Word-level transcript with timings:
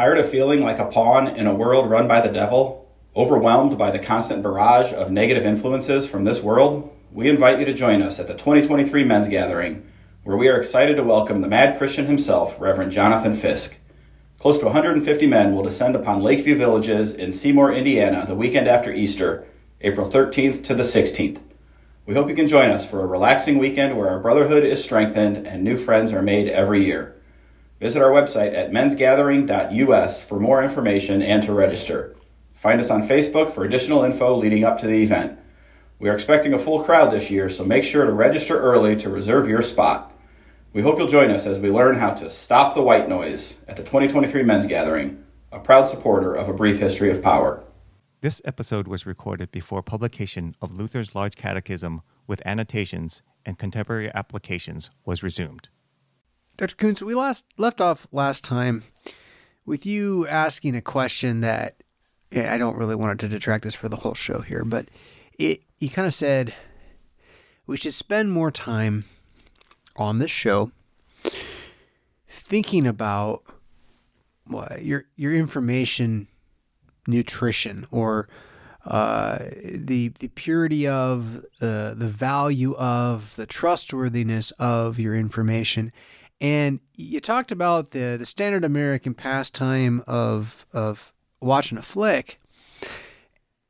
Tired 0.00 0.16
of 0.16 0.30
feeling 0.30 0.62
like 0.62 0.78
a 0.78 0.86
pawn 0.86 1.28
in 1.28 1.46
a 1.46 1.54
world 1.54 1.90
run 1.90 2.08
by 2.08 2.22
the 2.22 2.32
devil? 2.32 2.90
Overwhelmed 3.14 3.76
by 3.76 3.90
the 3.90 3.98
constant 3.98 4.42
barrage 4.42 4.94
of 4.94 5.10
negative 5.10 5.44
influences 5.44 6.08
from 6.08 6.24
this 6.24 6.40
world? 6.40 6.90
We 7.12 7.28
invite 7.28 7.58
you 7.58 7.66
to 7.66 7.74
join 7.74 8.00
us 8.00 8.18
at 8.18 8.26
the 8.26 8.32
2023 8.32 9.04
Men's 9.04 9.28
Gathering, 9.28 9.86
where 10.24 10.38
we 10.38 10.48
are 10.48 10.56
excited 10.56 10.96
to 10.96 11.02
welcome 11.02 11.42
the 11.42 11.48
mad 11.48 11.76
Christian 11.76 12.06
himself, 12.06 12.58
Reverend 12.58 12.92
Jonathan 12.92 13.34
Fisk. 13.34 13.76
Close 14.38 14.58
to 14.60 14.64
150 14.64 15.26
men 15.26 15.54
will 15.54 15.62
descend 15.62 15.94
upon 15.94 16.22
Lakeview 16.22 16.56
Villages 16.56 17.12
in 17.12 17.30
Seymour, 17.30 17.70
Indiana, 17.70 18.24
the 18.26 18.34
weekend 18.34 18.68
after 18.68 18.90
Easter, 18.90 19.46
April 19.82 20.08
13th 20.08 20.64
to 20.64 20.74
the 20.74 20.82
16th. 20.82 21.42
We 22.06 22.14
hope 22.14 22.30
you 22.30 22.34
can 22.34 22.48
join 22.48 22.70
us 22.70 22.88
for 22.88 23.02
a 23.02 23.06
relaxing 23.06 23.58
weekend 23.58 23.98
where 23.98 24.08
our 24.08 24.18
brotherhood 24.18 24.64
is 24.64 24.82
strengthened 24.82 25.46
and 25.46 25.62
new 25.62 25.76
friends 25.76 26.14
are 26.14 26.22
made 26.22 26.48
every 26.48 26.86
year. 26.86 27.19
Visit 27.80 28.02
our 28.02 28.10
website 28.10 28.54
at 28.54 28.72
mensgathering.us 28.72 30.22
for 30.22 30.38
more 30.38 30.62
information 30.62 31.22
and 31.22 31.42
to 31.42 31.52
register. 31.54 32.14
Find 32.52 32.78
us 32.78 32.90
on 32.90 33.08
Facebook 33.08 33.52
for 33.52 33.64
additional 33.64 34.04
info 34.04 34.36
leading 34.36 34.64
up 34.64 34.78
to 34.80 34.86
the 34.86 35.02
event. 35.02 35.38
We 35.98 36.10
are 36.10 36.14
expecting 36.14 36.52
a 36.52 36.58
full 36.58 36.84
crowd 36.84 37.10
this 37.10 37.30
year, 37.30 37.48
so 37.48 37.64
make 37.64 37.84
sure 37.84 38.04
to 38.04 38.12
register 38.12 38.60
early 38.60 38.96
to 38.96 39.08
reserve 39.08 39.48
your 39.48 39.62
spot. 39.62 40.12
We 40.74 40.82
hope 40.82 40.98
you'll 40.98 41.08
join 41.08 41.30
us 41.30 41.46
as 41.46 41.58
we 41.58 41.70
learn 41.70 41.96
how 41.96 42.10
to 42.10 42.28
stop 42.28 42.74
the 42.74 42.82
white 42.82 43.08
noise 43.08 43.58
at 43.66 43.76
the 43.76 43.82
2023 43.82 44.42
Men's 44.42 44.66
Gathering, 44.66 45.24
a 45.50 45.58
proud 45.58 45.88
supporter 45.88 46.34
of 46.34 46.50
A 46.50 46.52
Brief 46.52 46.78
History 46.78 47.10
of 47.10 47.22
Power. 47.22 47.64
This 48.20 48.42
episode 48.44 48.88
was 48.88 49.06
recorded 49.06 49.50
before 49.50 49.82
publication 49.82 50.54
of 50.60 50.74
Luther's 50.74 51.14
Large 51.14 51.36
Catechism 51.36 52.02
with 52.26 52.42
annotations 52.44 53.22
and 53.46 53.58
contemporary 53.58 54.10
applications 54.14 54.90
was 55.06 55.22
resumed. 55.22 55.70
Dr. 56.60 56.76
Koontz, 56.76 57.00
we 57.00 57.14
last 57.14 57.46
left 57.56 57.80
off 57.80 58.06
last 58.12 58.44
time 58.44 58.82
with 59.64 59.86
you 59.86 60.28
asking 60.28 60.76
a 60.76 60.82
question 60.82 61.40
that 61.40 61.82
I 62.36 62.58
don't 62.58 62.76
really 62.76 62.94
want 62.94 63.18
to 63.18 63.28
detract 63.28 63.64
us 63.64 63.74
for 63.74 63.88
the 63.88 63.96
whole 63.96 64.12
show 64.12 64.42
here, 64.42 64.62
but 64.62 64.88
it 65.38 65.62
you 65.78 65.88
kind 65.88 66.04
of 66.04 66.12
said 66.12 66.52
we 67.66 67.78
should 67.78 67.94
spend 67.94 68.32
more 68.32 68.50
time 68.50 69.04
on 69.96 70.18
this 70.18 70.30
show 70.30 70.70
thinking 72.28 72.86
about 72.86 73.42
what 74.44 74.82
your 74.82 75.06
your 75.16 75.32
information 75.32 76.28
nutrition 77.06 77.86
or 77.90 78.28
uh, 78.84 79.38
the 79.64 80.08
the 80.18 80.28
purity 80.28 80.86
of 80.86 81.38
uh, 81.62 81.94
the 81.94 82.06
value 82.06 82.74
of 82.74 83.34
the 83.36 83.46
trustworthiness 83.46 84.50
of 84.58 84.98
your 84.98 85.14
information 85.14 85.90
and 86.40 86.80
you 86.96 87.20
talked 87.20 87.52
about 87.52 87.90
the 87.90 88.16
the 88.18 88.26
standard 88.26 88.64
American 88.64 89.14
pastime 89.14 90.02
of 90.06 90.66
of 90.72 91.12
watching 91.40 91.78
a 91.78 91.82
flick, 91.82 92.40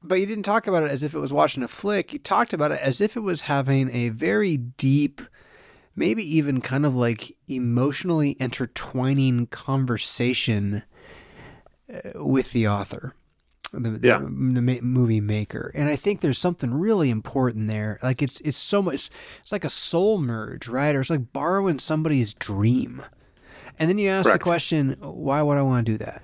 but 0.03 0.21
you 0.21 0.27
didn't 0.27 0.45
talk 0.45 0.67
about 0.67 0.83
it 0.83 0.91
as 0.91 1.03
if 1.03 1.15
it 1.15 1.19
was 1.19 1.33
watching 1.33 1.63
a 1.63 1.69
flick. 1.69 2.13
You 2.13 2.19
talked 2.19 2.53
about 2.53 2.73
it 2.73 2.81
as 2.81 3.01
if 3.01 3.17
it 3.17 3.21
was 3.21 3.43
having 3.43 3.95
a 3.95 4.11
very 4.11 4.57
deep, 4.57 5.21
maybe 5.97 6.23
even 6.37 6.61
kind 6.61 6.87
of 6.87 6.95
like 6.95 7.37
emotionally 7.49 8.33
intertwining 8.33 9.47
conversation 9.47 10.83
uh, 11.93 12.23
with 12.25 12.53
the 12.53 12.69
author 12.69 13.15
the, 13.73 14.01
yeah. 14.03 14.19
the, 14.19 14.61
the 14.61 14.81
movie 14.83 15.21
maker. 15.21 15.73
And 15.75 15.89
i 15.89 15.97
think 15.97 16.21
there's 16.21 16.39
something 16.39 16.73
really 16.73 17.11
important 17.11 17.69
there. 17.69 17.99
Like 18.03 18.23
it's 18.23 18.41
it's 18.41 18.57
so 18.57 18.83
much 18.83 19.11
it's 19.41 19.53
like 19.53 19.65
a 19.65 19.71
soul 19.71 20.19
merge 20.19 20.69
right? 20.69 20.95
Or 20.95 21.01
it's 21.01 21.11
like 21.11 21.33
borrowing 21.33 21.79
somebody's 21.79 22.35
dream. 22.35 23.03
And 23.79 23.89
then 23.89 23.99
you 23.99 24.11
ask 24.11 24.27
Correct. 24.27 24.41
the 24.41 24.45
question 24.45 24.97
why 25.01 25.43
would 25.43 25.57
i 25.57 25.63
want 25.63 25.87
to 25.87 25.93
do 25.93 25.99
that? 25.99 26.23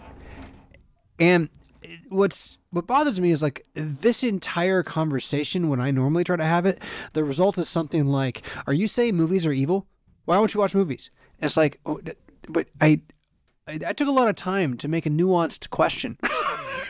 And 1.19 1.49
what's 2.09 2.59
what 2.71 2.87
bothers 2.87 3.21
me 3.21 3.31
is 3.31 3.43
like 3.43 3.65
this 3.75 4.23
entire 4.23 4.83
conversation 4.83 5.69
when 5.69 5.81
i 5.81 5.91
normally 5.91 6.25
try 6.25 6.37
to 6.37 6.45
have 6.45 6.67
it 6.67 6.81
the 7.15 7.25
result 7.25 7.57
is 7.59 7.69
something 7.69 8.07
like 8.07 8.43
are 8.67 8.73
you 8.73 8.89
saying 8.89 9.15
movies 9.15 9.47
are 9.47 9.53
evil? 9.53 9.87
Why 10.25 10.39
won't 10.39 10.55
you 10.55 10.61
watch 10.61 10.75
movies? 10.75 11.11
And 11.41 11.47
it's 11.47 11.57
like 11.57 11.81
oh, 11.87 12.01
but 12.49 12.69
i 12.81 13.01
I, 13.69 13.81
I 13.89 13.93
took 13.93 14.07
a 14.07 14.13
lot 14.13 14.29
of 14.29 14.37
time 14.37 14.77
to 14.77 14.87
make 14.87 15.07
a 15.07 15.11
nuanced 15.11 15.71
question 15.71 16.19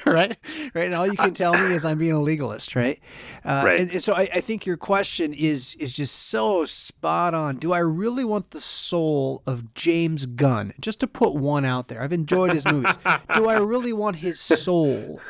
right? 0.13 0.37
Right. 0.73 0.85
And 0.85 0.95
all 0.95 1.07
you 1.07 1.17
can 1.17 1.35
tell 1.35 1.53
me 1.55 1.75
is 1.75 1.85
I'm 1.85 1.99
being 1.99 2.13
a 2.13 2.21
legalist, 2.21 2.77
right? 2.77 3.01
Uh, 3.45 3.63
right. 3.65 3.81
And, 3.81 3.91
and 3.91 4.05
so 4.05 4.15
I, 4.15 4.29
I, 4.35 4.41
think 4.41 4.65
your 4.65 4.77
question 4.77 5.35
is 5.35 5.75
is 5.81 5.91
just 5.91 6.15
so 6.15 6.65
spot 6.65 7.35
on. 7.35 7.57
Do 7.57 7.73
I 7.73 7.79
really 7.79 8.25
want 8.25 8.53
the 8.53 8.61
soul 8.61 9.43
of 9.47 9.75
James 9.75 10.27
Gunn? 10.27 10.75
Just 10.81 11.01
to 11.01 11.09
put 11.09 11.35
one 11.35 11.65
out 11.65 11.89
there, 11.89 12.03
I've 12.03 12.13
enjoyed 12.13 12.53
his 12.53 12.65
movies. 12.65 12.97
Do 13.35 13.49
I 13.49 13.57
really 13.57 13.93
want 13.93 14.17
his 14.17 14.39
soul 14.39 15.21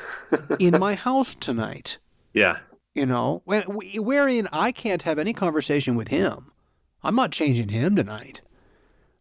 in 0.59 0.79
my 0.79 0.95
house 0.95 1.35
tonight? 1.35 1.97
Yeah. 2.35 2.59
You 2.95 3.07
know, 3.07 3.43
wherein 3.47 4.49
I 4.53 4.73
can't 4.73 5.03
have 5.03 5.19
any 5.19 5.33
conversation 5.33 5.97
with 5.97 6.09
him. 6.09 6.53
I'm 7.03 7.15
not 7.15 7.31
changing 7.31 7.69
him 7.69 7.97
tonight, 7.97 8.43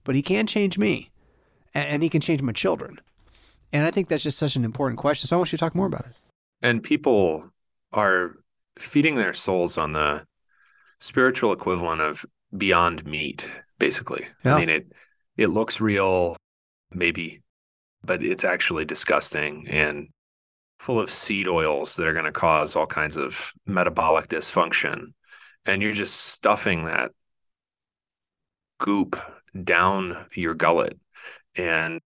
but 0.04 0.16
he 0.16 0.22
can 0.22 0.48
change 0.48 0.78
me, 0.78 1.12
and 1.74 2.02
he 2.04 2.10
can 2.10 2.22
change 2.22 2.42
my 2.42 2.52
children. 2.52 3.00
And 3.76 3.86
I 3.86 3.92
think 3.92 4.08
that's 4.08 4.24
just 4.24 4.38
such 4.38 4.56
an 4.56 4.64
important 4.64 4.98
question. 4.98 5.28
So 5.28 5.36
I 5.36 5.38
want 5.38 5.52
you 5.52 5.58
to 5.58 5.62
talk 5.62 5.76
more 5.76 5.86
about 5.86 6.06
it. 6.06 6.14
And 6.62 6.82
people 6.82 7.52
are 7.92 8.38
feeding 8.80 9.16
their 9.16 9.34
souls 9.34 9.78
on 9.78 9.92
the 9.92 10.24
spiritual 11.02 11.52
equivalent 11.52 12.00
of 12.00 12.26
beyond 12.58 13.06
meat, 13.06 13.50
basically. 13.78 14.28
Yeah. 14.46 14.56
I 14.56 14.60
mean, 14.60 14.70
it 14.70 14.94
it 15.36 15.48
looks 15.48 15.82
real, 15.82 16.38
maybe, 16.92 17.42
but 18.02 18.24
it's 18.24 18.46
actually 18.46 18.86
disgusting 18.86 19.68
and 19.68 20.08
full 20.80 21.02
of 21.02 21.12
seed 21.12 21.50
oils 21.50 21.98
that 21.98 22.08
are 22.08 22.14
going 22.14 22.24
to 22.24 22.32
cause 22.32 22.78
all 22.78 22.88
kinds 22.88 23.18
of 23.18 23.52
metabolic 23.66 24.30
dysfunction. 24.30 25.08
And 25.66 25.82
you're 25.82 25.92
just 25.92 26.16
stuffing 26.16 26.86
that 26.86 27.12
goop 28.80 29.20
down 29.62 30.28
your 30.34 30.54
gullet. 30.54 30.98
And, 31.58 32.00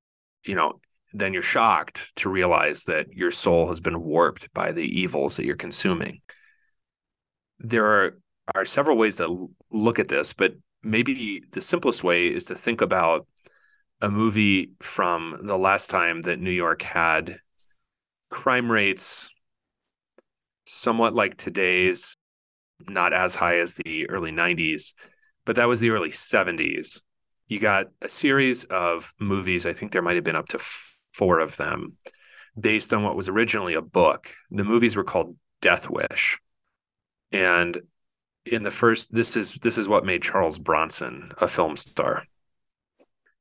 you 0.43 0.55
know, 0.55 0.79
then 1.13 1.33
you're 1.33 1.41
shocked 1.41 2.15
to 2.17 2.29
realize 2.29 2.83
that 2.83 3.11
your 3.11 3.31
soul 3.31 3.67
has 3.67 3.79
been 3.79 4.01
warped 4.01 4.53
by 4.53 4.71
the 4.71 4.83
evils 4.83 5.37
that 5.37 5.45
you're 5.45 5.55
consuming. 5.55 6.21
There 7.59 7.85
are, 7.85 8.19
are 8.55 8.65
several 8.65 8.97
ways 8.97 9.17
to 9.17 9.49
look 9.71 9.99
at 9.99 10.07
this, 10.07 10.33
but 10.33 10.53
maybe 10.83 11.43
the 11.51 11.61
simplest 11.61 12.03
way 12.03 12.27
is 12.27 12.45
to 12.45 12.55
think 12.55 12.81
about 12.81 13.27
a 14.01 14.09
movie 14.09 14.71
from 14.81 15.39
the 15.43 15.57
last 15.57 15.89
time 15.89 16.21
that 16.21 16.39
New 16.39 16.51
York 16.51 16.81
had 16.81 17.39
crime 18.29 18.71
rates 18.71 19.29
somewhat 20.65 21.15
like 21.15 21.35
today's, 21.35 22.15
not 22.87 23.11
as 23.11 23.35
high 23.35 23.59
as 23.59 23.73
the 23.73 24.09
early 24.09 24.31
90s, 24.31 24.93
but 25.45 25.55
that 25.55 25.67
was 25.67 25.79
the 25.79 25.89
early 25.89 26.11
70s. 26.11 27.01
You 27.47 27.59
got 27.59 27.87
a 28.01 28.07
series 28.07 28.63
of 28.65 29.11
movies, 29.19 29.65
I 29.65 29.73
think 29.73 29.91
there 29.91 30.03
might 30.03 30.15
have 30.15 30.23
been 30.23 30.35
up 30.35 30.49
to 30.49 30.59
four 31.19 31.39
of 31.39 31.57
them 31.57 31.97
based 32.57 32.93
on 32.93 33.03
what 33.03 33.17
was 33.17 33.27
originally 33.27 33.73
a 33.73 33.81
book. 33.81 34.29
The 34.51 34.63
movies 34.63 34.95
were 34.95 35.03
called 35.03 35.35
Death 35.61 35.89
Wish. 35.89 36.39
And 37.33 37.77
in 38.45 38.63
the 38.63 38.71
first 38.71 39.13
this 39.13 39.35
is 39.35 39.55
this 39.55 39.77
is 39.77 39.89
what 39.89 40.05
made 40.05 40.23
Charles 40.23 40.57
Bronson 40.57 41.33
a 41.37 41.47
film 41.47 41.75
star. 41.75 42.23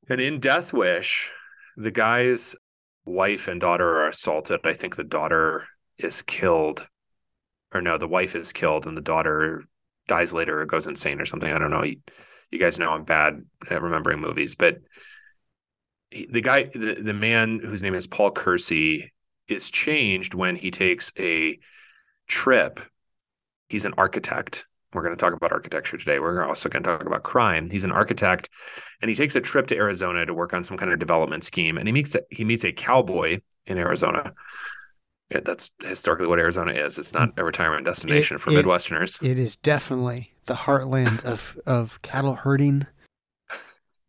And 0.08 0.20
in 0.20 0.40
Death 0.40 0.72
Wish, 0.72 1.30
the 1.76 1.92
guy's 1.92 2.56
wife 3.04 3.46
and 3.46 3.60
daughter 3.60 3.88
are 4.02 4.08
assaulted. 4.08 4.60
I 4.64 4.72
think 4.72 4.96
the 4.96 5.04
daughter 5.04 5.64
is 5.98 6.22
killed. 6.22 6.86
Or 7.72 7.80
no, 7.80 7.96
the 7.96 8.08
wife 8.08 8.34
is 8.34 8.52
killed 8.52 8.86
and 8.86 8.96
the 8.96 9.02
daughter 9.02 9.62
dies 10.08 10.34
later 10.34 10.60
or 10.60 10.66
goes 10.66 10.88
insane 10.88 11.20
or 11.20 11.26
something. 11.26 11.52
I 11.52 11.58
don't 11.58 11.70
know. 11.70 11.84
You, 11.84 11.98
you 12.50 12.58
guys 12.58 12.78
know 12.78 12.90
I'm 12.90 13.04
bad 13.04 13.44
at 13.70 13.82
remembering 13.82 14.20
movies, 14.20 14.56
but 14.56 14.78
the 16.10 16.40
guy, 16.40 16.64
the, 16.64 17.00
the 17.02 17.14
man 17.14 17.60
whose 17.60 17.82
name 17.82 17.94
is 17.94 18.06
Paul 18.06 18.30
Kersey, 18.30 19.12
is 19.48 19.70
changed 19.70 20.34
when 20.34 20.56
he 20.56 20.70
takes 20.70 21.12
a 21.18 21.58
trip. 22.26 22.80
He's 23.68 23.84
an 23.84 23.94
architect. 23.96 24.66
We're 24.92 25.02
going 25.02 25.14
to 25.14 25.20
talk 25.20 25.34
about 25.34 25.52
architecture 25.52 25.98
today. 25.98 26.18
We're 26.18 26.44
also 26.44 26.68
going 26.68 26.82
to 26.82 26.88
talk 26.88 27.06
about 27.06 27.22
crime. 27.22 27.68
He's 27.70 27.84
an 27.84 27.92
architect, 27.92 28.48
and 29.02 29.08
he 29.10 29.14
takes 29.14 29.36
a 29.36 29.40
trip 29.40 29.66
to 29.66 29.76
Arizona 29.76 30.24
to 30.24 30.32
work 30.32 30.54
on 30.54 30.64
some 30.64 30.78
kind 30.78 30.92
of 30.92 30.98
development 30.98 31.44
scheme. 31.44 31.76
And 31.76 31.86
he 31.86 31.92
meets 31.92 32.16
he 32.30 32.44
meets 32.44 32.64
a 32.64 32.72
cowboy 32.72 33.40
in 33.66 33.76
Arizona. 33.76 34.32
Yeah, 35.30 35.40
that's 35.44 35.70
historically 35.82 36.26
what 36.26 36.38
Arizona 36.38 36.72
is. 36.72 36.98
It's 36.98 37.12
not 37.12 37.38
a 37.38 37.44
retirement 37.44 37.84
destination 37.84 38.36
it, 38.36 38.40
for 38.40 38.50
it, 38.50 38.64
Midwesterners. 38.64 39.22
It 39.22 39.38
is 39.38 39.56
definitely 39.56 40.32
the 40.46 40.54
heartland 40.54 41.22
of 41.24 41.58
of 41.66 42.00
cattle 42.00 42.34
herding. 42.34 42.86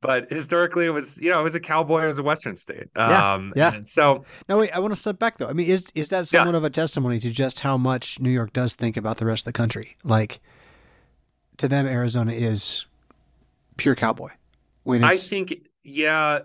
but 0.00 0.30
historically 0.30 0.86
it 0.86 0.90
was 0.90 1.18
you 1.20 1.30
know 1.30 1.40
it 1.40 1.44
was 1.44 1.54
a 1.54 1.60
cowboy 1.60 2.02
it 2.02 2.06
was 2.06 2.18
a 2.18 2.22
western 2.22 2.56
state 2.56 2.88
yeah, 2.96 3.34
um 3.34 3.52
yeah 3.56 3.80
so 3.84 4.24
no 4.48 4.58
wait 4.58 4.70
i 4.70 4.78
want 4.78 4.92
to 4.92 5.00
step 5.00 5.18
back 5.18 5.38
though 5.38 5.48
i 5.48 5.52
mean 5.52 5.66
is 5.66 5.86
is 5.94 6.10
that 6.10 6.26
somewhat 6.26 6.52
yeah. 6.52 6.58
of 6.58 6.64
a 6.64 6.70
testimony 6.70 7.18
to 7.18 7.30
just 7.30 7.60
how 7.60 7.76
much 7.76 8.20
new 8.20 8.30
york 8.30 8.52
does 8.52 8.74
think 8.74 8.96
about 8.96 9.16
the 9.16 9.24
rest 9.24 9.42
of 9.42 9.44
the 9.46 9.52
country 9.52 9.96
like 10.04 10.40
to 11.56 11.68
them 11.68 11.86
arizona 11.86 12.32
is 12.32 12.86
pure 13.76 13.94
cowboy 13.94 14.30
when 14.84 15.02
i 15.02 15.16
think 15.16 15.54
yeah 15.82 16.40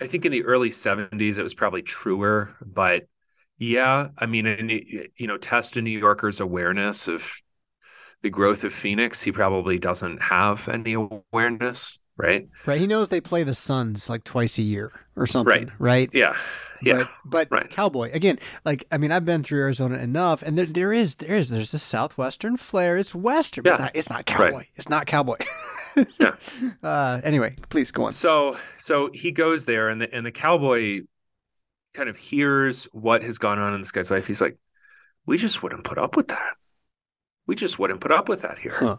I 0.00 0.06
think 0.06 0.24
in 0.24 0.32
the 0.32 0.44
early 0.44 0.70
70s 0.70 1.38
it 1.38 1.42
was 1.42 1.54
probably 1.54 1.82
truer, 1.82 2.56
but 2.64 3.06
yeah, 3.58 4.08
I 4.16 4.24
mean, 4.24 4.46
and, 4.46 4.70
you 4.70 5.26
know, 5.26 5.36
test 5.36 5.76
a 5.76 5.82
New 5.82 5.98
Yorker's 5.98 6.40
awareness 6.40 7.06
of 7.06 7.34
the 8.22 8.30
growth 8.30 8.64
of 8.64 8.72
Phoenix. 8.72 9.20
He 9.20 9.32
probably 9.32 9.78
doesn't 9.78 10.22
have 10.22 10.66
any 10.68 10.94
awareness, 10.94 11.98
right? 12.20 12.48
Right. 12.66 12.80
He 12.80 12.86
knows 12.86 13.08
they 13.08 13.20
play 13.20 13.42
the 13.42 13.54
Suns 13.54 14.08
like 14.08 14.24
twice 14.24 14.58
a 14.58 14.62
year 14.62 14.92
or 15.16 15.26
something, 15.26 15.66
right? 15.66 15.72
right? 15.78 16.10
Yeah. 16.12 16.36
Yeah. 16.82 17.04
But, 17.24 17.48
but 17.48 17.50
right. 17.50 17.70
Cowboy 17.70 18.10
again, 18.12 18.38
like 18.64 18.84
I 18.90 18.98
mean, 18.98 19.12
I've 19.12 19.24
been 19.24 19.42
through 19.42 19.60
Arizona 19.60 19.98
enough, 19.98 20.42
and 20.42 20.56
there 20.56 20.66
there 20.66 20.92
is 20.92 21.16
there 21.16 21.34
is 21.34 21.50
there's 21.50 21.74
a 21.74 21.78
southwestern 21.78 22.56
flair. 22.56 22.96
It's 22.96 23.14
western. 23.14 23.64
Yeah. 23.64 23.72
It's 23.72 23.80
not. 23.80 23.90
It's 23.94 24.10
not 24.10 24.26
cowboy. 24.26 24.52
Right. 24.52 24.66
It's 24.76 24.88
not 24.88 25.06
cowboy. 25.06 25.36
yeah. 26.18 26.34
Uh, 26.82 27.20
anyway, 27.24 27.54
please 27.68 27.90
go 27.90 28.04
on. 28.04 28.12
So 28.12 28.56
so 28.78 29.10
he 29.12 29.32
goes 29.32 29.66
there, 29.66 29.88
and 29.88 30.00
the 30.00 30.14
and 30.14 30.24
the 30.24 30.32
cowboy 30.32 31.00
kind 31.94 32.08
of 32.08 32.16
hears 32.16 32.84
what 32.92 33.22
has 33.22 33.38
gone 33.38 33.58
on 33.58 33.74
in 33.74 33.80
this 33.80 33.92
guy's 33.92 34.10
life, 34.10 34.26
he's 34.26 34.40
like, 34.40 34.56
we 35.26 35.36
just 35.36 35.62
wouldn't 35.62 35.84
put 35.84 35.98
up 35.98 36.16
with 36.16 36.28
that. 36.28 36.54
We 37.46 37.54
just 37.54 37.78
wouldn't 37.78 38.00
put 38.00 38.12
up 38.12 38.28
with 38.28 38.42
that 38.42 38.58
here. 38.58 38.74
Huh. 38.74 38.96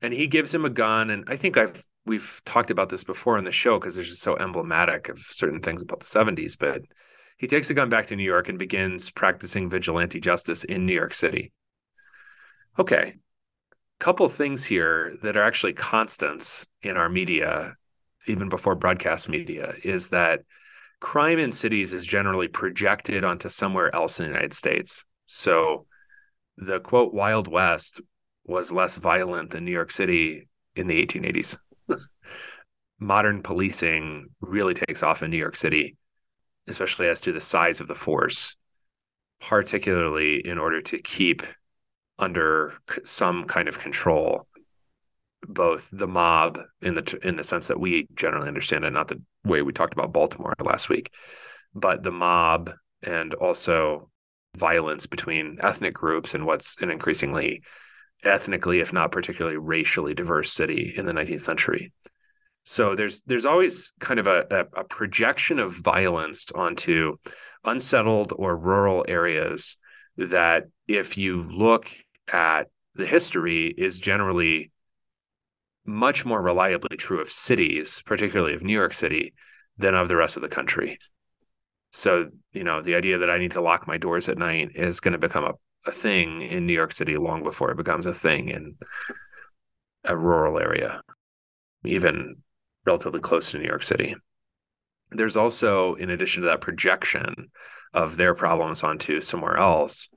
And 0.00 0.12
he 0.12 0.26
gives 0.26 0.52
him 0.52 0.64
a 0.64 0.70
gun. 0.70 1.10
And 1.10 1.24
I 1.26 1.36
think 1.36 1.56
I've 1.56 1.84
we've 2.04 2.40
talked 2.44 2.70
about 2.70 2.88
this 2.88 3.04
before 3.04 3.38
in 3.38 3.44
the 3.44 3.52
show 3.52 3.78
because 3.78 3.96
it's 3.96 4.08
just 4.08 4.22
so 4.22 4.36
emblematic 4.36 5.08
of 5.08 5.18
certain 5.18 5.60
things 5.60 5.82
about 5.82 6.00
the 6.00 6.06
70s. 6.06 6.56
But 6.58 6.82
he 7.36 7.46
takes 7.46 7.70
a 7.70 7.74
gun 7.74 7.88
back 7.88 8.06
to 8.06 8.16
New 8.16 8.24
York 8.24 8.48
and 8.48 8.58
begins 8.58 9.10
practicing 9.10 9.70
vigilante 9.70 10.20
justice 10.20 10.64
in 10.64 10.86
New 10.86 10.94
York 10.94 11.14
City. 11.14 11.52
Okay. 12.78 13.14
Couple 14.00 14.26
things 14.26 14.64
here 14.64 15.16
that 15.22 15.36
are 15.36 15.42
actually 15.42 15.74
constants 15.74 16.66
in 16.82 16.96
our 16.96 17.08
media, 17.08 17.76
even 18.26 18.48
before 18.48 18.74
broadcast 18.74 19.28
media, 19.28 19.74
is 19.84 20.08
that 20.08 20.40
crime 21.00 21.38
in 21.38 21.52
cities 21.52 21.92
is 21.92 22.04
generally 22.04 22.48
projected 22.48 23.24
onto 23.24 23.48
somewhere 23.48 23.94
else 23.94 24.18
in 24.18 24.24
the 24.24 24.32
United 24.32 24.54
States. 24.54 25.04
So 25.26 25.86
the 26.56 26.80
quote 26.80 27.14
Wild 27.14 27.46
West 27.46 28.00
was 28.44 28.72
less 28.72 28.96
violent 28.96 29.50
than 29.50 29.64
New 29.64 29.72
York 29.72 29.92
City 29.92 30.48
in 30.74 30.88
the 30.88 31.04
1880s. 31.04 31.58
Modern 33.02 33.42
policing 33.42 34.26
really 34.40 34.74
takes 34.74 35.02
off 35.02 35.22
in 35.22 35.30
New 35.30 35.36
York 35.36 35.56
City, 35.56 35.96
especially 36.68 37.08
as 37.08 37.20
to 37.22 37.32
the 37.32 37.40
size 37.40 37.80
of 37.80 37.88
the 37.88 37.94
force, 37.94 38.56
particularly 39.40 40.46
in 40.46 40.58
order 40.58 40.80
to 40.82 40.98
keep 40.98 41.42
under 42.18 42.74
some 43.04 43.44
kind 43.44 43.68
of 43.68 43.78
control 43.78 44.46
both 45.48 45.88
the 45.92 46.06
mob 46.06 46.60
in 46.80 46.94
the 46.94 47.18
in 47.24 47.36
the 47.36 47.44
sense 47.44 47.66
that 47.68 47.80
we 47.80 48.06
generally 48.14 48.48
understand 48.48 48.84
it, 48.84 48.92
not 48.92 49.08
the 49.08 49.20
way 49.44 49.62
we 49.62 49.72
talked 49.72 49.92
about 49.92 50.12
Baltimore 50.12 50.54
last 50.60 50.88
week, 50.88 51.10
but 51.74 52.02
the 52.02 52.12
mob 52.12 52.70
and 53.02 53.34
also 53.34 54.08
violence 54.56 55.06
between 55.06 55.58
ethnic 55.60 55.94
groups 55.94 56.34
and 56.34 56.46
what's 56.46 56.76
an 56.80 56.90
increasingly 56.90 57.62
ethnically, 58.24 58.80
if 58.80 58.92
not 58.92 59.10
particularly 59.10 59.56
racially 59.56 60.14
diverse 60.14 60.52
city 60.52 60.94
in 60.96 61.06
the 61.06 61.12
19th 61.12 61.40
century. 61.40 61.92
So 62.64 62.94
there's 62.94 63.22
there's 63.22 63.46
always 63.46 63.92
kind 63.98 64.20
of 64.20 64.26
a, 64.26 64.66
a, 64.76 64.84
projection 64.84 65.58
of 65.58 65.72
violence 65.72 66.50
onto 66.52 67.16
unsettled 67.64 68.32
or 68.36 68.56
rural 68.56 69.04
areas 69.08 69.76
that 70.16 70.64
if 70.86 71.18
you 71.18 71.42
look 71.42 71.90
at 72.32 72.68
the 72.94 73.06
history 73.06 73.74
is 73.76 73.98
generally 73.98 74.70
much 75.84 76.24
more 76.24 76.40
reliably 76.40 76.96
true 76.96 77.20
of 77.20 77.28
cities, 77.28 78.02
particularly 78.06 78.54
of 78.54 78.62
New 78.62 78.72
York 78.72 78.94
City, 78.94 79.34
than 79.78 79.94
of 79.94 80.08
the 80.08 80.16
rest 80.16 80.36
of 80.36 80.42
the 80.42 80.48
country. 80.48 80.98
So, 81.90 82.26
you 82.52 82.62
know, 82.62 82.80
the 82.80 82.94
idea 82.94 83.18
that 83.18 83.30
I 83.30 83.38
need 83.38 83.52
to 83.52 83.60
lock 83.60 83.86
my 83.86 83.98
doors 83.98 84.28
at 84.28 84.38
night 84.38 84.70
is 84.74 85.00
going 85.00 85.12
to 85.12 85.18
become 85.18 85.44
a, 85.44 85.52
a 85.86 85.92
thing 85.92 86.42
in 86.42 86.66
New 86.66 86.72
York 86.72 86.92
City 86.92 87.16
long 87.16 87.42
before 87.42 87.70
it 87.70 87.76
becomes 87.76 88.06
a 88.06 88.14
thing 88.14 88.48
in 88.48 88.76
a 90.04 90.16
rural 90.16 90.58
area, 90.58 91.02
even 91.84 92.36
relatively 92.84 93.20
close 93.20 93.50
to 93.50 93.58
New 93.58 93.68
York 93.68 93.82
City. 93.82 94.14
There's 95.10 95.36
also, 95.36 95.94
in 95.94 96.10
addition 96.10 96.42
to 96.42 96.48
that 96.48 96.60
projection 96.60 97.50
of 97.92 98.16
their 98.16 98.34
problems 98.34 98.82
onto 98.82 99.20
somewhere 99.20 99.56
else, 99.56 100.08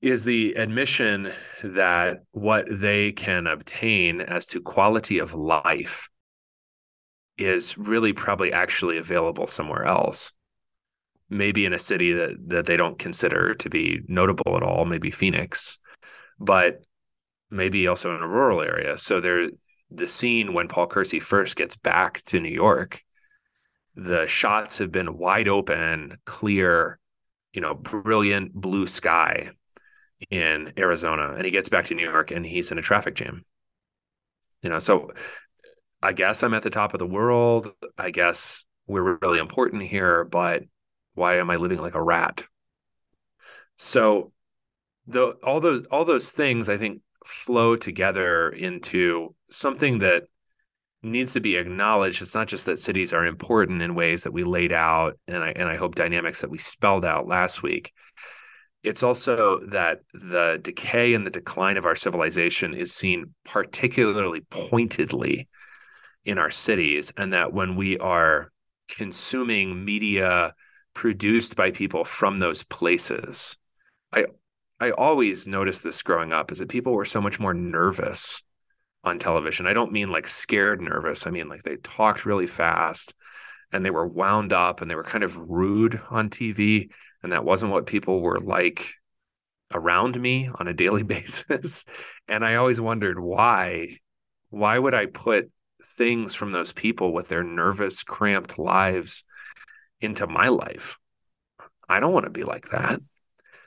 is 0.00 0.24
the 0.24 0.52
admission 0.54 1.32
that 1.64 2.18
what 2.30 2.66
they 2.70 3.12
can 3.12 3.46
obtain 3.46 4.20
as 4.20 4.46
to 4.46 4.60
quality 4.60 5.18
of 5.18 5.34
life 5.34 6.08
is 7.38 7.76
really 7.76 8.12
probably 8.12 8.52
actually 8.52 8.98
available 8.98 9.46
somewhere 9.46 9.84
else. 9.84 10.32
Maybe 11.28 11.64
in 11.66 11.72
a 11.72 11.78
city 11.78 12.12
that, 12.12 12.36
that 12.48 12.66
they 12.66 12.76
don't 12.76 12.98
consider 12.98 13.54
to 13.54 13.68
be 13.68 14.00
notable 14.06 14.56
at 14.56 14.62
all, 14.62 14.84
maybe 14.84 15.10
Phoenix, 15.10 15.78
but 16.38 16.82
maybe 17.50 17.88
also 17.88 18.14
in 18.14 18.22
a 18.22 18.28
rural 18.28 18.62
area. 18.62 18.96
So 18.96 19.20
there 19.20 19.48
the 19.90 20.06
scene 20.06 20.52
when 20.52 20.68
Paul 20.68 20.86
Kersey 20.86 21.20
first 21.20 21.56
gets 21.56 21.76
back 21.76 22.22
to 22.24 22.40
New 22.40 22.50
York, 22.50 23.02
the 23.94 24.26
shots 24.26 24.78
have 24.78 24.92
been 24.92 25.16
wide 25.16 25.48
open, 25.48 26.18
clear, 26.24 26.98
you 27.52 27.60
know, 27.60 27.74
brilliant 27.74 28.52
blue 28.52 28.86
sky 28.86 29.50
in 30.30 30.72
Arizona 30.78 31.34
and 31.34 31.44
he 31.44 31.50
gets 31.50 31.68
back 31.68 31.86
to 31.86 31.94
New 31.94 32.08
York 32.08 32.30
and 32.30 32.44
he's 32.44 32.70
in 32.70 32.78
a 32.78 32.82
traffic 32.82 33.14
jam. 33.14 33.44
You 34.62 34.70
know, 34.70 34.78
so 34.78 35.12
I 36.02 36.12
guess 36.12 36.42
I'm 36.42 36.54
at 36.54 36.62
the 36.62 36.70
top 36.70 36.94
of 36.94 36.98
the 36.98 37.06
world. 37.06 37.72
I 37.96 38.10
guess 38.10 38.64
we're 38.86 39.18
really 39.20 39.38
important 39.38 39.82
here, 39.82 40.24
but 40.24 40.62
why 41.14 41.38
am 41.38 41.50
I 41.50 41.56
living 41.56 41.78
like 41.80 41.94
a 41.94 42.02
rat? 42.02 42.44
So 43.76 44.32
the 45.06 45.36
all 45.42 45.60
those 45.60 45.86
all 45.86 46.04
those 46.04 46.30
things 46.30 46.68
I 46.68 46.76
think 46.76 47.00
flow 47.26 47.76
together 47.76 48.50
into 48.50 49.34
something 49.50 49.98
that 49.98 50.24
needs 51.02 51.34
to 51.34 51.40
be 51.40 51.56
acknowledged. 51.56 52.22
It's 52.22 52.34
not 52.34 52.48
just 52.48 52.66
that 52.66 52.78
cities 52.78 53.12
are 53.12 53.26
important 53.26 53.82
in 53.82 53.94
ways 53.94 54.24
that 54.24 54.32
we 54.32 54.44
laid 54.44 54.72
out 54.72 55.18
and 55.28 55.42
I 55.42 55.50
and 55.50 55.68
I 55.68 55.76
hope 55.76 55.94
dynamics 55.94 56.40
that 56.40 56.50
we 56.50 56.58
spelled 56.58 57.04
out 57.04 57.28
last 57.28 57.62
week 57.62 57.92
it's 58.86 59.02
also 59.02 59.58
that 59.66 60.00
the 60.14 60.60
decay 60.62 61.14
and 61.14 61.26
the 61.26 61.30
decline 61.30 61.76
of 61.76 61.84
our 61.84 61.96
civilization 61.96 62.72
is 62.72 62.94
seen 62.94 63.34
particularly 63.44 64.42
pointedly 64.48 65.48
in 66.24 66.38
our 66.38 66.52
cities, 66.52 67.12
and 67.16 67.32
that 67.32 67.52
when 67.52 67.74
we 67.74 67.98
are 67.98 68.52
consuming 68.88 69.84
media 69.84 70.54
produced 70.94 71.56
by 71.56 71.72
people 71.72 72.04
from 72.04 72.38
those 72.38 72.62
places, 72.62 73.56
I 74.12 74.26
I 74.80 74.90
always 74.90 75.46
noticed 75.46 75.82
this 75.82 76.02
growing 76.02 76.32
up 76.32 76.52
is 76.52 76.58
that 76.58 76.68
people 76.68 76.92
were 76.92 77.04
so 77.04 77.20
much 77.20 77.40
more 77.40 77.54
nervous 77.54 78.42
on 79.04 79.18
television. 79.18 79.66
I 79.66 79.72
don't 79.72 79.92
mean 79.92 80.10
like 80.10 80.28
scared 80.28 80.80
nervous. 80.80 81.26
I 81.26 81.30
mean 81.30 81.48
like 81.48 81.62
they 81.62 81.76
talked 81.76 82.26
really 82.26 82.46
fast 82.46 83.14
and 83.72 83.84
they 83.84 83.90
were 83.90 84.06
wound 84.06 84.52
up 84.52 84.80
and 84.80 84.90
they 84.90 84.94
were 84.94 85.02
kind 85.02 85.24
of 85.24 85.36
rude 85.48 86.00
on 86.10 86.28
TV 86.28 86.90
and 87.22 87.32
that 87.32 87.44
wasn't 87.44 87.72
what 87.72 87.86
people 87.86 88.20
were 88.20 88.38
like 88.38 88.94
around 89.74 90.20
me 90.20 90.50
on 90.54 90.68
a 90.68 90.74
daily 90.74 91.02
basis 91.14 91.84
and 92.28 92.44
i 92.44 92.54
always 92.54 92.80
wondered 92.80 93.18
why 93.18 93.96
why 94.50 94.78
would 94.78 94.94
i 94.94 95.06
put 95.06 95.50
things 95.84 96.34
from 96.34 96.52
those 96.52 96.72
people 96.72 97.12
with 97.12 97.28
their 97.28 97.42
nervous 97.42 98.02
cramped 98.02 98.58
lives 98.58 99.24
into 100.00 100.26
my 100.26 100.48
life 100.48 100.98
i 101.88 102.00
don't 102.00 102.12
want 102.12 102.24
to 102.24 102.30
be 102.30 102.44
like 102.44 102.70
that 102.70 103.00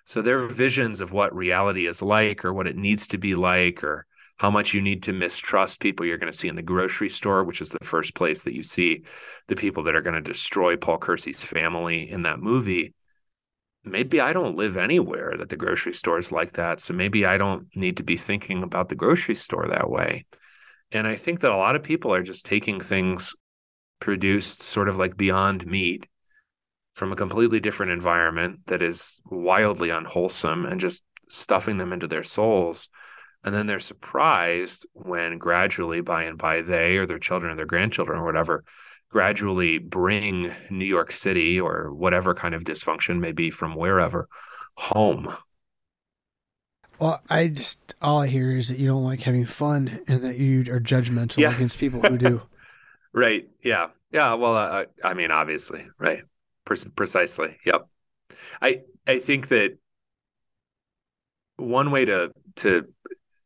so 0.09 0.21
their 0.21 0.47
visions 0.47 1.01
of 1.01 1.11
what 1.11 1.35
reality 1.35 1.87
is 1.87 2.01
like 2.01 2.43
or 2.43 2.51
what 2.51 2.67
it 2.67 2.75
needs 2.75 3.07
to 3.09 3.17
be 3.17 3.35
like 3.35 3.83
or 3.83 4.05
how 4.37 4.49
much 4.49 4.73
you 4.73 4.81
need 4.81 5.03
to 5.03 5.13
mistrust 5.13 5.79
people 5.79 6.05
you're 6.05 6.17
going 6.17 6.31
to 6.31 6.37
see 6.37 6.47
in 6.47 6.55
the 6.55 6.61
grocery 6.61 7.09
store, 7.09 7.43
which 7.43 7.61
is 7.61 7.69
the 7.69 7.85
first 7.85 8.15
place 8.15 8.43
that 8.43 8.55
you 8.55 8.63
see 8.63 9.03
the 9.47 9.55
people 9.55 9.83
that 9.83 9.95
are 9.95 10.01
going 10.01 10.15
to 10.15 10.21
destroy 10.21 10.75
Paul 10.75 10.97
Kersey's 10.97 11.43
family 11.43 12.09
in 12.09 12.23
that 12.23 12.39
movie 12.39 12.93
maybe 13.83 14.19
I 14.19 14.33
don't 14.33 14.57
live 14.57 14.77
anywhere 14.77 15.35
that 15.37 15.49
the 15.49 15.55
grocery 15.55 15.93
store 15.93 16.19
is 16.19 16.31
like 16.31 16.53
that. 16.53 16.79
So 16.79 16.93
maybe 16.93 17.25
I 17.25 17.37
don't 17.37 17.67
need 17.75 17.97
to 17.97 18.03
be 18.03 18.17
thinking 18.17 18.63
about 18.63 18.89
the 18.89 18.95
grocery 18.95 19.35
store 19.35 19.67
that 19.67 19.89
way. 19.89 20.25
And 20.91 21.07
I 21.07 21.15
think 21.15 21.41
that 21.41 21.51
a 21.51 21.57
lot 21.57 21.75
of 21.75 21.83
people 21.83 22.13
are 22.13 22.23
just 22.23 22.45
taking 22.45 22.79
things 22.79 23.35
produced 23.99 24.63
sort 24.63 24.89
of 24.89 24.97
like 24.97 25.17
beyond 25.17 25.65
meat 25.65 26.07
from 26.99 27.11
a 27.11 27.15
completely 27.15 27.59
different 27.59 27.93
environment 27.93 28.59
that 28.67 28.81
is 28.81 29.19
wildly 29.31 29.89
unwholesome 29.89 30.65
and 30.65 30.79
just 30.79 31.03
stuffing 31.29 31.77
them 31.77 31.93
into 31.93 32.07
their 32.07 32.23
souls. 32.23 32.89
And 33.43 33.55
then 33.55 33.65
they're 33.65 33.79
surprised 33.79 34.85
when 34.93 35.37
gradually, 35.37 36.01
by 36.01 36.23
and 36.23 36.37
by, 36.37 36.61
they 36.61 36.97
or 36.97 37.05
their 37.05 37.17
children 37.17 37.53
or 37.53 37.55
their 37.55 37.65
grandchildren 37.65 38.19
or 38.19 38.25
whatever 38.25 38.65
gradually 39.09 39.77
bring 39.77 40.53
New 40.69 40.85
York 40.85 41.11
City 41.11 41.59
or 41.59 41.91
whatever 41.93 42.35
kind 42.35 42.53
of 42.53 42.63
dysfunction 42.63 43.19
may 43.19 43.31
be 43.31 43.49
from 43.49 43.75
wherever 43.75 44.27
home. 44.75 45.33
Well, 46.99 47.21
I 47.29 47.47
just 47.47 47.95
all 48.01 48.21
I 48.21 48.27
hear 48.27 48.51
is 48.57 48.67
that 48.67 48.77
you 48.77 48.87
don't 48.87 49.03
like 49.03 49.21
having 49.21 49.45
fun 49.45 50.01
and 50.07 50.21
that 50.23 50.37
you 50.37 50.61
are 50.71 50.81
judgmental 50.81 51.37
yeah. 51.37 51.55
against 51.55 51.79
people 51.79 52.01
who 52.01 52.17
do. 52.17 52.41
Right. 53.11 53.49
Yeah. 53.63 53.87
Yeah. 54.11 54.35
Well, 54.35 54.55
uh, 54.55 54.85
I 55.03 55.15
mean, 55.15 55.31
obviously, 55.31 55.83
right. 55.97 56.21
Pre- 56.69 56.91
precisely. 56.95 57.57
Yep. 57.65 57.87
I 58.61 58.81
I 59.07 59.17
think 59.17 59.47
that 59.47 59.77
one 61.57 61.89
way 61.89 62.05
to 62.05 62.31
to 62.57 62.85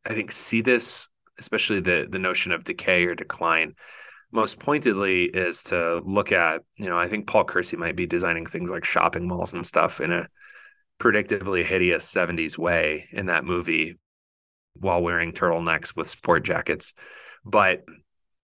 I 0.05 0.13
think 0.13 0.33
see 0.33 0.59
this, 0.59 1.07
especially 1.39 1.79
the 1.79 2.05
the 2.09 2.19
notion 2.19 2.51
of 2.51 2.65
decay 2.65 3.05
or 3.05 3.15
decline, 3.15 3.75
most 4.33 4.59
pointedly 4.59 5.23
is 5.23 5.63
to 5.65 6.01
look 6.03 6.33
at, 6.33 6.63
you 6.75 6.89
know, 6.89 6.97
I 6.99 7.07
think 7.07 7.25
Paul 7.25 7.45
Kersey 7.45 7.77
might 7.77 7.95
be 7.95 8.05
designing 8.05 8.45
things 8.45 8.69
like 8.69 8.83
shopping 8.83 9.25
malls 9.25 9.53
and 9.53 9.65
stuff 9.65 10.01
in 10.01 10.11
a 10.11 10.27
predictably 10.99 11.63
hideous 11.63 12.05
70s 12.05 12.57
way 12.57 13.07
in 13.13 13.27
that 13.27 13.45
movie 13.45 13.97
while 14.73 15.01
wearing 15.01 15.31
turtlenecks 15.31 15.95
with 15.95 16.09
sport 16.09 16.43
jackets. 16.43 16.93
But 17.45 17.85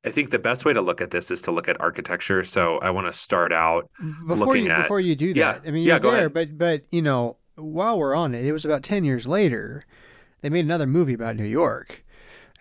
I 0.06 0.10
think 0.12 0.32
the 0.32 0.40
best 0.40 0.64
way 0.64 0.74
to 0.74 0.82
look 0.82 1.02
at 1.02 1.12
this 1.12 1.30
is 1.30 1.42
to 1.44 1.52
look 1.52 1.68
at 1.68 1.80
architecture. 1.82 2.44
So 2.44 2.78
I 2.80 2.90
want 2.90 3.08
to 3.08 3.14
start 3.14 3.52
out 3.52 3.90
before 4.28 4.56
you 4.56 4.70
at, 4.70 4.84
before 4.84 5.00
you 5.02 5.16
do 5.16 5.34
that. 5.34 5.62
Yeah, 5.64 5.68
I 5.68 5.72
mean, 5.72 5.84
yeah, 5.84 5.94
you're 5.96 6.00
go 6.00 6.12
there, 6.12 6.20
ahead. 6.28 6.34
but 6.34 6.58
but 6.58 6.82
you 6.90 7.02
know, 7.02 7.36
while 7.56 8.00
we're 8.00 8.16
on 8.16 8.34
it, 8.34 8.46
it 8.46 8.54
was 8.54 8.64
about 8.66 8.84
ten 8.84 9.04
years 9.04 9.28
later. 9.28 9.86
They 10.42 10.50
made 10.50 10.64
another 10.64 10.88
movie 10.88 11.14
about 11.14 11.36
New 11.36 11.44
York, 11.46 12.06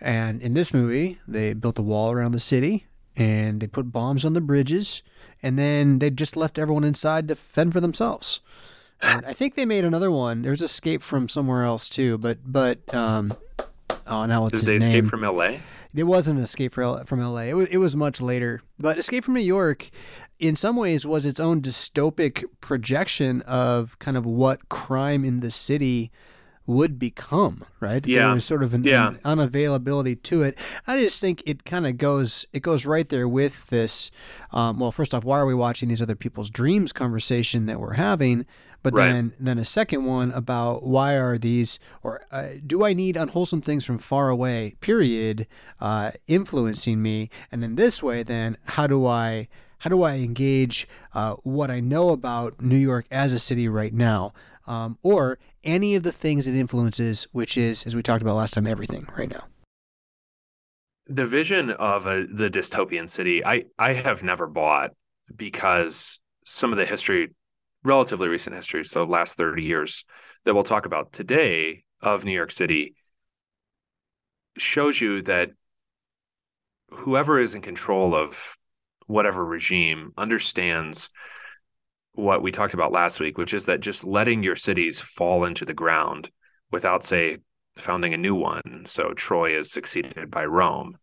and 0.01 0.41
in 0.41 0.53
this 0.53 0.73
movie, 0.73 1.17
they 1.25 1.53
built 1.53 1.79
a 1.79 1.81
wall 1.81 2.11
around 2.11 2.33
the 2.33 2.39
city 2.41 2.85
and 3.15 3.59
they 3.61 3.67
put 3.67 3.91
bombs 3.91 4.23
on 4.25 4.33
the 4.33 4.41
bridges, 4.41 5.01
and 5.41 5.57
then 5.57 5.99
they 5.99 6.09
just 6.09 6.35
left 6.37 6.59
everyone 6.59 6.83
inside 6.83 7.27
to 7.29 7.35
fend 7.35 7.71
for 7.73 7.79
themselves. 7.79 8.39
And 9.01 9.25
I 9.25 9.31
think 9.33 9.55
they 9.55 9.65
made 9.65 9.85
another 9.85 10.11
one. 10.11 10.41
There's 10.41 10.61
Escape 10.61 11.01
from 11.01 11.29
somewhere 11.29 11.63
else 11.63 11.87
too, 11.87 12.17
but 12.17 12.39
but 12.45 12.93
um, 12.93 13.33
oh, 14.07 14.25
now 14.25 14.41
what's 14.43 14.59
Did 14.59 14.69
his 14.69 14.81
they 14.83 14.87
name? 14.89 14.97
escape 15.05 15.09
from 15.09 15.21
LA? 15.21 15.59
It 15.95 16.03
wasn't 16.03 16.39
Escape 16.39 16.71
from 16.71 17.19
LA. 17.19 17.41
It 17.41 17.53
was, 17.55 17.67
it 17.71 17.77
was 17.77 17.95
much 17.95 18.21
later. 18.21 18.61
But 18.77 18.97
Escape 18.99 19.23
from 19.23 19.33
New 19.33 19.39
York, 19.41 19.89
in 20.37 20.55
some 20.55 20.75
ways, 20.75 21.05
was 21.05 21.25
its 21.25 21.39
own 21.39 21.61
dystopic 21.61 22.43
projection 22.61 23.41
of 23.43 23.97
kind 23.99 24.15
of 24.15 24.25
what 24.25 24.69
crime 24.69 25.25
in 25.25 25.39
the 25.39 25.49
city 25.51 26.11
would 26.67 26.99
become, 26.99 27.65
right? 27.79 28.03
That 28.03 28.09
Yeah. 28.11 28.25
There 28.27 28.35
was 28.35 28.45
sort 28.45 28.61
of 28.61 28.75
an, 28.75 28.83
Yeah. 28.83 29.07
an 29.09 29.17
unavailability 29.25 30.21
to 30.21 30.43
it. 30.43 30.55
I 30.85 30.99
just 31.01 31.19
think 31.19 31.41
it 31.47 31.65
kind 31.65 31.87
of 31.87 31.97
goes 31.97 32.45
it 32.53 32.61
goes 32.61 32.85
right 32.85 33.09
there 33.09 33.27
with 33.27 33.65
this. 33.67 34.11
Um, 34.51 34.77
well, 34.79 34.91
first 34.91 35.15
off, 35.15 35.23
why 35.23 35.39
are 35.39 35.47
we 35.47 35.55
watching 35.55 35.89
these 35.89 36.01
other 36.03 36.15
people's 36.15 36.51
dreams 36.51 36.93
conversation 36.93 37.65
that 37.65 37.79
we're 37.79 37.93
having? 37.93 38.45
But 38.81 38.93
Right. 38.93 39.09
then 39.09 39.33
then 39.39 39.57
a 39.57 39.65
second 39.65 40.05
one 40.05 40.31
about 40.31 40.83
why 40.83 41.15
are 41.17 41.37
these 41.37 41.79
or 42.01 42.21
uh, 42.31 42.47
do 42.65 42.85
I 42.85 42.93
need 42.93 43.17
unwholesome 43.17 43.61
things 43.61 43.85
from 43.85 43.97
far 43.97 44.29
away? 44.29 44.75
Period, 44.79 45.47
uh, 45.81 46.11
influencing 46.27 47.01
me, 47.01 47.29
and 47.51 47.63
in 47.63 47.75
this 47.75 48.01
way, 48.01 48.23
then 48.23 48.57
how 48.65 48.87
do 48.87 49.05
I 49.05 49.47
how 49.79 49.89
do 49.89 50.03
I 50.03 50.15
engage 50.17 50.87
uh, 51.13 51.35
what 51.43 51.71
I 51.71 51.79
know 51.79 52.09
about 52.09 52.61
New 52.61 52.77
York 52.77 53.05
as 53.11 53.31
a 53.33 53.39
city 53.39 53.67
right 53.67 53.93
now, 53.93 54.33
um, 54.67 54.97
or 55.03 55.39
any 55.63 55.95
of 55.95 56.03
the 56.03 56.11
things 56.11 56.47
it 56.47 56.55
influences, 56.55 57.27
which 57.31 57.57
is 57.57 57.85
as 57.85 57.95
we 57.95 58.01
talked 58.03 58.21
about 58.21 58.35
last 58.35 58.53
time, 58.53 58.67
everything 58.67 59.07
right 59.17 59.29
now. 59.29 59.45
the 61.07 61.25
vision 61.25 61.71
of 61.71 62.05
a, 62.05 62.25
the 62.27 62.49
dystopian 62.49 63.09
city 63.09 63.43
i 63.43 63.63
i 63.79 63.93
have 63.93 64.21
never 64.21 64.45
bought 64.47 64.91
because 65.35 66.19
some 66.45 66.71
of 66.71 66.77
the 66.77 66.85
history 66.85 67.29
relatively 67.83 68.27
recent 68.27 68.55
history 68.55 68.83
so 68.83 69.03
last 69.03 69.37
30 69.37 69.63
years 69.63 70.05
that 70.43 70.53
we'll 70.53 70.63
talk 70.63 70.85
about 70.85 71.11
today 71.11 71.83
of 72.01 72.25
new 72.25 72.33
york 72.33 72.51
city 72.51 72.95
shows 74.57 74.99
you 74.99 75.21
that 75.21 75.49
whoever 76.89 77.39
is 77.39 77.55
in 77.55 77.61
control 77.61 78.15
of 78.15 78.57
whatever 79.07 79.45
regime 79.45 80.11
understands 80.17 81.09
what 82.13 82.41
we 82.41 82.51
talked 82.51 82.73
about 82.73 82.91
last 82.91 83.19
week 83.19 83.37
which 83.37 83.53
is 83.53 83.65
that 83.67 83.79
just 83.79 84.03
letting 84.03 84.43
your 84.43 84.55
cities 84.55 84.99
fall 84.99 85.45
into 85.45 85.65
the 85.65 85.73
ground 85.73 86.29
without 86.71 87.03
say 87.03 87.37
founding 87.79 88.13
a 88.13 88.17
new 88.17 88.35
one. 88.35 88.83
So 88.85 89.13
Troy 89.13 89.57
is 89.57 89.71
succeeded 89.71 90.29
by 90.29 90.45
Rome. 90.45 90.97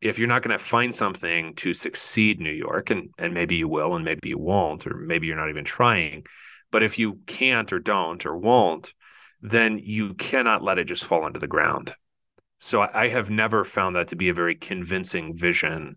If 0.00 0.18
you're 0.18 0.28
not 0.28 0.42
going 0.42 0.56
to 0.56 0.62
find 0.62 0.94
something 0.94 1.54
to 1.56 1.74
succeed 1.74 2.40
New 2.40 2.52
York, 2.52 2.90
and, 2.90 3.10
and 3.18 3.34
maybe 3.34 3.56
you 3.56 3.68
will, 3.68 3.94
and 3.94 4.04
maybe 4.04 4.28
you 4.28 4.38
won't, 4.38 4.86
or 4.86 4.94
maybe 4.94 5.26
you're 5.26 5.36
not 5.36 5.50
even 5.50 5.64
trying, 5.64 6.24
but 6.70 6.82
if 6.82 6.98
you 6.98 7.20
can't 7.26 7.72
or 7.72 7.78
don't 7.78 8.24
or 8.24 8.36
won't, 8.36 8.94
then 9.40 9.78
you 9.78 10.14
cannot 10.14 10.62
let 10.62 10.78
it 10.78 10.84
just 10.84 11.04
fall 11.04 11.26
into 11.26 11.38
the 11.38 11.46
ground. 11.46 11.94
So 12.58 12.80
I, 12.80 13.04
I 13.04 13.08
have 13.08 13.30
never 13.30 13.64
found 13.64 13.96
that 13.96 14.08
to 14.08 14.16
be 14.16 14.28
a 14.28 14.34
very 14.34 14.54
convincing 14.54 15.36
vision 15.36 15.96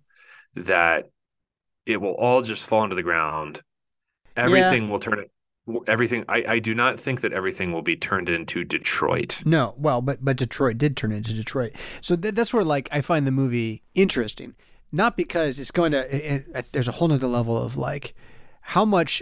that 0.55 1.09
it 1.85 1.99
will 1.99 2.15
all 2.15 2.41
just 2.41 2.65
fall 2.65 2.83
into 2.83 2.95
the 2.95 3.03
ground. 3.03 3.61
Everything 4.35 4.89
will 4.89 4.99
turn 4.99 5.19
it 5.19 5.31
everything 5.87 6.25
I, 6.29 6.43
I 6.47 6.59
do 6.59 6.73
not 6.75 6.99
think 6.99 7.21
that 7.21 7.33
everything 7.33 7.71
will 7.71 7.81
be 7.81 7.95
turned 7.95 8.29
into 8.29 8.63
Detroit. 8.63 9.41
No, 9.45 9.73
well, 9.77 10.01
but 10.01 10.23
but 10.23 10.37
Detroit 10.37 10.77
did 10.77 10.95
turn 10.97 11.11
into 11.11 11.33
Detroit, 11.33 11.73
so 12.01 12.15
th- 12.15 12.33
that's 12.35 12.53
where 12.53 12.63
like 12.63 12.89
I 12.91 13.01
find 13.01 13.25
the 13.27 13.31
movie 13.31 13.83
interesting, 13.95 14.55
not 14.91 15.17
because 15.17 15.59
it's 15.59 15.71
going 15.71 15.91
to. 15.91 16.15
It, 16.15 16.45
it, 16.53 16.71
there's 16.71 16.87
a 16.87 16.93
whole 16.93 17.07
nother 17.07 17.27
level 17.27 17.57
of 17.57 17.77
like, 17.77 18.13
how 18.61 18.85
much 18.85 19.21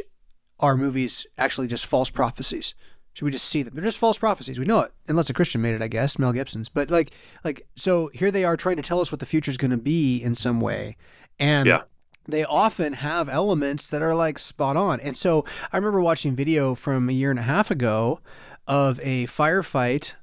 are 0.59 0.75
movies 0.75 1.25
actually 1.37 1.67
just 1.67 1.85
false 1.85 2.09
prophecies? 2.09 2.73
Should 3.13 3.25
we 3.25 3.31
just 3.31 3.47
see 3.49 3.63
them? 3.63 3.73
They're 3.73 3.83
just 3.83 3.97
false 3.97 4.17
prophecies. 4.19 4.59
We 4.59 4.65
know 4.65 4.81
it, 4.81 4.93
unless 5.07 5.29
a 5.29 5.33
Christian 5.33 5.61
made 5.61 5.73
it, 5.75 5.81
I 5.81 5.87
guess. 5.87 6.19
Mel 6.19 6.31
Gibson's, 6.31 6.69
but 6.69 6.89
like, 6.89 7.11
like 7.43 7.67
so 7.75 8.09
here 8.13 8.31
they 8.31 8.45
are 8.45 8.55
trying 8.55 8.77
to 8.77 8.81
tell 8.81 9.01
us 9.01 9.11
what 9.11 9.19
the 9.19 9.25
future 9.25 9.51
is 9.51 9.57
going 9.57 9.71
to 9.71 9.77
be 9.77 10.17
in 10.17 10.35
some 10.35 10.61
way, 10.61 10.95
and 11.39 11.67
Yeah. 11.67 11.81
They 12.31 12.43
often 12.43 12.93
have 12.93 13.29
elements 13.29 13.89
that 13.89 14.01
are 14.01 14.15
like 14.15 14.37
spot 14.37 14.77
on. 14.77 14.99
And 14.99 15.15
so 15.17 15.45
I 15.71 15.77
remember 15.77 16.01
watching 16.01 16.35
video 16.35 16.75
from 16.75 17.09
a 17.09 17.13
year 17.13 17.29
and 17.29 17.39
a 17.39 17.43
half 17.43 17.71
ago 17.71 18.19
of 18.67 18.99
a 19.01 19.25
firefight 19.25 20.13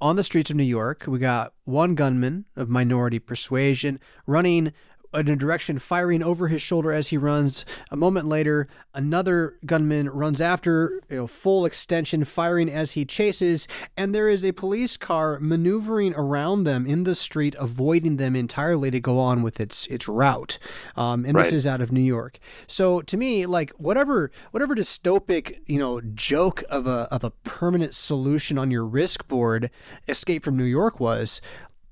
on 0.00 0.16
the 0.16 0.22
streets 0.22 0.50
of 0.50 0.56
New 0.56 0.62
York. 0.62 1.04
We 1.06 1.18
got 1.18 1.52
one 1.64 1.94
gunman 1.94 2.44
of 2.54 2.68
minority 2.68 3.18
persuasion 3.18 3.98
running 4.26 4.72
in 5.16 5.28
a 5.28 5.36
direction, 5.36 5.78
firing 5.78 6.22
over 6.22 6.48
his 6.48 6.62
shoulder 6.62 6.92
as 6.92 7.08
he 7.08 7.16
runs. 7.16 7.64
A 7.90 7.96
moment 7.96 8.26
later, 8.26 8.68
another 8.94 9.58
gunman 9.64 10.08
runs 10.10 10.40
after, 10.40 11.00
you 11.08 11.16
know, 11.16 11.26
full 11.26 11.64
extension, 11.64 12.24
firing 12.24 12.68
as 12.68 12.92
he 12.92 13.04
chases, 13.04 13.66
and 13.96 14.14
there 14.14 14.28
is 14.28 14.44
a 14.44 14.52
police 14.52 14.96
car 14.96 15.38
maneuvering 15.40 16.14
around 16.14 16.64
them 16.64 16.86
in 16.86 17.04
the 17.04 17.14
street, 17.14 17.54
avoiding 17.58 18.16
them 18.16 18.36
entirely 18.36 18.90
to 18.90 19.00
go 19.00 19.18
on 19.18 19.42
with 19.42 19.60
its 19.60 19.86
its 19.86 20.08
route. 20.08 20.58
Um, 20.96 21.24
and 21.24 21.38
this 21.38 21.52
is 21.52 21.66
out 21.66 21.80
of 21.80 21.92
New 21.92 22.00
York. 22.00 22.38
So 22.66 23.00
to 23.02 23.16
me, 23.16 23.46
like 23.46 23.70
whatever 23.72 24.30
whatever 24.50 24.74
dystopic 24.74 25.60
you 25.66 25.78
know 25.78 26.00
joke 26.00 26.62
of 26.68 26.86
a 26.86 27.08
of 27.10 27.24
a 27.24 27.30
permanent 27.30 27.94
solution 27.94 28.58
on 28.58 28.70
your 28.70 28.84
risk 28.84 29.26
board, 29.28 29.70
Escape 30.08 30.42
from 30.42 30.56
New 30.56 30.64
York 30.64 31.00
was 31.00 31.40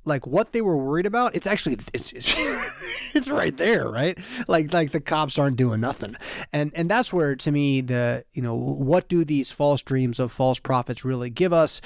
like 0.05 0.27
what 0.27 0.53
they 0.53 0.61
were 0.61 0.77
worried 0.77 1.07
about 1.07 1.35
it's 1.35 1.47
actually 1.47 1.75
it's 1.75 2.13
it's, 2.13 2.35
it's 3.15 3.29
right 3.29 3.57
there 3.57 3.89
right? 3.89 4.19
Like 4.49 4.73
like 4.73 4.93
the 4.93 5.01
cops 5.01 5.39
aren't 5.39 5.57
doing 5.57 5.81
nothing. 5.81 6.17
And 6.53 6.73
and 6.75 6.91
that's 6.91 7.13
where 7.13 7.35
to 7.37 7.51
me 7.51 7.81
the 7.81 8.25
you 8.33 8.43
know 8.43 8.55
what 8.55 9.09
do 9.09 9.25
these 9.25 9.51
false 9.51 9.83
dreams 9.83 10.19
of 10.19 10.33
false 10.33 10.59
prophets 10.59 11.05
really 11.05 11.31
give 11.31 11.53
us? 11.53 11.81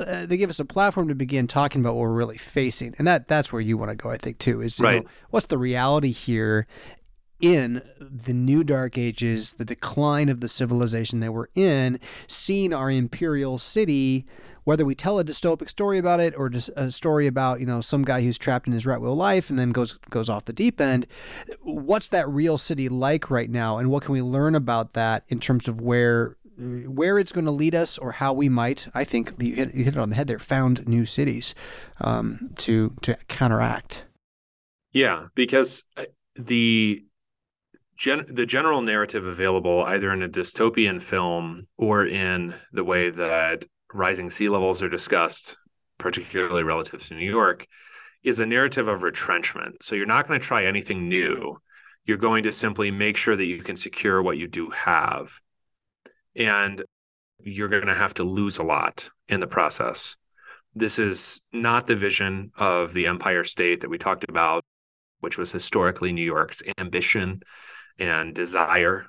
Uh, 0.00 0.26
they 0.26 0.36
give 0.36 0.50
us 0.50 0.60
a 0.60 0.64
platform 0.64 1.08
to 1.08 1.14
begin 1.14 1.46
talking 1.46 1.80
about 1.80 1.94
what 1.94 2.02
we're 2.02 2.12
really 2.12 2.38
facing. 2.38 2.94
And 2.98 3.06
that 3.06 3.28
that's 3.28 3.52
where 3.52 3.62
you 3.62 3.76
want 3.76 3.90
to 3.90 3.96
go 3.96 4.10
i 4.10 4.16
think 4.16 4.38
too 4.38 4.60
is 4.60 4.78
you 4.78 4.84
Right. 4.84 5.02
know, 5.04 5.10
what's 5.30 5.46
the 5.46 5.58
reality 5.58 6.12
here 6.12 6.66
in 7.40 7.82
the 8.00 8.32
new 8.32 8.64
dark 8.64 8.96
ages, 8.96 9.54
the 9.54 9.64
decline 9.64 10.28
of 10.28 10.40
the 10.40 10.48
civilization 10.48 11.20
that 11.20 11.32
we're 11.32 11.48
in, 11.54 11.98
seeing 12.26 12.72
our 12.72 12.90
imperial 12.90 13.58
city, 13.58 14.24
whether 14.64 14.84
we 14.84 14.94
tell 14.94 15.18
a 15.18 15.24
dystopic 15.24 15.68
story 15.68 15.98
about 15.98 16.20
it 16.20 16.34
or 16.36 16.48
just 16.48 16.70
a 16.76 16.90
story 16.90 17.26
about 17.26 17.60
you 17.60 17.66
know 17.66 17.80
some 17.80 18.02
guy 18.02 18.22
who's 18.22 18.38
trapped 18.38 18.66
in 18.66 18.72
his 18.72 18.86
right 18.86 19.00
wheel 19.00 19.16
life 19.16 19.50
and 19.50 19.58
then 19.58 19.72
goes 19.72 19.94
goes 20.10 20.28
off 20.28 20.46
the 20.46 20.52
deep 20.52 20.80
end, 20.80 21.06
what's 21.62 22.08
that 22.08 22.28
real 22.28 22.58
city 22.58 22.88
like 22.88 23.30
right 23.30 23.50
now, 23.50 23.78
and 23.78 23.90
what 23.90 24.02
can 24.02 24.12
we 24.12 24.22
learn 24.22 24.54
about 24.54 24.94
that 24.94 25.24
in 25.28 25.40
terms 25.40 25.68
of 25.68 25.80
where 25.80 26.36
where 26.56 27.18
it's 27.18 27.32
going 27.32 27.44
to 27.44 27.50
lead 27.50 27.74
us 27.74 27.98
or 27.98 28.12
how 28.12 28.32
we 28.32 28.48
might 28.48 28.86
I 28.94 29.04
think 29.04 29.34
you 29.42 29.54
hit, 29.54 29.74
you 29.74 29.84
hit 29.84 29.94
it 29.94 30.00
on 30.00 30.10
the 30.10 30.16
head 30.16 30.28
there 30.28 30.38
found 30.38 30.86
new 30.86 31.04
cities 31.04 31.54
um, 32.00 32.50
to 32.56 32.94
to 33.02 33.16
counteract. 33.28 34.04
Yeah, 34.92 35.26
because 35.34 35.82
uh, 35.96 36.04
the 36.36 37.04
gen- 37.96 38.26
the 38.28 38.46
general 38.46 38.80
narrative 38.82 39.26
available 39.26 39.82
either 39.82 40.12
in 40.12 40.22
a 40.22 40.28
dystopian 40.28 41.02
film 41.02 41.66
or 41.76 42.06
in 42.06 42.54
the 42.72 42.84
way 42.84 43.10
that 43.10 43.66
rising 43.94 44.30
sea 44.30 44.48
levels 44.48 44.82
are 44.82 44.88
discussed, 44.88 45.56
particularly 45.98 46.62
relative 46.62 47.02
to 47.06 47.14
New 47.14 47.30
York, 47.30 47.66
is 48.22 48.40
a 48.40 48.46
narrative 48.46 48.88
of 48.88 49.02
retrenchment. 49.02 49.82
So 49.82 49.94
you're 49.94 50.06
not 50.06 50.28
going 50.28 50.40
to 50.40 50.46
try 50.46 50.64
anything 50.64 51.08
new. 51.08 51.58
You're 52.04 52.16
going 52.18 52.44
to 52.44 52.52
simply 52.52 52.90
make 52.90 53.16
sure 53.16 53.36
that 53.36 53.46
you 53.46 53.62
can 53.62 53.76
secure 53.76 54.22
what 54.22 54.36
you 54.36 54.46
do 54.46 54.70
have. 54.70 55.40
And 56.36 56.82
you're 57.40 57.68
going 57.68 57.86
to 57.86 57.94
have 57.94 58.14
to 58.14 58.24
lose 58.24 58.58
a 58.58 58.62
lot 58.62 59.08
in 59.28 59.40
the 59.40 59.46
process. 59.46 60.16
This 60.74 60.98
is 60.98 61.40
not 61.52 61.86
the 61.86 61.94
vision 61.94 62.50
of 62.58 62.92
the 62.92 63.06
empire 63.06 63.44
state 63.44 63.80
that 63.80 63.90
we 63.90 63.96
talked 63.96 64.24
about 64.28 64.64
which 65.24 65.38
was 65.38 65.50
historically 65.50 66.12
New 66.12 66.24
York's 66.24 66.62
ambition 66.76 67.40
and 67.98 68.34
desire. 68.34 69.06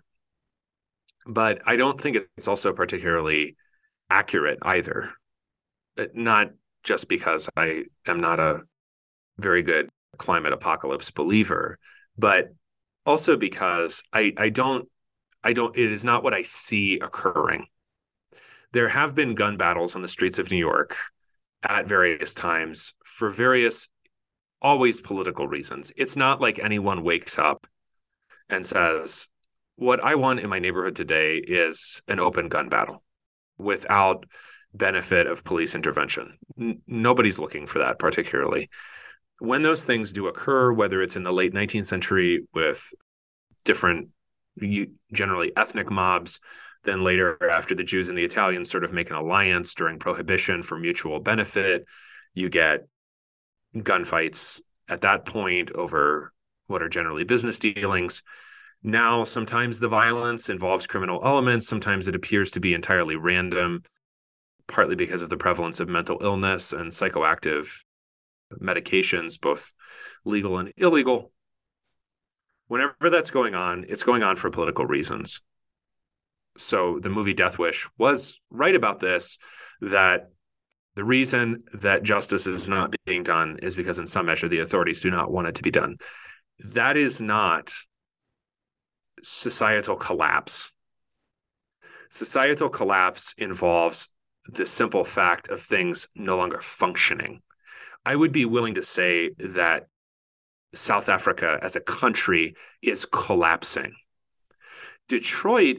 But 1.27 1.61
I 1.65 1.75
don't 1.75 1.99
think 1.99 2.17
it's 2.37 2.47
also 2.47 2.71
particularly 2.71 3.57
accurate 4.09 4.59
either. 4.61 5.11
Uh, 5.97 6.05
not 6.13 6.49
just 6.83 7.07
because 7.07 7.49
I 7.55 7.83
am 8.05 8.21
not 8.21 8.39
a 8.39 8.61
very 9.37 9.63
good 9.63 9.89
climate 10.17 10.53
apocalypse 10.53 11.11
believer, 11.11 11.79
but 12.17 12.53
also 13.05 13.37
because 13.37 14.03
I, 14.13 14.33
I 14.37 14.49
don't 14.49 14.87
I 15.43 15.53
don't 15.53 15.77
it 15.77 15.91
is 15.91 16.03
not 16.03 16.23
what 16.23 16.33
I 16.33 16.41
see 16.41 16.99
occurring. 16.99 17.67
There 18.73 18.89
have 18.89 19.15
been 19.15 19.35
gun 19.35 19.57
battles 19.57 19.95
on 19.95 20.01
the 20.01 20.07
streets 20.07 20.39
of 20.39 20.51
New 20.51 20.57
York 20.57 20.97
at 21.63 21.87
various 21.87 22.33
times 22.33 22.93
for 23.03 23.29
various 23.29 23.87
always 24.61 25.01
political 25.01 25.47
reasons. 25.47 25.91
It's 25.95 26.15
not 26.15 26.41
like 26.41 26.59
anyone 26.59 27.03
wakes 27.03 27.37
up 27.37 27.67
and 28.49 28.65
says, 28.65 29.27
What 29.75 30.03
I 30.03 30.15
want 30.15 30.39
in 30.39 30.49
my 30.49 30.59
neighborhood 30.59 30.95
today 30.95 31.37
is 31.37 32.01
an 32.07 32.19
open 32.19 32.49
gun 32.49 32.69
battle 32.69 33.04
without 33.57 34.25
benefit 34.73 35.27
of 35.27 35.43
police 35.43 35.75
intervention. 35.75 36.37
N- 36.59 36.81
nobody's 36.87 37.39
looking 37.39 37.67
for 37.67 37.79
that 37.79 37.99
particularly. 37.99 38.69
When 39.39 39.61
those 39.61 39.83
things 39.83 40.13
do 40.13 40.27
occur, 40.27 40.71
whether 40.71 41.01
it's 41.01 41.15
in 41.15 41.23
the 41.23 41.33
late 41.33 41.53
19th 41.53 41.87
century 41.87 42.45
with 42.53 42.93
different, 43.63 44.09
generally 45.11 45.51
ethnic 45.57 45.91
mobs, 45.91 46.39
then 46.83 47.03
later 47.03 47.49
after 47.49 47.75
the 47.75 47.83
Jews 47.83 48.07
and 48.07 48.17
the 48.17 48.23
Italians 48.23 48.69
sort 48.69 48.83
of 48.83 48.93
make 48.93 49.09
an 49.09 49.15
alliance 49.15 49.73
during 49.73 49.99
Prohibition 49.99 50.63
for 50.63 50.77
mutual 50.77 51.19
benefit, 51.19 51.85
you 52.33 52.49
get 52.49 52.87
gunfights 53.75 54.61
at 54.87 55.01
that 55.01 55.25
point 55.25 55.71
over 55.71 56.31
what 56.67 56.81
are 56.81 56.89
generally 56.89 57.23
business 57.23 57.59
dealings. 57.59 58.23
Now, 58.87 59.23
sometimes 59.23 59.79
the 59.79 59.87
violence 59.87 60.47
involves 60.47 60.85
criminal 60.85 61.19
elements. 61.25 61.67
Sometimes 61.67 62.07
it 62.07 62.13
appears 62.13 62.51
to 62.51 62.59
be 62.59 62.75
entirely 62.75 63.15
random, 63.15 63.81
partly 64.67 64.95
because 64.95 65.23
of 65.23 65.29
the 65.31 65.37
prevalence 65.37 65.79
of 65.79 65.89
mental 65.89 66.19
illness 66.21 66.71
and 66.71 66.91
psychoactive 66.91 67.83
medications, 68.53 69.41
both 69.41 69.73
legal 70.23 70.59
and 70.59 70.71
illegal. 70.77 71.31
Whenever 72.67 73.09
that's 73.09 73.31
going 73.31 73.55
on, 73.55 73.87
it's 73.89 74.03
going 74.03 74.21
on 74.21 74.35
for 74.35 74.51
political 74.51 74.85
reasons. 74.85 75.41
So 76.59 76.99
the 76.99 77.09
movie 77.09 77.33
Death 77.33 77.57
Wish 77.57 77.89
was 77.97 78.39
right 78.51 78.75
about 78.75 78.99
this 78.99 79.39
that 79.81 80.29
the 80.93 81.03
reason 81.03 81.63
that 81.73 82.03
justice 82.03 82.45
is 82.45 82.69
not 82.69 82.93
being 83.05 83.23
done 83.23 83.57
is 83.63 83.75
because, 83.75 83.97
in 83.97 84.05
some 84.05 84.27
measure, 84.27 84.47
the 84.47 84.59
authorities 84.59 85.01
do 85.01 85.09
not 85.09 85.31
want 85.31 85.47
it 85.47 85.55
to 85.55 85.63
be 85.63 85.71
done. 85.71 85.97
That 86.63 86.97
is 86.97 87.19
not 87.19 87.73
societal 89.27 89.95
collapse. 89.95 90.71
Societal 92.09 92.69
collapse 92.69 93.33
involves 93.37 94.09
the 94.47 94.65
simple 94.65 95.03
fact 95.03 95.49
of 95.49 95.61
things 95.61 96.07
no 96.15 96.37
longer 96.37 96.59
functioning. 96.59 97.41
I 98.05 98.15
would 98.15 98.31
be 98.31 98.45
willing 98.45 98.75
to 98.75 98.83
say 98.83 99.31
that 99.39 99.87
South 100.73 101.09
Africa 101.09 101.59
as 101.61 101.75
a 101.75 101.81
country 101.81 102.55
is 102.81 103.05
collapsing. 103.05 103.93
Detroit 105.07 105.77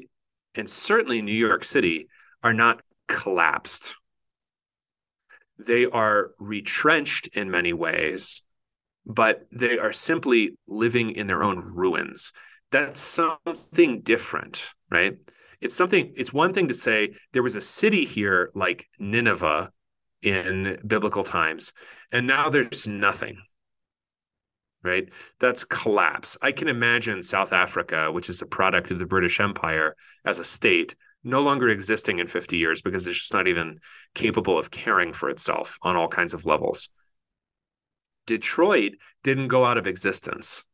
and 0.55 0.69
certainly 0.69 1.23
New 1.23 1.33
York 1.33 1.65
City 1.65 2.09
are 2.43 2.55
not 2.55 2.83
collapsed 3.07 3.97
they 5.59 5.87
are 5.87 6.33
retrenched 6.39 7.29
in 7.29 7.51
many 7.51 7.73
ways, 7.73 8.43
but 9.05 9.47
they 9.51 9.79
are 9.79 9.93
simply 9.93 10.57
living 10.67 11.11
in 11.13 11.27
their 11.27 11.43
own 11.43 11.59
ruins. 11.75 12.33
That's 12.71 13.01
something 13.01 14.01
different, 14.01 14.75
right? 14.91 15.17
It's 15.61 15.75
something, 15.75 16.13
it's 16.17 16.33
one 16.33 16.53
thing 16.53 16.69
to 16.69 16.75
say 16.75 17.15
there 17.33 17.43
was 17.43 17.57
a 17.57 17.61
city 17.61 18.05
here 18.05 18.51
like 18.55 18.89
Nineveh 18.99 19.71
in 20.23 20.79
biblical 20.87 21.25
times, 21.25 21.73
and 22.13 22.27
now 22.27 22.51
there's 22.51 22.87
nothing, 22.87 23.39
right? 24.83 25.09
That's 25.39 25.65
collapse. 25.65 26.37
I 26.43 26.53
can 26.53 26.69
imagine 26.69 27.23
South 27.23 27.53
Africa, 27.53 28.11
which 28.11 28.29
is 28.29 28.43
a 28.43 28.47
product 28.47 28.91
of 28.91 28.99
the 28.99 29.07
British 29.07 29.41
Empire 29.41 29.95
as 30.25 30.39
a 30.39 30.45
state, 30.45 30.97
no 31.25 31.43
longer 31.43 31.69
existing 31.69 32.19
in 32.19 32.27
50 32.27 32.57
years 32.57 32.83
because 32.83 33.07
it's 33.07 33.19
just 33.19 33.33
not 33.33 33.49
even 33.49 33.81
capable 34.15 34.59
of 34.59 34.71
caring 34.71 35.13
for 35.13 35.29
itself 35.29 35.79
on 35.83 35.97
all 35.97 36.09
kinds 36.09 36.35
of 36.35 36.47
levels. 36.47 36.89
Detroit 38.27 38.93
didn't 39.23 39.49
go 39.49 39.65
out 39.65 39.79
of 39.79 39.87
existence, 39.87 40.65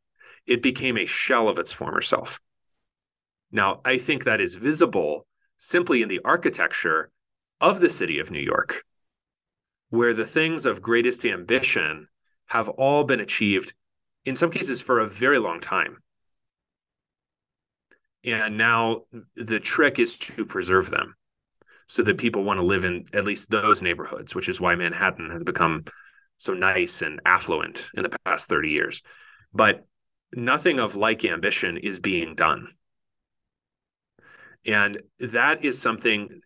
it 0.47 0.63
became 0.63 0.97
a 0.97 1.07
shell 1.07 1.49
of 1.49 1.59
its 1.59 1.73
former 1.73 2.01
self. 2.01 2.41
Now, 3.51 3.81
I 3.85 3.99
think 3.99 4.25
that 4.25 4.41
is 4.41 4.55
visible 4.55 5.27
simply 5.57 6.03
in 6.03 6.09
the 6.09 6.21
architecture 6.25 7.11
of 7.61 7.81
the 7.81 7.91
city 7.91 8.19
of 8.19 8.31
New 8.31 8.41
York, 8.41 8.85
where 9.91 10.15
the 10.15 10.25
things 10.25 10.67
of 10.67 10.83
greatest 10.83 11.25
ambition 11.25 12.09
have 12.47 12.69
all 12.69 13.05
been 13.05 13.21
achieved, 13.21 13.75
in 14.25 14.35
some 14.35 14.51
cases, 14.51 14.81
for 14.81 14.99
a 14.99 15.07
very 15.07 15.39
long 15.39 15.61
time. 15.61 15.99
And 18.25 18.57
now 18.57 19.03
the 19.37 19.61
trick 19.61 19.99
is 19.99 20.17
to 20.19 20.45
preserve 20.45 20.91
them 20.91 21.17
so 21.87 22.03
that 22.03 22.19
people 22.19 22.45
want 22.45 22.59
to 22.59 22.65
live 22.65 22.85
in 22.85 23.05
at 23.13 23.25
least 23.25 23.51
those 23.51 23.83
neighborhoods, 23.83 24.35
which 24.35 24.49
is 24.49 24.61
why 24.61 24.75
Manhattan 24.75 25.31
has 25.31 25.43
become 25.43 25.85
so 26.39 26.55
nice 26.55 27.03
and 27.03 27.21
affluent 27.25 27.91
in 27.95 28.03
the 28.03 28.17
past 28.25 28.49
30 28.49 28.71
years. 28.71 29.03
But 29.53 29.87
nothing 30.35 30.79
of 30.79 30.97
like 30.97 31.25
ambition 31.25 31.77
is 31.77 31.99
being 31.99 32.35
done. 32.35 32.69
And 34.65 35.03
that 35.19 35.65
is 35.65 35.81
something 35.81 36.41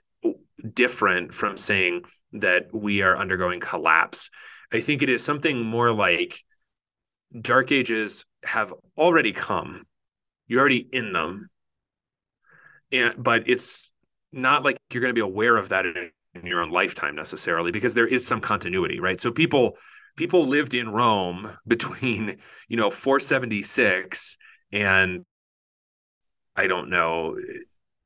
different 0.72 1.34
from 1.34 1.56
saying 1.56 2.02
that 2.32 2.68
we 2.72 3.02
are 3.02 3.16
undergoing 3.16 3.60
collapse. 3.60 4.30
I 4.72 4.80
think 4.80 5.02
it 5.02 5.10
is 5.10 5.22
something 5.22 5.62
more 5.62 5.92
like 5.92 6.42
dark 7.38 7.70
ages 7.72 8.24
have 8.44 8.72
already 8.96 9.32
come. 9.32 9.84
You're 10.46 10.60
already 10.60 10.88
in 10.90 11.12
them 11.12 11.50
and 12.92 13.14
but 13.22 13.48
it's 13.48 13.90
not 14.32 14.64
like 14.64 14.76
you're 14.92 15.00
going 15.00 15.14
to 15.14 15.14
be 15.14 15.20
aware 15.20 15.56
of 15.56 15.70
that 15.70 15.86
in, 15.86 16.10
in 16.34 16.46
your 16.46 16.60
own 16.62 16.70
lifetime 16.70 17.14
necessarily 17.14 17.72
because 17.72 17.94
there 17.94 18.06
is 18.06 18.26
some 18.26 18.40
continuity 18.40 19.00
right 19.00 19.18
so 19.18 19.30
people 19.30 19.76
people 20.16 20.46
lived 20.46 20.74
in 20.74 20.90
rome 20.90 21.56
between 21.66 22.36
you 22.68 22.76
know 22.76 22.90
476 22.90 24.36
and 24.72 25.24
i 26.54 26.66
don't 26.66 26.90
know 26.90 27.36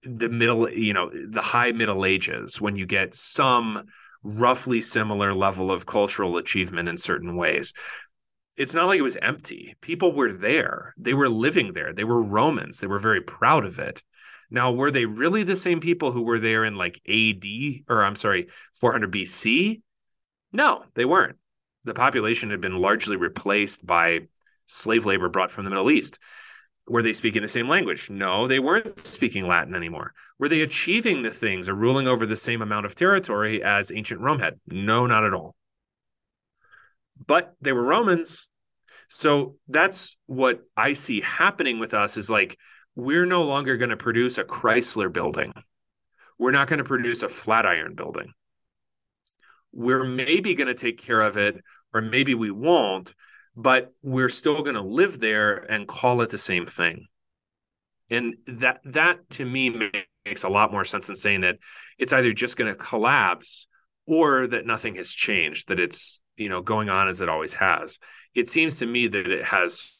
the 0.03 0.29
middle 0.29 0.71
you 0.71 0.93
know 0.93 1.11
the 1.11 1.43
high 1.43 1.73
middle 1.73 2.05
ages 2.05 2.61
when 2.61 2.77
you 2.77 2.87
get 2.87 3.15
some 3.15 3.85
roughly 4.23 4.81
similar 4.81 5.35
level 5.35 5.71
of 5.71 5.87
cultural 5.87 6.37
achievement 6.37 6.89
in 6.89 6.97
certain 6.97 7.37
ways. 7.37 7.73
It's 8.57 8.75
not 8.75 8.87
like 8.87 8.99
it 8.99 9.03
was 9.03 9.17
empty. 9.17 9.77
People 9.81 10.13
were 10.13 10.33
there. 10.33 10.95
They 10.99 11.15
were 11.15 11.31
living 11.31 11.73
there. 11.73 11.95
They 11.95 12.05
were 12.05 12.23
romans. 12.23 12.79
They 12.79 12.87
were 12.87 12.99
very 12.99 13.23
proud 13.23 13.65
of 13.65 13.79
it. 13.79 14.03
Now, 14.51 14.73
were 14.73 14.91
they 14.91 15.07
really 15.07 15.45
the 15.45 15.57
same 15.57 15.81
people 15.81 16.13
who 16.13 16.23
were 16.23 16.39
there 16.39 16.65
in 16.65 16.75
like 16.75 17.01
AD 17.09 17.45
or 17.89 18.03
I'm 18.03 18.17
sorry, 18.17 18.49
400 18.75 19.13
BC? 19.13 19.81
No, 20.53 20.85
they 20.95 21.05
weren't. 21.05 21.37
The 21.85 21.95
population 21.95 22.51
had 22.51 22.61
been 22.61 22.77
largely 22.77 23.17
replaced 23.17 23.87
by 23.87 24.29
slave 24.67 25.07
labor 25.07 25.29
brought 25.29 25.51
from 25.51 25.65
the 25.65 25.71
Middle 25.71 25.91
East. 25.91 26.19
Were 26.87 27.03
they 27.03 27.13
speaking 27.13 27.43
the 27.43 27.49
same 27.49 27.69
language? 27.69 28.11
No, 28.11 28.47
they 28.47 28.59
weren't 28.59 28.99
speaking 28.99 29.47
Latin 29.47 29.75
anymore. 29.75 30.13
Were 30.39 30.49
they 30.49 30.61
achieving 30.61 31.23
the 31.23 31.31
things 31.31 31.69
or 31.69 31.75
ruling 31.75 32.09
over 32.09 32.27
the 32.27 32.37
same 32.37 32.63
amount 32.63 32.87
of 32.87 32.95
territory 32.95 33.63
as 33.63 33.93
ancient 33.93 34.21
Rome 34.21 34.41
had? 34.41 34.59
No, 34.67 35.07
not 35.07 35.25
at 35.25 35.35
all. 35.35 35.55
But 37.27 37.55
they 37.61 37.73
were 37.73 37.83
Romans. 37.83 38.49
So 39.09 39.57
that's 39.69 40.17
what 40.27 40.61
I 40.77 40.95
see 40.95 41.21
happening 41.21 41.79
with 41.79 41.95
us 41.95 42.17
is 42.17 42.31
like 42.31 42.57
we're 42.97 43.27
no 43.27 43.45
longer 43.45 43.77
going 43.77 43.91
to 43.91 43.97
produce 43.97 44.39
a 44.39 44.45
Chrysler 44.45 45.13
building. 45.13 45.53
We're 46.39 46.53
not 46.53 46.69
going 46.69 46.79
to 46.79 46.85
produce 46.85 47.23
a 47.23 47.29
Flatiron 47.29 47.95
building. 47.95 48.33
We're 49.73 50.05
maybe 50.05 50.55
going 50.55 50.69
to 50.69 50.75
take 50.75 50.99
care 50.99 51.21
of 51.21 51.37
it, 51.37 51.63
or 51.95 52.01
maybe 52.01 52.35
we 52.35 52.51
won't, 52.51 53.15
but 53.57 53.93
we're 54.03 54.29
still 54.29 54.63
going 54.63 54.75
to 54.75 54.83
live 54.83 55.21
there 55.21 55.57
and 55.57 55.87
call 55.87 56.21
it 56.23 56.31
the 56.31 56.39
same 56.39 56.67
thing. 56.67 57.07
And 58.11 58.37
that 58.47 58.81
that 58.85 59.31
to 59.31 59.45
me 59.45 59.91
makes 60.27 60.43
a 60.43 60.49
lot 60.49 60.73
more 60.73 60.85
sense 60.85 61.07
than 61.07 61.17
saying 61.17 61.43
that 61.43 61.59
it's 61.99 62.13
either 62.13 62.33
just 62.33 62.57
going 62.57 62.71
to 62.71 62.79
collapse 62.79 63.67
or 64.07 64.49
that 64.49 64.67
nothing 64.67 64.97
has 64.97 65.11
changed, 65.11 65.69
that 65.69 65.79
it's 65.79 66.21
you 66.37 66.49
know 66.49 66.63
going 66.63 66.89
on 66.89 67.09
as 67.09 67.21
it 67.21 67.29
always 67.29 67.55
has. 67.55 67.99
It 68.35 68.49
seems 68.49 68.79
to 68.79 68.87
me 68.87 69.07
that 69.07 69.27
it 69.29 69.45
has 69.45 69.97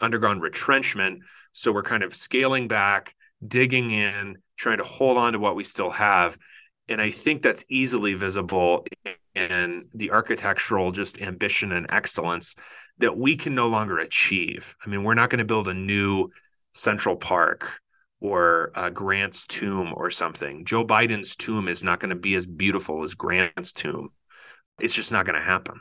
undergone 0.00 0.40
retrenchment 0.40 1.22
so 1.54 1.72
we're 1.72 1.84
kind 1.84 2.02
of 2.02 2.12
scaling 2.12 2.68
back, 2.68 3.14
digging 3.46 3.92
in, 3.92 4.38
trying 4.56 4.78
to 4.78 4.84
hold 4.84 5.16
on 5.16 5.32
to 5.32 5.38
what 5.38 5.56
we 5.56 5.64
still 5.64 5.90
have. 5.90 6.36
And 6.88 7.00
I 7.00 7.10
think 7.10 7.42
that's 7.42 7.64
easily 7.68 8.14
visible 8.14 8.86
in 9.34 9.86
the 9.94 10.10
architectural 10.10 10.92
just 10.92 11.20
ambition 11.20 11.72
and 11.72 11.86
excellence 11.88 12.54
that 12.98 13.16
we 13.16 13.36
can 13.36 13.54
no 13.54 13.68
longer 13.68 13.98
achieve. 13.98 14.76
I 14.84 14.88
mean, 14.88 15.02
we're 15.02 15.14
not 15.14 15.30
going 15.30 15.38
to 15.38 15.44
build 15.44 15.68
a 15.68 15.74
new 15.74 16.30
Central 16.72 17.16
Park 17.16 17.80
or 18.20 18.70
uh, 18.74 18.90
Grant's 18.90 19.44
tomb 19.46 19.92
or 19.96 20.10
something. 20.10 20.64
Joe 20.64 20.84
Biden's 20.84 21.36
tomb 21.36 21.68
is 21.68 21.82
not 21.82 22.00
going 22.00 22.10
to 22.10 22.16
be 22.16 22.34
as 22.34 22.46
beautiful 22.46 23.02
as 23.02 23.14
Grant's 23.14 23.72
tomb. 23.72 24.10
It's 24.78 24.94
just 24.94 25.12
not 25.12 25.26
going 25.26 25.38
to 25.38 25.44
happen. 25.44 25.80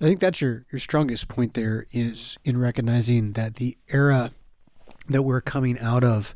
I 0.00 0.04
think 0.04 0.20
that's 0.20 0.40
your, 0.40 0.66
your 0.70 0.78
strongest 0.78 1.28
point 1.28 1.54
there 1.54 1.86
is 1.92 2.36
in 2.44 2.58
recognizing 2.58 3.32
that 3.32 3.54
the 3.54 3.78
era 3.88 4.30
that 5.08 5.22
we're 5.22 5.40
coming 5.40 5.78
out 5.78 6.04
of 6.04 6.34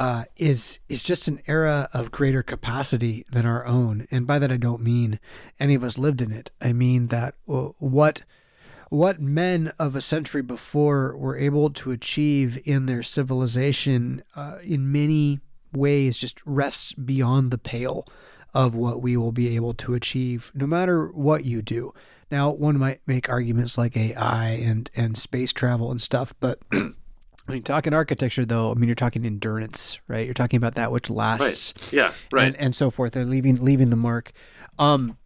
uh, 0.00 0.24
is 0.38 0.80
is 0.88 1.02
just 1.02 1.28
an 1.28 1.42
era 1.46 1.86
of 1.92 2.10
greater 2.10 2.42
capacity 2.42 3.26
than 3.30 3.44
our 3.44 3.66
own. 3.66 4.06
And 4.10 4.26
by 4.26 4.38
that 4.38 4.50
I 4.50 4.56
don't 4.56 4.82
mean 4.82 5.20
any 5.60 5.74
of 5.74 5.84
us 5.84 5.98
lived 5.98 6.22
in 6.22 6.32
it. 6.32 6.50
I 6.58 6.72
mean 6.72 7.08
that 7.08 7.34
what 7.44 8.22
what 8.88 9.20
men 9.20 9.72
of 9.78 9.94
a 9.94 10.00
century 10.00 10.40
before 10.40 11.16
were 11.18 11.36
able 11.36 11.68
to 11.70 11.90
achieve 11.92 12.58
in 12.64 12.86
their 12.86 13.02
civilization, 13.02 14.24
uh, 14.34 14.56
in 14.64 14.90
many 14.90 15.40
ways, 15.70 16.16
just 16.16 16.40
rests 16.46 16.94
beyond 16.94 17.50
the 17.50 17.58
pale 17.58 18.04
of 18.54 18.74
what 18.74 19.02
we 19.02 19.18
will 19.18 19.32
be 19.32 19.54
able 19.54 19.74
to 19.74 19.94
achieve, 19.94 20.50
no 20.54 20.66
matter 20.66 21.08
what 21.08 21.44
you 21.44 21.60
do. 21.60 21.92
Now, 22.30 22.50
one 22.50 22.78
might 22.78 23.00
make 23.06 23.28
arguments 23.28 23.76
like 23.76 23.98
AI 23.98 24.48
and 24.48 24.90
and 24.96 25.18
space 25.18 25.52
travel 25.52 25.90
and 25.90 26.00
stuff, 26.00 26.32
but 26.40 26.58
when 27.50 27.58
you 27.58 27.62
talk 27.62 27.86
in 27.86 27.94
architecture, 27.94 28.44
though, 28.44 28.70
I 28.70 28.74
mean, 28.74 28.88
you're 28.88 28.94
talking 28.94 29.24
endurance, 29.24 29.98
right? 30.08 30.24
You're 30.24 30.34
talking 30.34 30.56
about 30.56 30.74
that 30.74 30.92
which 30.92 31.10
lasts, 31.10 31.74
right. 31.76 31.92
yeah, 31.92 32.12
right, 32.32 32.46
and, 32.46 32.56
and 32.56 32.74
so 32.74 32.90
forth, 32.90 33.16
and 33.16 33.30
leaving 33.30 33.56
leaving 33.56 33.90
the 33.90 33.96
mark. 33.96 34.32
Um, 34.78 35.16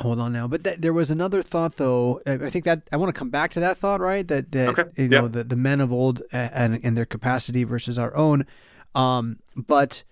hold 0.00 0.20
on 0.20 0.32
now, 0.32 0.46
but 0.48 0.64
th- 0.64 0.78
there 0.80 0.92
was 0.92 1.10
another 1.10 1.42
thought, 1.42 1.76
though. 1.76 2.20
I 2.26 2.50
think 2.50 2.64
that 2.64 2.82
I 2.92 2.96
want 2.96 3.14
to 3.14 3.18
come 3.18 3.30
back 3.30 3.50
to 3.52 3.60
that 3.60 3.78
thought, 3.78 4.00
right? 4.00 4.26
That 4.26 4.52
that 4.52 4.68
okay. 4.78 4.84
you 4.96 5.08
yeah. 5.10 5.20
know 5.20 5.28
the 5.28 5.44
the 5.44 5.56
men 5.56 5.80
of 5.80 5.92
old 5.92 6.22
and 6.32 6.80
and 6.82 6.96
their 6.96 7.06
capacity 7.06 7.64
versus 7.64 7.98
our 7.98 8.14
own. 8.16 8.46
Um, 8.94 9.38
but 9.56 10.02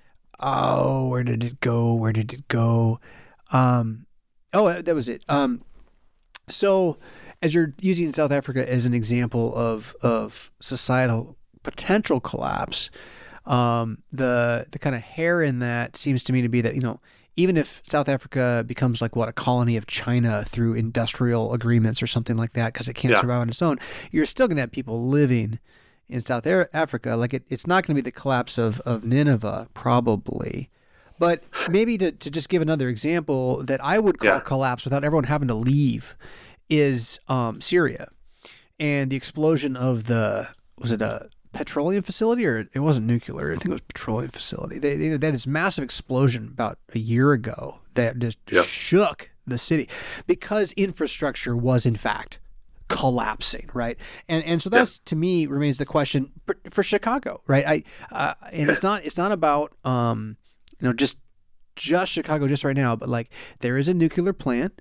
oh, 0.41 1.09
where 1.09 1.25
did 1.25 1.45
it 1.45 1.61
go? 1.61 1.95
Where 1.95 2.13
did 2.13 2.33
it 2.33 2.49
go? 2.49 3.01
Um, 3.53 4.07
oh, 4.53 4.81
that 4.81 4.95
was 4.95 5.09
it. 5.09 5.25
Um, 5.29 5.63
so 6.49 6.99
as 7.43 7.55
you're 7.55 7.75
using 7.81 8.13
South 8.13 8.31
Africa 8.31 8.71
as 8.71 8.87
an 8.87 8.95
example 8.95 9.55
of 9.55 9.95
of 10.01 10.51
societal 10.61 11.37
potential 11.63 12.21
collapse, 12.21 12.91
um, 13.45 13.99
the 14.13 14.67
the 14.71 14.79
kind 14.79 14.95
of 14.95 15.03
hair 15.03 15.43
in 15.43 15.59
that 15.59 15.97
seems 15.97 16.23
to 16.23 16.33
me 16.33 16.41
to 16.43 16.49
be 16.49 16.61
that 16.61 16.75
you 16.75 16.81
know 16.81 17.01
even 17.37 17.57
if 17.57 17.83
South 17.89 18.09
Africa 18.09 18.63
becomes 18.67 19.01
like 19.01 19.17
what 19.17 19.29
a 19.29 19.33
colony 19.33 19.77
of 19.77 19.87
China 19.87 20.45
through 20.47 20.75
industrial 20.75 21.55
agreements 21.55 22.03
or 22.03 22.07
something 22.07 22.37
like 22.37 22.53
that 22.53 22.73
because 22.73 22.89
it 22.89 22.95
can't 22.95 23.13
yeah. 23.13 23.21
survive 23.21 23.41
on 23.41 23.49
its 23.49 23.63
own, 23.63 23.79
you're 24.11 24.27
still 24.27 24.47
going 24.47 24.57
to 24.57 24.63
have 24.63 24.71
people 24.71 25.09
living 25.09 25.59
in 26.09 26.21
South 26.21 26.47
Africa. 26.47 27.17
Like 27.17 27.33
it, 27.33 27.45
it's 27.49 27.67
not 27.67 27.87
going 27.87 27.97
to 27.97 28.03
be 28.03 28.05
the 28.05 28.13
collapse 28.13 28.59
of 28.59 28.81
of 28.81 29.05
Nineveh 29.05 29.69
probably. 29.75 30.69
But 31.19 31.45
maybe 31.69 31.99
to, 31.99 32.11
to 32.11 32.31
just 32.31 32.49
give 32.49 32.63
another 32.63 32.89
example 32.89 33.63
that 33.65 33.83
I 33.83 33.99
would 33.99 34.19
call 34.19 34.31
yeah. 34.31 34.41
collapse 34.41 34.85
without 34.85 35.05
everyone 35.05 35.25
having 35.25 35.49
to 35.49 35.55
leave 35.55 36.17
is 36.73 37.21
um, 37.29 37.61
Syria 37.61 38.09
and 38.81 39.11
the 39.11 39.17
explosion 39.17 39.77
of 39.77 40.05
the 40.05 40.49
was 40.79 40.91
it 40.91 41.03
a 41.03 41.29
petroleum 41.53 42.03
facility 42.03 42.47
or 42.47 42.67
it 42.73 42.81
wasn't 42.81 43.07
nuclear? 43.07 43.53
I 43.53 43.57
think 43.57 43.67
it 43.67 43.73
was 43.73 43.81
petroleum 43.83 44.31
facility. 44.31 44.79
They, 44.79 44.97
they, 44.97 45.09
they 45.11 45.27
had 45.27 45.35
this 45.35 45.47
massive 45.47 45.85
explosion 45.85 46.49
about 46.51 46.79
a 46.95 46.99
year 46.99 47.33
ago 47.33 47.81
that 47.93 48.19
just 48.19 48.39
yep. 48.51 48.65
shook 48.65 49.31
the 49.47 49.59
city 49.59 49.87
because 50.27 50.73
infrastructure 50.73 51.55
was 51.55 51.85
in 51.85 51.95
fact 51.95 52.39
collapsing, 52.89 53.69
right? 53.75 53.99
And 54.27 54.43
and 54.45 54.63
so 54.63 54.71
that's 54.71 54.99
to 55.01 55.15
me 55.15 55.45
remains 55.45 55.77
the 55.77 55.87
question 55.87 56.33
for, 56.47 56.57
for 56.71 56.83
Chicago, 56.83 57.43
right? 57.47 57.67
I 57.67 57.83
uh, 58.11 58.35
and 58.51 58.71
it's 58.71 58.83
not 58.83 59.05
it's 59.05 59.19
not 59.19 59.31
about 59.31 59.75
um 59.85 60.39
you 60.81 60.89
know 60.89 60.95
just 60.95 61.19
just 61.77 62.13
Chicago 62.13 62.49
just 62.49 62.65
right 62.65 62.77
now, 62.77 62.97
but 62.97 63.11
like 63.11 63.31
there 63.61 63.77
is 63.77 63.89
a 63.89 63.95
nuclear 63.95 64.33
plant 64.33 64.81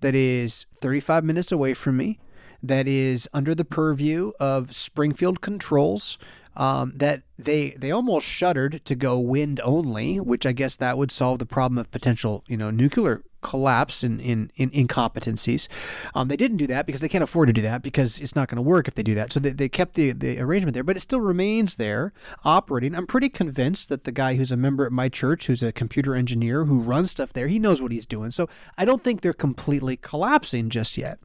that 0.00 0.14
is 0.14 0.66
35 0.80 1.24
minutes 1.24 1.52
away 1.52 1.74
from 1.74 1.96
me, 1.96 2.18
that 2.62 2.86
is 2.86 3.28
under 3.32 3.54
the 3.54 3.64
purview 3.64 4.32
of 4.40 4.74
Springfield 4.74 5.40
Controls. 5.40 6.18
Um, 6.56 6.92
that 6.96 7.22
they 7.38 7.70
they 7.70 7.92
almost 7.92 8.26
shuddered 8.26 8.84
to 8.84 8.96
go 8.96 9.20
wind 9.20 9.60
only, 9.62 10.18
which 10.18 10.44
I 10.44 10.50
guess 10.50 10.74
that 10.76 10.98
would 10.98 11.12
solve 11.12 11.38
the 11.38 11.46
problem 11.46 11.78
of 11.78 11.90
potential 11.92 12.42
you 12.48 12.56
know 12.56 12.70
nuclear 12.70 13.22
collapse 13.40 14.04
in, 14.04 14.20
in, 14.20 14.50
in 14.56 14.70
incompetencies. 14.70 15.68
Um, 16.14 16.28
they 16.28 16.36
didn't 16.36 16.58
do 16.58 16.66
that 16.68 16.86
because 16.86 17.00
they 17.00 17.08
can't 17.08 17.24
afford 17.24 17.48
to 17.48 17.52
do 17.52 17.62
that 17.62 17.82
because 17.82 18.20
it's 18.20 18.36
not 18.36 18.48
going 18.48 18.56
to 18.56 18.62
work 18.62 18.88
if 18.88 18.94
they 18.94 19.02
do 19.02 19.14
that. 19.14 19.32
So 19.32 19.40
they, 19.40 19.50
they 19.50 19.68
kept 19.68 19.94
the, 19.94 20.12
the 20.12 20.38
arrangement 20.40 20.74
there, 20.74 20.84
but 20.84 20.96
it 20.96 21.00
still 21.00 21.20
remains 21.20 21.76
there 21.76 22.12
operating. 22.44 22.94
I'm 22.94 23.06
pretty 23.06 23.28
convinced 23.28 23.88
that 23.88 24.04
the 24.04 24.12
guy 24.12 24.34
who's 24.34 24.52
a 24.52 24.56
member 24.56 24.84
at 24.84 24.92
my 24.92 25.08
church, 25.08 25.46
who's 25.46 25.62
a 25.62 25.72
computer 25.72 26.14
engineer 26.14 26.64
who 26.64 26.80
runs 26.80 27.10
stuff 27.10 27.32
there, 27.32 27.48
he 27.48 27.58
knows 27.58 27.80
what 27.80 27.92
he's 27.92 28.06
doing. 28.06 28.30
So 28.30 28.48
I 28.76 28.84
don't 28.84 29.02
think 29.02 29.20
they're 29.20 29.32
completely 29.32 29.96
collapsing 29.96 30.70
just 30.70 30.96
yet. 30.96 31.18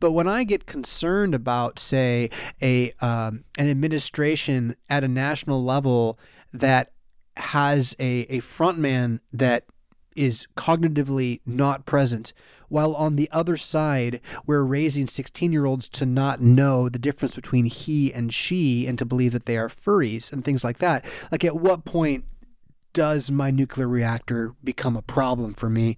But 0.00 0.12
when 0.12 0.28
I 0.28 0.44
get 0.44 0.66
concerned 0.66 1.34
about, 1.34 1.78
say, 1.78 2.30
a 2.62 2.92
um, 3.00 3.44
an 3.56 3.68
administration 3.68 4.76
at 4.88 5.02
a 5.04 5.08
national 5.08 5.64
level 5.64 6.18
that 6.52 6.92
has 7.36 7.94
a, 7.98 8.26
a 8.28 8.38
frontman 8.38 9.20
that 9.32 9.64
is 10.18 10.48
cognitively 10.56 11.40
not 11.46 11.86
present, 11.86 12.32
while 12.68 12.94
on 12.96 13.16
the 13.16 13.30
other 13.30 13.56
side, 13.56 14.20
we're 14.46 14.64
raising 14.64 15.06
16 15.06 15.52
year 15.52 15.64
olds 15.64 15.88
to 15.90 16.04
not 16.04 16.40
know 16.40 16.88
the 16.88 16.98
difference 16.98 17.34
between 17.34 17.66
he 17.66 18.12
and 18.12 18.34
she 18.34 18.86
and 18.86 18.98
to 18.98 19.04
believe 19.04 19.32
that 19.32 19.46
they 19.46 19.56
are 19.56 19.68
furries 19.68 20.32
and 20.32 20.44
things 20.44 20.64
like 20.64 20.78
that. 20.78 21.04
Like, 21.30 21.44
at 21.44 21.56
what 21.56 21.84
point 21.84 22.24
does 22.92 23.30
my 23.30 23.50
nuclear 23.50 23.86
reactor 23.86 24.54
become 24.64 24.96
a 24.96 25.02
problem 25.02 25.54
for 25.54 25.70
me? 25.70 25.96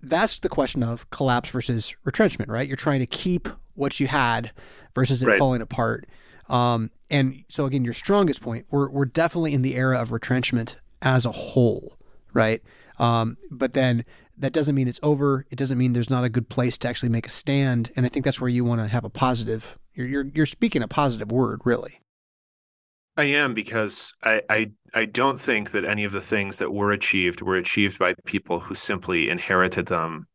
That's 0.00 0.38
the 0.38 0.48
question 0.48 0.82
of 0.82 1.08
collapse 1.10 1.50
versus 1.50 1.94
retrenchment, 2.04 2.50
right? 2.50 2.66
You're 2.66 2.76
trying 2.76 3.00
to 3.00 3.06
keep 3.06 3.48
what 3.74 4.00
you 4.00 4.06
had 4.06 4.52
versus 4.94 5.22
it 5.22 5.26
right. 5.26 5.38
falling 5.38 5.60
apart. 5.60 6.06
Um, 6.48 6.90
and 7.10 7.44
so 7.48 7.66
again, 7.66 7.84
your 7.84 7.94
strongest 7.94 8.40
point, 8.40 8.66
we're, 8.70 8.88
we're 8.88 9.04
definitely 9.04 9.52
in 9.52 9.62
the 9.62 9.76
era 9.76 10.00
of 10.00 10.12
retrenchment 10.12 10.76
as 11.02 11.26
a 11.26 11.32
whole, 11.32 11.96
right? 12.32 12.62
Um, 12.98 13.36
but 13.50 13.72
then 13.72 14.04
that 14.36 14.52
doesn't 14.52 14.74
mean 14.74 14.88
it's 14.88 15.00
over. 15.02 15.46
It 15.50 15.56
doesn't 15.56 15.78
mean 15.78 15.92
there's 15.92 16.10
not 16.10 16.24
a 16.24 16.28
good 16.28 16.48
place 16.48 16.78
to 16.78 16.88
actually 16.88 17.08
make 17.08 17.26
a 17.26 17.30
stand. 17.30 17.92
And 17.96 18.06
I 18.06 18.08
think 18.08 18.24
that's 18.24 18.40
where 18.40 18.50
you 18.50 18.64
want 18.64 18.80
to 18.80 18.88
have 18.88 19.04
a 19.04 19.10
positive. 19.10 19.78
You're 19.94 20.06
you're, 20.06 20.26
you're 20.34 20.46
speaking 20.46 20.82
a 20.82 20.88
positive 20.88 21.32
word, 21.32 21.60
really. 21.64 22.00
I 23.16 23.24
am 23.24 23.52
because 23.52 24.14
I, 24.22 24.42
I 24.48 24.70
I 24.94 25.04
don't 25.04 25.40
think 25.40 25.72
that 25.72 25.84
any 25.84 26.04
of 26.04 26.12
the 26.12 26.20
things 26.20 26.58
that 26.58 26.72
were 26.72 26.92
achieved 26.92 27.42
were 27.42 27.56
achieved 27.56 27.98
by 27.98 28.14
people 28.24 28.60
who 28.60 28.76
simply 28.76 29.28
inherited 29.28 29.86
them 29.86 30.28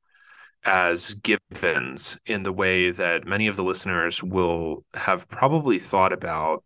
as 0.66 1.14
givens 1.14 2.18
in 2.26 2.44
the 2.44 2.52
way 2.52 2.92
that 2.92 3.26
many 3.26 3.48
of 3.48 3.56
the 3.56 3.64
listeners 3.64 4.22
will 4.22 4.86
have 4.94 5.30
probably 5.30 5.80
thought 5.80 6.14
about 6.14 6.64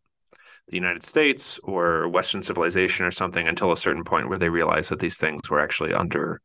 the 0.70 0.76
United 0.76 1.04
States 1.04 1.60
or 1.64 2.08
Western 2.10 2.42
civilization 2.42 3.06
or 3.06 3.12
something 3.12 3.48
until 3.48 3.72
a 3.72 3.78
certain 3.78 4.04
point 4.04 4.30
where 4.30 4.38
they 4.38 4.50
realized 4.50 4.90
that 4.90 5.00
these 5.00 5.18
things 5.18 5.50
were 5.50 5.60
actually 5.60 5.94
under 5.94 6.42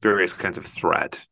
various 0.00 0.32
kinds 0.32 0.56
of 0.56 0.64
threat. 0.64 1.26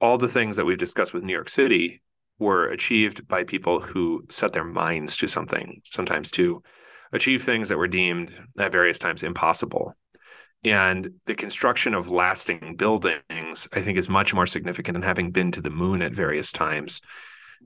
All 0.00 0.18
the 0.18 0.28
things 0.28 0.56
that 0.56 0.64
we've 0.64 0.78
discussed 0.78 1.14
with 1.14 1.22
New 1.22 1.32
York 1.32 1.48
City 1.48 2.02
were 2.38 2.68
achieved 2.68 3.26
by 3.26 3.44
people 3.44 3.80
who 3.80 4.24
set 4.30 4.52
their 4.52 4.64
minds 4.64 5.16
to 5.16 5.26
something, 5.26 5.80
sometimes 5.84 6.30
to 6.32 6.62
achieve 7.12 7.42
things 7.42 7.68
that 7.68 7.78
were 7.78 7.88
deemed 7.88 8.32
at 8.58 8.72
various 8.72 8.98
times 8.98 9.22
impossible. 9.22 9.94
And 10.64 11.10
the 11.26 11.34
construction 11.34 11.94
of 11.94 12.10
lasting 12.10 12.76
buildings, 12.76 13.68
I 13.72 13.80
think, 13.80 13.96
is 13.96 14.08
much 14.08 14.34
more 14.34 14.46
significant 14.46 14.94
than 14.94 15.02
having 15.02 15.30
been 15.30 15.52
to 15.52 15.60
the 15.60 15.70
moon 15.70 16.02
at 16.02 16.12
various 16.12 16.52
times 16.52 17.00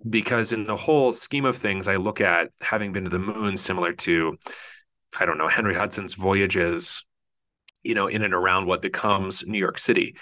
because 0.08 0.52
in 0.52 0.64
the 0.64 0.76
whole 0.76 1.12
scheme 1.12 1.44
of 1.44 1.56
things, 1.56 1.88
I 1.88 1.96
look 1.96 2.20
at 2.20 2.50
having 2.60 2.92
been 2.92 3.04
to 3.04 3.10
the 3.10 3.18
moon 3.18 3.56
similar 3.56 3.92
to, 3.92 4.36
I 5.18 5.26
don't 5.26 5.38
know, 5.38 5.48
Henry 5.48 5.74
Hudson's 5.74 6.14
voyages, 6.14 7.04
you 7.82 7.94
know, 7.94 8.06
in 8.06 8.22
and 8.22 8.34
around 8.34 8.66
what 8.66 8.82
becomes 8.82 9.46
New 9.46 9.58
York 9.58 9.78
City. 9.78 10.16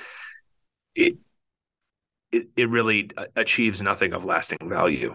It 0.94 1.16
it, 2.32 2.48
it 2.56 2.68
really 2.68 3.10
uh, 3.16 3.24
achieves 3.34 3.82
nothing 3.82 4.12
of 4.12 4.24
lasting 4.24 4.58
value 4.62 5.14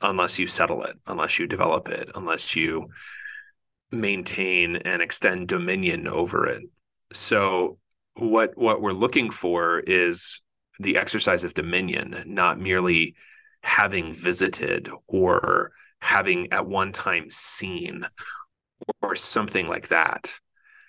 unless 0.00 0.38
you 0.38 0.46
settle 0.46 0.84
it, 0.84 0.96
unless 1.06 1.38
you 1.38 1.46
develop 1.46 1.88
it, 1.88 2.08
unless 2.14 2.54
you 2.54 2.88
maintain 3.90 4.76
and 4.76 5.02
extend 5.02 5.48
dominion 5.48 6.06
over 6.06 6.46
it. 6.46 6.62
So 7.12 7.78
what 8.14 8.56
what 8.56 8.80
we're 8.80 8.92
looking 8.92 9.30
for 9.30 9.80
is 9.80 10.40
the 10.78 10.96
exercise 10.96 11.44
of 11.44 11.54
dominion, 11.54 12.22
not 12.26 12.60
merely 12.60 13.14
having 13.62 14.14
visited 14.14 14.88
or 15.06 15.72
having 16.00 16.52
at 16.52 16.66
one 16.66 16.92
time 16.92 17.26
seen 17.28 18.06
or 19.02 19.16
something 19.16 19.66
like 19.66 19.88
that. 19.88 20.38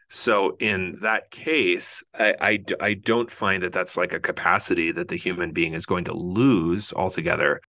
So 0.09 0.57
in 0.59 0.97
that 1.01 1.29
case, 1.29 2.03
I, 2.17 2.35
I, 2.41 2.59
I 2.81 2.93
don't 2.95 3.29
find 3.29 3.61
that 3.61 3.73
that's 3.73 3.95
like 3.95 4.13
a 4.13 4.19
capacity 4.19 4.91
that 4.91 5.07
the 5.07 5.15
human 5.15 5.51
being 5.51 5.73
is 5.73 5.85
going 5.85 6.05
to 6.05 6.13
lose 6.13 6.91
altogether. 6.93 7.61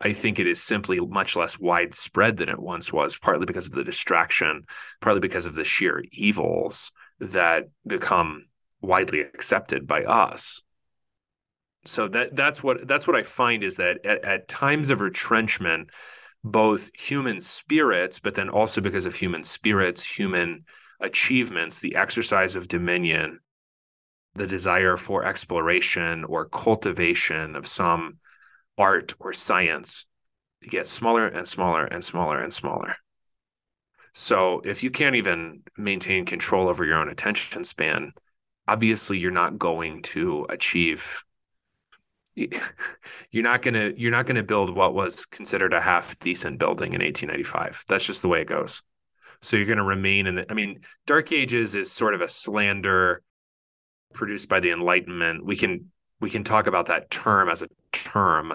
I 0.00 0.12
think 0.12 0.38
it 0.38 0.46
is 0.46 0.62
simply 0.62 0.98
much 1.00 1.36
less 1.36 1.58
widespread 1.58 2.36
than 2.36 2.48
it 2.48 2.58
once 2.58 2.92
was, 2.92 3.18
partly 3.18 3.44
because 3.44 3.66
of 3.66 3.72
the 3.72 3.84
distraction, 3.84 4.62
partly 5.00 5.20
because 5.20 5.44
of 5.44 5.54
the 5.54 5.64
sheer 5.64 6.02
evils 6.12 6.92
that 7.18 7.68
become 7.86 8.46
widely 8.80 9.20
accepted 9.20 9.86
by 9.86 10.04
us. 10.04 10.62
So 11.84 12.08
that 12.08 12.36
that's 12.36 12.62
what 12.62 12.86
that's 12.86 13.06
what 13.06 13.16
I 13.16 13.22
find 13.22 13.62
is 13.62 13.76
that 13.76 14.04
at, 14.04 14.24
at 14.24 14.48
times 14.48 14.90
of 14.90 15.00
retrenchment, 15.00 15.90
both 16.44 16.90
human 16.94 17.40
spirits, 17.40 18.20
but 18.20 18.34
then 18.34 18.48
also 18.48 18.80
because 18.80 19.06
of 19.06 19.14
human 19.14 19.44
spirits, 19.44 20.04
human 20.04 20.64
achievements, 21.00 21.80
the 21.80 21.96
exercise 21.96 22.54
of 22.54 22.68
dominion, 22.68 23.40
the 24.34 24.46
desire 24.46 24.96
for 24.96 25.24
exploration 25.24 26.24
or 26.24 26.46
cultivation 26.46 27.56
of 27.56 27.66
some 27.66 28.18
art 28.76 29.14
or 29.18 29.32
science 29.32 30.06
gets 30.68 30.90
smaller 30.90 31.26
and 31.26 31.48
smaller 31.48 31.84
and 31.86 32.04
smaller 32.04 32.42
and 32.42 32.52
smaller. 32.52 32.96
So 34.12 34.60
if 34.64 34.82
you 34.82 34.90
can't 34.90 35.16
even 35.16 35.62
maintain 35.76 36.26
control 36.26 36.68
over 36.68 36.84
your 36.84 36.96
own 36.96 37.08
attention 37.08 37.64
span, 37.64 38.12
obviously 38.66 39.18
you're 39.18 39.30
not 39.30 39.58
going 39.58 40.02
to 40.02 40.46
achieve 40.50 41.24
you're 42.34 43.42
not 43.44 43.62
going 43.62 43.74
to 43.74 43.94
you're 44.00 44.10
not 44.10 44.26
going 44.26 44.36
to 44.36 44.42
build 44.42 44.74
what 44.74 44.94
was 44.94 45.26
considered 45.26 45.74
a 45.74 45.80
half 45.80 46.18
decent 46.18 46.58
building 46.58 46.92
in 46.94 47.02
1895. 47.02 47.84
That's 47.88 48.04
just 48.04 48.22
the 48.22 48.28
way 48.28 48.42
it 48.42 48.48
goes. 48.48 48.82
So 49.42 49.56
you're 49.56 49.66
going 49.66 49.78
to 49.78 49.84
remain 49.84 50.26
in 50.26 50.36
the, 50.36 50.50
I 50.50 50.54
mean, 50.54 50.80
Dark 51.06 51.32
Ages 51.32 51.74
is 51.74 51.90
sort 51.90 52.14
of 52.14 52.20
a 52.20 52.28
slander 52.28 53.22
produced 54.12 54.48
by 54.48 54.60
the 54.60 54.70
Enlightenment. 54.70 55.44
We 55.44 55.56
can 55.56 55.90
we 56.20 56.30
can 56.30 56.44
talk 56.44 56.66
about 56.66 56.86
that 56.86 57.10
term 57.10 57.48
as 57.48 57.62
a 57.62 57.68
term 57.92 58.52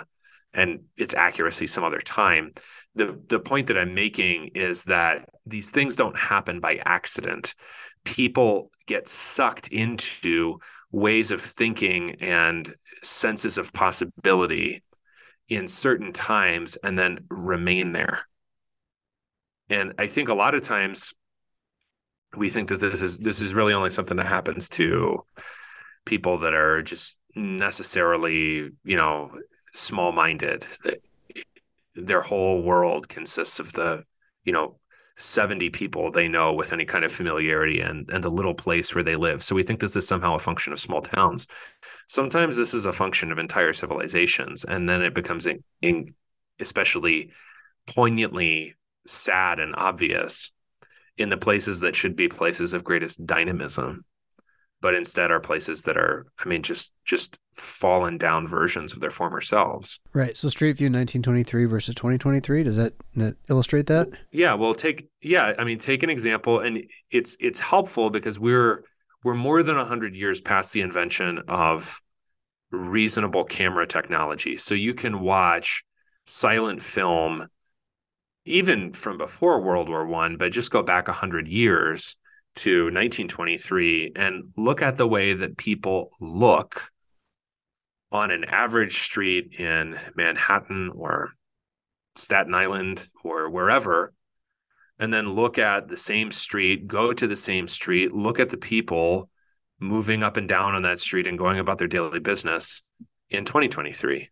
and 0.53 0.81
its 0.95 1.13
accuracy 1.13 1.67
some 1.67 1.83
other 1.83 1.99
time. 1.99 2.51
The 2.95 3.19
the 3.27 3.39
point 3.39 3.67
that 3.67 3.77
I'm 3.77 3.93
making 3.93 4.51
is 4.55 4.85
that 4.85 5.29
these 5.45 5.71
things 5.71 5.95
don't 5.95 6.17
happen 6.17 6.59
by 6.59 6.79
accident. 6.85 7.55
People 8.03 8.71
get 8.85 9.09
sucked 9.09 9.67
into 9.69 10.59
ways 10.91 11.31
of 11.31 11.41
thinking 11.41 12.15
and 12.21 12.73
senses 13.05 13.57
of 13.57 13.73
possibility 13.73 14.83
in 15.47 15.67
certain 15.67 16.11
times 16.11 16.75
and 16.77 16.97
then 16.97 17.19
remain 17.29 17.91
there 17.91 18.25
and 19.69 19.93
I 19.97 20.07
think 20.07 20.29
a 20.29 20.33
lot 20.33 20.55
of 20.55 20.61
times 20.61 21.13
we 22.35 22.49
think 22.49 22.69
that 22.69 22.81
this 22.81 23.01
is 23.01 23.17
this 23.17 23.41
is 23.41 23.53
really 23.53 23.73
only 23.73 23.89
something 23.89 24.17
that 24.17 24.27
happens 24.27 24.69
to 24.69 25.25
people 26.05 26.37
that 26.39 26.53
are 26.53 26.83
just 26.83 27.19
necessarily, 27.35 28.69
you 28.83 28.95
know, 28.95 29.31
small-minded. 29.73 30.65
Their 31.95 32.21
whole 32.21 32.61
world 32.61 33.09
consists 33.09 33.59
of 33.59 33.73
the, 33.73 34.03
you 34.43 34.53
know, 34.53 34.77
70 35.17 35.69
people 35.69 36.11
they 36.11 36.27
know 36.27 36.53
with 36.53 36.73
any 36.73 36.85
kind 36.85 37.05
of 37.05 37.11
familiarity 37.11 37.79
and 37.79 38.09
and 38.09 38.23
the 38.23 38.29
little 38.29 38.53
place 38.53 38.93
where 38.93 39.03
they 39.03 39.15
live. 39.15 39.43
So 39.43 39.55
we 39.55 39.63
think 39.63 39.79
this 39.79 39.95
is 39.95 40.07
somehow 40.07 40.35
a 40.35 40.39
function 40.39 40.73
of 40.73 40.79
small 40.79 41.01
towns. 41.01 41.47
Sometimes 42.07 42.57
this 42.57 42.73
is 42.73 42.85
a 42.85 42.93
function 42.93 43.31
of 43.31 43.37
entire 43.37 43.73
civilizations, 43.73 44.65
and 44.65 44.89
then 44.89 45.01
it 45.01 45.13
becomes 45.13 45.45
in, 45.45 45.63
in 45.81 46.13
especially 46.59 47.31
poignantly 47.87 48.75
sad 49.07 49.59
and 49.59 49.75
obvious 49.75 50.51
in 51.17 51.29
the 51.29 51.37
places 51.37 51.81
that 51.81 51.95
should 51.95 52.15
be 52.15 52.27
places 52.27 52.73
of 52.73 52.83
greatest 52.83 53.25
dynamism 53.25 54.03
but 54.81 54.95
instead 54.95 55.31
are 55.31 55.39
places 55.39 55.83
that 55.83 55.97
are 55.97 56.25
i 56.39 56.47
mean 56.47 56.63
just 56.63 56.91
just 57.05 57.37
fallen 57.55 58.17
down 58.17 58.47
versions 58.47 58.93
of 58.93 58.99
their 58.99 59.09
former 59.09 59.41
selves. 59.41 59.99
Right. 60.13 60.35
So 60.35 60.49
street 60.49 60.77
view 60.77 60.87
1923 60.87 61.65
versus 61.65 61.95
2023 61.95 62.63
does 62.63 62.75
that, 62.75 62.93
that 63.15 63.37
illustrate 63.49 63.87
that? 63.87 64.09
Yeah 64.31 64.53
well 64.55 64.73
take 64.73 65.09
yeah 65.21 65.53
i 65.57 65.63
mean 65.63 65.79
take 65.79 66.03
an 66.03 66.09
example 66.09 66.59
and 66.59 66.83
it's 67.11 67.37
it's 67.39 67.59
helpful 67.59 68.09
because 68.09 68.39
we're 68.39 68.83
we're 69.23 69.35
more 69.35 69.63
than 69.63 69.75
100 69.75 70.15
years 70.15 70.39
past 70.39 70.71
the 70.71 70.81
invention 70.81 71.41
of 71.47 71.99
reasonable 72.71 73.43
camera 73.43 73.87
technology. 73.87 74.57
So 74.57 74.75
you 74.75 74.93
can 74.93 75.19
watch 75.19 75.83
silent 76.25 76.81
film 76.83 77.47
even 78.45 78.93
from 78.93 79.17
before 79.17 79.61
World 79.61 79.89
War 79.89 80.05
One, 80.05 80.37
but 80.37 80.51
just 80.51 80.71
go 80.71 80.83
back 80.83 81.07
hundred 81.07 81.47
years 81.47 82.15
to 82.57 82.85
1923 82.85 84.13
and 84.15 84.53
look 84.55 84.81
at 84.81 84.97
the 84.97 85.07
way 85.07 85.33
that 85.33 85.57
people 85.57 86.11
look 86.21 86.91
on 88.15 88.31
an 88.31 88.45
average 88.45 88.99
street 89.03 89.53
in 89.59 89.97
Manhattan 90.15 90.91
or 90.95 91.31
Staten 92.15 92.53
Island 92.53 93.05
or 93.23 93.49
wherever, 93.49 94.13
and 94.99 95.13
then 95.13 95.33
look 95.33 95.57
at 95.57 95.87
the 95.87 95.97
same 95.97 96.31
street, 96.31 96.87
go 96.87 97.13
to 97.13 97.27
the 97.27 97.35
same 97.35 97.67
street, 97.67 98.13
look 98.13 98.39
at 98.39 98.49
the 98.49 98.57
people 98.57 99.29
moving 99.79 100.23
up 100.23 100.37
and 100.37 100.47
down 100.47 100.73
on 100.73 100.83
that 100.83 100.99
street 100.99 101.27
and 101.27 101.37
going 101.37 101.59
about 101.59 101.77
their 101.77 101.87
daily 101.87 102.19
business 102.19 102.81
in 103.29 103.43
2023 103.43 104.29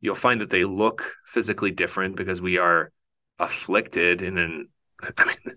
you'll 0.00 0.14
find 0.14 0.40
that 0.40 0.50
they 0.50 0.64
look 0.64 1.14
physically 1.26 1.70
different 1.70 2.16
because 2.16 2.40
we 2.40 2.58
are 2.58 2.92
afflicted 3.38 4.22
in 4.22 4.38
an 4.38 4.68
I 5.18 5.24
mean 5.24 5.56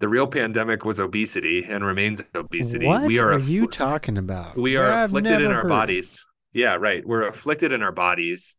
the 0.00 0.08
real 0.08 0.26
pandemic 0.26 0.84
was 0.84 1.00
obesity 1.00 1.64
and 1.68 1.84
remains 1.84 2.22
obesity. 2.34 2.86
What 2.86 3.06
we 3.06 3.18
are, 3.18 3.32
are 3.32 3.38
you 3.38 3.66
talking 3.66 4.16
about? 4.16 4.56
We 4.56 4.76
are 4.76 4.90
I've 4.90 5.10
afflicted 5.10 5.42
in 5.42 5.50
our 5.50 5.62
heard. 5.62 5.68
bodies. 5.68 6.24
Yeah, 6.52 6.76
right. 6.76 7.06
We're 7.06 7.26
afflicted 7.26 7.72
in 7.72 7.82
our 7.82 7.92
bodies. 7.92 8.56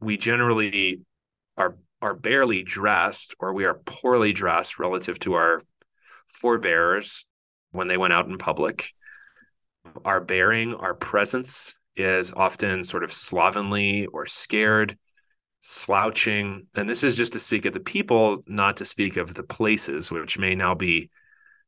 We 0.00 0.16
generally 0.16 1.02
are 1.56 1.76
are 2.00 2.14
barely 2.14 2.64
dressed 2.64 3.34
or 3.38 3.52
we 3.52 3.64
are 3.64 3.74
poorly 3.74 4.32
dressed 4.32 4.80
relative 4.80 5.20
to 5.20 5.34
our 5.34 5.62
forebears 6.26 7.26
when 7.70 7.86
they 7.86 7.96
went 7.96 8.12
out 8.12 8.26
in 8.26 8.38
public. 8.38 8.92
Our 10.04 10.20
bearing, 10.20 10.74
our 10.74 10.94
presence 10.94 11.76
is 11.96 12.32
often 12.32 12.82
sort 12.82 13.04
of 13.04 13.12
slovenly 13.12 14.06
or 14.06 14.26
scared, 14.26 14.98
slouching. 15.62 16.66
And 16.74 16.88
this 16.88 17.02
is 17.02 17.16
just 17.16 17.32
to 17.32 17.38
speak 17.38 17.64
of 17.64 17.72
the 17.72 17.80
people, 17.80 18.44
not 18.46 18.76
to 18.76 18.84
speak 18.84 19.16
of 19.16 19.32
the 19.32 19.42
places, 19.42 20.10
which 20.10 20.38
may 20.38 20.54
now 20.54 20.74
be 20.74 21.10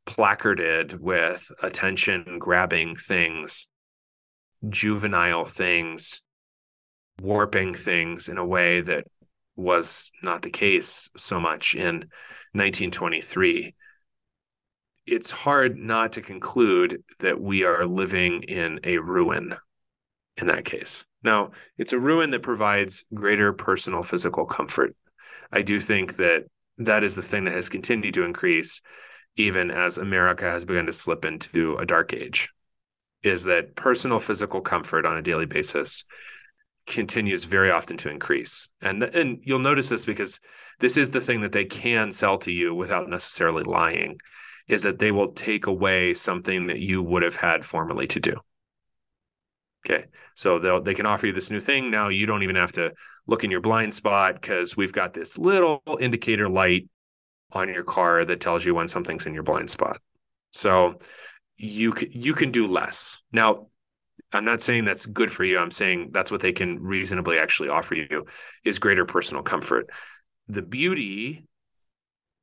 placarded 0.04 1.00
with 1.00 1.50
attention 1.62 2.38
grabbing 2.38 2.96
things, 2.96 3.66
juvenile 4.68 5.46
things, 5.46 6.22
warping 7.20 7.72
things 7.72 8.28
in 8.28 8.37
a 8.37 8.44
way 8.44 8.83
that 8.83 9.07
was 9.57 10.11
not 10.22 10.42
the 10.42 10.50
case 10.50 11.09
so 11.16 11.40
much 11.40 11.74
in 11.74 12.11
1923 12.52 13.74
it's 15.07 15.30
hard 15.30 15.76
not 15.76 16.12
to 16.12 16.22
conclude 16.22 17.02
that 17.20 17.40
we 17.40 17.64
are 17.64 17.87
living 17.87 18.42
in 18.44 18.80
a 18.85 18.98
ruin 18.98 19.54
in 20.37 20.46
that 20.46 20.64
case. 20.64 21.04
Now, 21.24 21.52
it's 21.78 21.92
a 21.92 21.98
ruin 21.98 22.30
that 22.30 22.42
provides 22.42 23.04
greater 23.12 23.52
personal 23.52 24.02
physical 24.02 24.44
comfort. 24.44 24.94
I 25.50 25.62
do 25.62 25.80
think 25.80 26.16
that 26.16 26.44
that 26.78 27.02
is 27.02 27.14
the 27.14 27.22
thing 27.22 27.44
that 27.46 27.54
has 27.54 27.68
continued 27.68 28.14
to 28.14 28.24
increase 28.24 28.82
even 29.37 29.70
as 29.70 29.98
America 29.98 30.44
has 30.44 30.64
begun 30.64 30.87
to 30.87 30.92
slip 30.92 31.24
into 31.24 31.76
a 31.76 31.87
dark 31.87 32.12
age 32.12 32.50
is 33.22 33.44
that 33.44 33.74
personal 33.74 34.18
physical 34.18 34.60
comfort 34.60 35.06
on 35.06 35.16
a 35.16 35.22
daily 35.22 35.46
basis 35.46 36.04
continues 36.87 37.44
very 37.44 37.70
often 37.70 37.96
to 37.96 38.10
increase. 38.10 38.68
And 38.82 39.02
and 39.02 39.38
you'll 39.42 39.58
notice 39.58 39.88
this 39.88 40.04
because 40.04 40.38
this 40.80 40.96
is 40.96 41.10
the 41.10 41.20
thing 41.20 41.40
that 41.40 41.52
they 41.52 41.64
can 41.64 42.12
sell 42.12 42.38
to 42.38 42.52
you 42.52 42.74
without 42.74 43.08
necessarily 43.08 43.64
lying 43.64 44.18
is 44.68 44.82
that 44.82 44.98
they 44.98 45.10
will 45.10 45.32
take 45.32 45.66
away 45.66 46.14
something 46.14 46.66
that 46.66 46.78
you 46.78 47.02
would 47.02 47.22
have 47.22 47.37
had 47.37 47.64
formerly 47.64 48.06
to 48.08 48.20
do. 48.20 48.34
Okay. 49.87 50.07
So 50.35 50.59
they'll 50.59 50.83
they 50.83 50.94
can 50.94 51.07
offer 51.07 51.27
you 51.27 51.33
this 51.33 51.51
new 51.51 51.61
thing. 51.61 51.90
Now 51.90 52.09
you 52.09 52.27
don't 52.27 52.42
even 52.42 52.57
have 52.57 52.73
to 52.73 52.92
look 53.27 53.44
in 53.44 53.51
your 53.51 53.61
blind 53.61 53.92
spot 53.92 54.35
because 54.35 54.77
we've 54.77 54.92
got 54.92 55.12
this 55.12 55.38
little 55.38 55.83
indicator 56.01 56.49
light 56.49 56.88
on 57.53 57.73
your 57.73 57.85
car 57.85 58.25
that 58.25 58.40
tells 58.40 58.64
you 58.64 58.75
when 58.75 58.88
something's 58.88 59.27
in 59.27 59.35
your 59.35 59.42
blind 59.42 59.70
spot. 59.70 59.99
So 60.53 60.99
you 61.57 61.94
you 62.11 62.35
can 62.35 62.51
do 62.51 62.66
less. 62.66 63.20
Now, 63.31 63.68
I'm 64.33 64.44
not 64.44 64.62
saying 64.62 64.85
that's 64.85 65.07
good 65.07 65.31
for 65.31 65.44
you. 65.44 65.59
I'm 65.59 65.70
saying 65.70 66.11
that's 66.12 66.31
what 66.31 66.40
they 66.40 66.53
can 66.53 66.81
reasonably 66.81 67.38
actually 67.38 67.68
offer 67.68 67.94
you 67.94 68.27
is 68.64 68.79
greater 68.79 69.05
personal 69.05 69.42
comfort. 69.42 69.90
The 70.49 70.62
beauty 70.62 71.47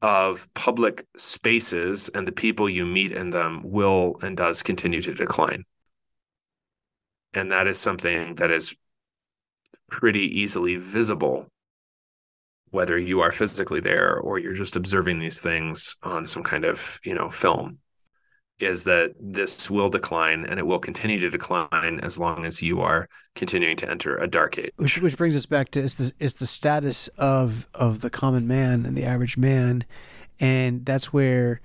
of 0.01 0.51
public 0.53 1.05
spaces 1.17 2.09
and 2.13 2.27
the 2.27 2.31
people 2.31 2.69
you 2.69 2.85
meet 2.85 3.11
in 3.11 3.29
them 3.29 3.61
will 3.63 4.17
and 4.21 4.35
does 4.35 4.63
continue 4.63 5.01
to 5.01 5.13
decline 5.13 5.65
and 7.33 7.51
that 7.51 7.67
is 7.67 7.77
something 7.79 8.35
that 8.35 8.51
is 8.51 8.75
pretty 9.89 10.39
easily 10.39 10.75
visible 10.75 11.47
whether 12.69 12.97
you 12.97 13.19
are 13.19 13.33
physically 13.33 13.81
there 13.81 14.17
or 14.17 14.39
you're 14.39 14.53
just 14.53 14.77
observing 14.77 15.19
these 15.19 15.41
things 15.41 15.97
on 16.03 16.25
some 16.25 16.43
kind 16.43 16.63
of 16.63 16.99
you 17.03 17.13
know 17.13 17.29
film 17.29 17.77
is 18.61 18.83
that 18.83 19.13
this 19.19 19.69
will 19.69 19.89
decline 19.89 20.45
and 20.45 20.59
it 20.59 20.65
will 20.65 20.79
continue 20.79 21.19
to 21.19 21.29
decline 21.29 21.99
as 22.01 22.19
long 22.19 22.45
as 22.45 22.61
you 22.61 22.81
are 22.81 23.07
continuing 23.35 23.75
to 23.75 23.89
enter 23.89 24.17
a 24.17 24.27
dark 24.27 24.57
age. 24.57 24.71
Which, 24.75 25.01
which 25.01 25.17
brings 25.17 25.35
us 25.35 25.45
back 25.45 25.69
to 25.69 25.79
is 25.79 25.95
the 25.95 26.13
is 26.19 26.35
the 26.35 26.47
status 26.47 27.07
of 27.17 27.67
of 27.73 28.01
the 28.01 28.09
common 28.09 28.47
man 28.47 28.85
and 28.85 28.95
the 28.95 29.03
average 29.03 29.37
man, 29.37 29.83
and 30.39 30.85
that's 30.85 31.11
where. 31.11 31.61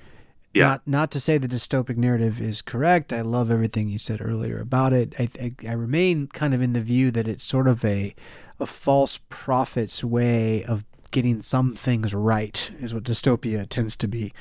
Yeah. 0.56 0.68
Not, 0.68 0.86
not 0.86 1.10
to 1.10 1.20
say 1.20 1.36
the 1.36 1.46
dystopic 1.46 1.98
narrative 1.98 2.40
is 2.40 2.62
correct. 2.62 3.12
I 3.12 3.20
love 3.20 3.50
everything 3.50 3.90
you 3.90 3.98
said 3.98 4.22
earlier 4.22 4.58
about 4.58 4.94
it. 4.94 5.14
I, 5.18 5.28
I, 5.38 5.54
I 5.68 5.72
remain 5.72 6.28
kind 6.28 6.54
of 6.54 6.62
in 6.62 6.72
the 6.72 6.80
view 6.80 7.10
that 7.10 7.28
it's 7.28 7.44
sort 7.44 7.68
of 7.68 7.84
a, 7.84 8.14
a 8.58 8.64
false 8.64 9.20
prophet's 9.28 10.02
way 10.02 10.64
of 10.64 10.86
getting 11.10 11.42
some 11.42 11.74
things 11.74 12.14
right, 12.14 12.70
is 12.78 12.94
what 12.94 13.02
dystopia 13.02 13.68
tends 13.68 13.96
to 13.96 14.08
be. 14.08 14.32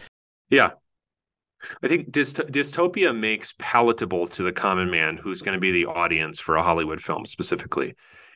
Yeah, 0.50 0.72
I 1.84 1.88
think 1.90 2.12
dyst- 2.12 2.50
dystopia 2.50 3.18
makes 3.18 3.54
palatable 3.60 4.28
to 4.28 4.44
the 4.44 4.54
common 4.54 4.90
man 4.90 5.18
who's 5.18 5.42
going 5.42 5.56
to 5.56 5.60
be 5.60 5.72
the 5.72 5.86
audience 5.86 6.40
for 6.40 6.56
a 6.56 6.64
Hollywood 6.64 7.02
film 7.02 7.26
specifically. 7.26 7.94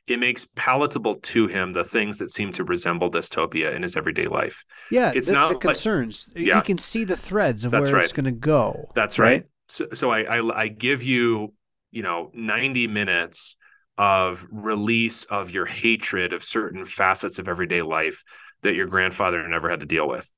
It 0.10 0.20
makes 0.20 0.48
palatable 0.56 1.16
to 1.16 1.48
him 1.48 1.74
the 1.74 1.84
things 1.84 2.18
that 2.18 2.32
seem 2.32 2.52
to 2.54 2.64
resemble 2.64 3.10
dystopia 3.12 3.74
in 3.76 3.84
his 3.84 3.96
everyday 3.96 4.26
life. 4.28 4.66
Yeah, 4.92 5.12
It's 5.16 5.28
the, 5.28 5.34
not 5.34 5.48
the 5.50 5.54
like- 5.54 5.62
concerns. 5.62 6.34
Yeah. 6.36 6.58
You 6.58 6.64
can 6.64 6.78
see 6.80 7.04
the 7.06 7.16
threads 7.16 7.64
of 7.64 7.72
That's 7.72 7.88
where 7.88 7.96
right. 7.98 8.04
it's 8.04 8.14
going 8.14 8.26
to 8.26 8.32
go. 8.32 8.90
That's 8.96 9.20
right. 9.20 9.46
So, 9.68 9.86
so 9.94 10.10
I, 10.12 10.22
I 10.40 10.62
I 10.64 10.68
give 10.68 11.04
you 11.04 11.54
you 11.92 12.02
know 12.04 12.32
90 12.34 12.88
minutes 12.88 13.56
of 13.98 14.48
release 14.52 15.26
of 15.26 15.52
your 15.52 15.66
hatred 15.68 16.34
of 16.34 16.44
certain 16.44 16.86
facets 16.86 17.38
of 17.38 17.48
everyday 17.48 17.82
life 17.84 18.24
that 18.64 18.74
your 18.74 18.88
grandfather 18.88 19.48
never 19.48 19.70
had 19.70 19.82
to 19.82 19.86
deal 19.86 20.08
with. 20.08 20.32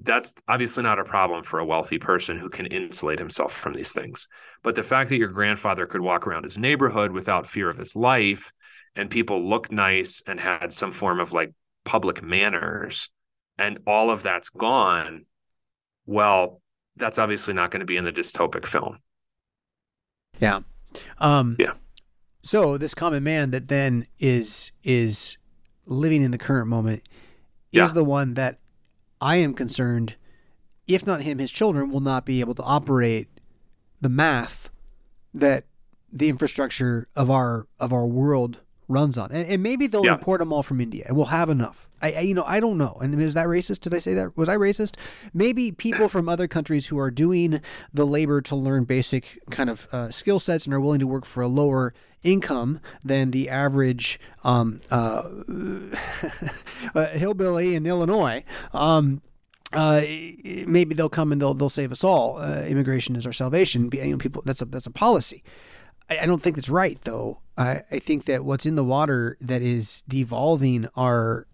That's 0.00 0.34
obviously 0.46 0.84
not 0.84 0.98
a 0.98 1.04
problem 1.04 1.42
for 1.42 1.58
a 1.58 1.64
wealthy 1.66 1.98
person 1.98 2.38
who 2.38 2.48
can 2.48 2.66
insulate 2.66 3.18
himself 3.18 3.52
from 3.52 3.72
these 3.74 3.92
things. 3.92 4.28
But 4.62 4.74
the 4.76 4.82
fact 4.82 5.08
that 5.10 5.18
your 5.18 5.28
grandfather 5.28 5.86
could 5.86 6.00
walk 6.00 6.26
around 6.26 6.44
his 6.44 6.56
neighborhood 6.58 7.10
without 7.12 7.46
fear 7.46 7.68
of 7.68 7.76
his 7.76 7.96
life 7.96 8.52
and 8.98 9.08
people 9.08 9.48
looked 9.48 9.70
nice 9.72 10.20
and 10.26 10.40
had 10.40 10.72
some 10.72 10.90
form 10.92 11.20
of 11.20 11.32
like 11.32 11.52
public 11.84 12.22
manners 12.22 13.08
and 13.56 13.78
all 13.86 14.10
of 14.10 14.22
that's 14.22 14.50
gone, 14.50 15.24
well, 16.04 16.60
that's 16.96 17.18
obviously 17.18 17.54
not 17.54 17.70
going 17.70 17.80
to 17.80 17.86
be 17.86 17.96
in 17.96 18.04
the 18.04 18.12
dystopic 18.12 18.66
film. 18.66 18.98
Yeah. 20.40 20.60
Um, 21.18 21.56
Yeah. 21.58 21.74
So 22.42 22.78
this 22.78 22.94
common 22.94 23.22
man 23.22 23.50
that 23.52 23.68
then 23.68 24.06
is 24.18 24.72
is 24.82 25.38
living 25.86 26.22
in 26.22 26.30
the 26.30 26.38
current 26.38 26.66
moment 26.68 27.02
Yeah. 27.70 27.84
is 27.84 27.92
the 27.92 28.04
one 28.04 28.34
that 28.34 28.58
I 29.20 29.36
am 29.36 29.54
concerned, 29.54 30.16
if 30.86 31.06
not 31.06 31.22
him, 31.22 31.38
his 31.38 31.52
children 31.52 31.90
will 31.90 32.00
not 32.00 32.24
be 32.24 32.40
able 32.40 32.54
to 32.54 32.62
operate 32.62 33.28
the 34.00 34.08
math 34.08 34.70
that 35.34 35.64
the 36.12 36.28
infrastructure 36.28 37.06
of 37.14 37.30
our 37.30 37.66
of 37.78 37.92
our 37.92 38.06
world 38.06 38.58
runs 38.88 39.18
on, 39.18 39.30
and, 39.30 39.46
and 39.46 39.62
maybe 39.62 39.86
they'll 39.86 40.04
Yeah. 40.04 40.14
import 40.14 40.40
them 40.40 40.52
all 40.52 40.62
from 40.62 40.80
India, 40.80 41.04
and 41.06 41.16
we'll 41.16 41.26
have 41.26 41.48
enough. 41.50 41.88
I, 42.00 42.12
I 42.12 42.20
you 42.20 42.34
know 42.34 42.44
I 42.46 42.60
don't 42.60 42.78
know. 42.78 42.96
And 43.00 43.20
is 43.20 43.34
that 43.34 43.46
racist? 43.46 43.80
Did 43.80 43.92
I 43.94 43.98
say 43.98 44.14
that? 44.14 44.36
Was 44.36 44.48
I 44.48 44.56
racist? 44.56 44.94
Maybe 45.34 45.72
people 45.72 46.08
from 46.08 46.28
other 46.28 46.46
countries 46.48 46.86
who 46.86 46.98
are 46.98 47.10
doing 47.10 47.60
the 47.92 48.06
labor 48.06 48.40
to 48.42 48.56
learn 48.56 48.84
basic 48.84 49.40
kind 49.50 49.68
of 49.68 49.88
uh, 49.92 50.10
skill 50.10 50.38
sets 50.38 50.64
and 50.64 50.72
are 50.74 50.80
willing 50.80 51.00
to 51.00 51.06
work 51.06 51.24
for 51.24 51.42
a 51.42 51.48
lower 51.48 51.92
income 52.22 52.80
than 53.04 53.30
the 53.32 53.48
average 53.48 54.18
um, 54.44 54.80
uh, 54.90 55.28
uh, 56.94 57.06
hillbilly 57.08 57.74
in 57.74 57.86
Illinois. 57.86 58.44
Um, 58.72 59.22
uh, 59.72 60.00
maybe 60.44 60.94
they'll 60.94 61.08
come 61.10 61.30
and 61.30 61.40
they'll 61.40 61.52
they'll 61.54 61.68
save 61.68 61.92
us 61.92 62.02
all. 62.02 62.38
Uh, 62.38 62.62
immigration 62.62 63.16
is 63.16 63.26
our 63.26 63.32
salvation. 63.32 63.90
You 63.92 64.12
know, 64.12 64.16
people 64.16 64.42
that's 64.46 64.62
a 64.62 64.64
that's 64.64 64.86
a 64.86 64.90
policy. 64.90 65.42
I, 66.08 66.20
I 66.20 66.26
don't 66.26 66.42
think 66.42 66.56
that's 66.56 66.68
right 66.68 67.00
though. 67.02 67.38
I, 67.56 67.82
I 67.90 67.98
think 67.98 68.24
that 68.26 68.44
what's 68.44 68.66
in 68.66 68.76
the 68.76 68.84
water 68.84 69.36
that 69.40 69.62
is 69.62 70.02
devolving 70.08 70.88
our 70.96 71.46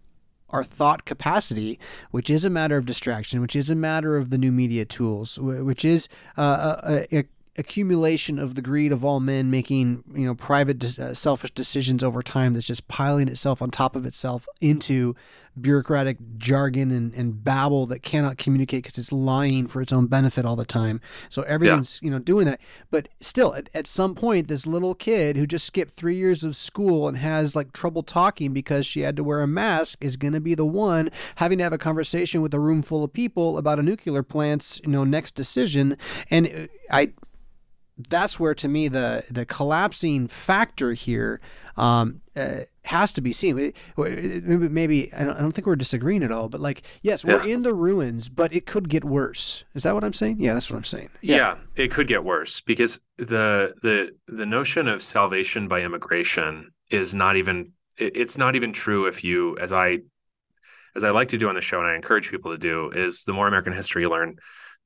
our 0.50 0.62
thought 0.62 1.04
capacity, 1.04 1.80
which 2.12 2.30
is 2.30 2.44
a 2.44 2.50
matter 2.50 2.76
of 2.76 2.86
distraction, 2.86 3.40
which 3.40 3.56
is 3.56 3.70
a 3.70 3.74
matter 3.74 4.16
of 4.16 4.30
the 4.30 4.38
new 4.38 4.52
media 4.52 4.84
tools, 4.84 5.36
which 5.38 5.84
is 5.84 6.08
uh, 6.36 6.76
a, 6.84 7.18
a 7.18 7.24
accumulation 7.56 8.38
of 8.38 8.54
the 8.54 8.62
greed 8.62 8.90
of 8.92 9.04
all 9.04 9.20
men 9.20 9.50
making 9.50 10.02
you 10.12 10.26
know 10.26 10.34
private 10.34 10.78
de- 10.78 11.04
uh, 11.04 11.14
selfish 11.14 11.52
decisions 11.52 12.02
over 12.02 12.22
time 12.22 12.52
that's 12.52 12.66
just 12.66 12.88
piling 12.88 13.28
itself 13.28 13.62
on 13.62 13.70
top 13.70 13.94
of 13.94 14.04
itself 14.04 14.46
into 14.60 15.14
bureaucratic 15.60 16.18
jargon 16.36 16.90
and, 16.90 17.14
and 17.14 17.44
babble 17.44 17.86
that 17.86 18.02
cannot 18.02 18.38
communicate 18.38 18.82
because 18.82 18.98
it's 18.98 19.12
lying 19.12 19.66
for 19.66 19.80
its 19.80 19.92
own 19.92 20.06
benefit 20.06 20.44
all 20.44 20.56
the 20.56 20.64
time. 20.64 21.00
So 21.28 21.42
everything's 21.42 22.00
you 22.02 22.10
know 22.10 22.18
doing 22.18 22.46
that. 22.46 22.60
But 22.90 23.08
still 23.20 23.54
at, 23.54 23.68
at 23.74 23.86
some 23.86 24.14
point 24.14 24.48
this 24.48 24.66
little 24.66 24.94
kid 24.94 25.36
who 25.36 25.46
just 25.46 25.66
skipped 25.66 25.92
three 25.92 26.16
years 26.16 26.42
of 26.42 26.56
school 26.56 27.08
and 27.08 27.18
has 27.18 27.54
like 27.54 27.72
trouble 27.72 28.02
talking 28.02 28.52
because 28.52 28.86
she 28.86 29.00
had 29.00 29.16
to 29.16 29.24
wear 29.24 29.40
a 29.40 29.46
mask 29.46 30.04
is 30.04 30.16
going 30.16 30.34
to 30.34 30.40
be 30.40 30.54
the 30.54 30.66
one 30.66 31.10
having 31.36 31.58
to 31.58 31.64
have 31.64 31.72
a 31.72 31.78
conversation 31.78 32.42
with 32.42 32.52
a 32.52 32.60
room 32.60 32.82
full 32.82 33.04
of 33.04 33.12
people 33.12 33.58
about 33.58 33.78
a 33.78 33.82
nuclear 33.82 34.22
plant's 34.22 34.80
you 34.84 34.90
know 34.90 35.04
next 35.04 35.34
decision. 35.34 35.96
And 36.30 36.46
uh, 36.46 36.66
i 36.90 37.12
that's 38.08 38.40
where 38.40 38.54
to 38.54 38.68
me 38.68 38.88
the 38.88 39.24
the 39.30 39.46
collapsing 39.46 40.26
factor 40.26 40.94
here 40.94 41.40
um, 41.76 42.20
uh, 42.36 42.60
has 42.86 43.12
to 43.12 43.20
be 43.20 43.32
seen. 43.32 43.72
Maybe, 43.96 44.68
maybe 44.68 45.12
I, 45.12 45.24
don't, 45.24 45.36
I 45.36 45.40
don't 45.40 45.52
think 45.52 45.66
we're 45.66 45.76
disagreeing 45.76 46.22
at 46.22 46.30
all, 46.32 46.48
but 46.48 46.60
like 46.60 46.82
yes, 47.02 47.24
we're 47.24 47.42
Yeah. 47.44 47.54
in 47.54 47.62
the 47.62 47.74
ruins, 47.74 48.28
but 48.28 48.52
it 48.54 48.66
could 48.66 48.88
get 48.88 49.04
worse. 49.04 49.64
Is 49.74 49.82
that 49.84 49.94
what 49.94 50.04
I'm 50.04 50.12
saying? 50.12 50.36
Yeah, 50.40 50.54
that's 50.54 50.70
what 50.70 50.76
I'm 50.76 50.84
saying. 50.84 51.10
Yeah. 51.22 51.56
it 51.76 51.90
could 51.90 52.06
get 52.08 52.24
worse 52.24 52.60
because 52.60 53.00
the 53.16 53.74
the 53.82 54.10
the 54.28 54.46
notion 54.46 54.88
of 54.88 55.02
salvation 55.02 55.68
by 55.68 55.82
immigration 55.82 56.70
is 56.90 57.14
not 57.14 57.36
even 57.36 57.72
it's 57.96 58.36
not 58.36 58.56
even 58.56 58.72
true 58.72 59.06
if 59.06 59.22
you 59.24 59.56
as 59.58 59.72
I 59.72 59.98
as 60.96 61.04
I 61.04 61.10
like 61.10 61.28
to 61.30 61.38
do 61.38 61.48
on 61.48 61.54
the 61.54 61.60
show 61.60 61.80
and 61.80 61.88
I 61.88 61.94
encourage 61.96 62.30
people 62.30 62.52
to 62.52 62.58
do 62.58 62.90
is 62.90 63.24
the 63.24 63.32
more 63.32 63.48
American 63.48 63.72
history 63.72 64.02
you 64.02 64.10
learn, 64.10 64.36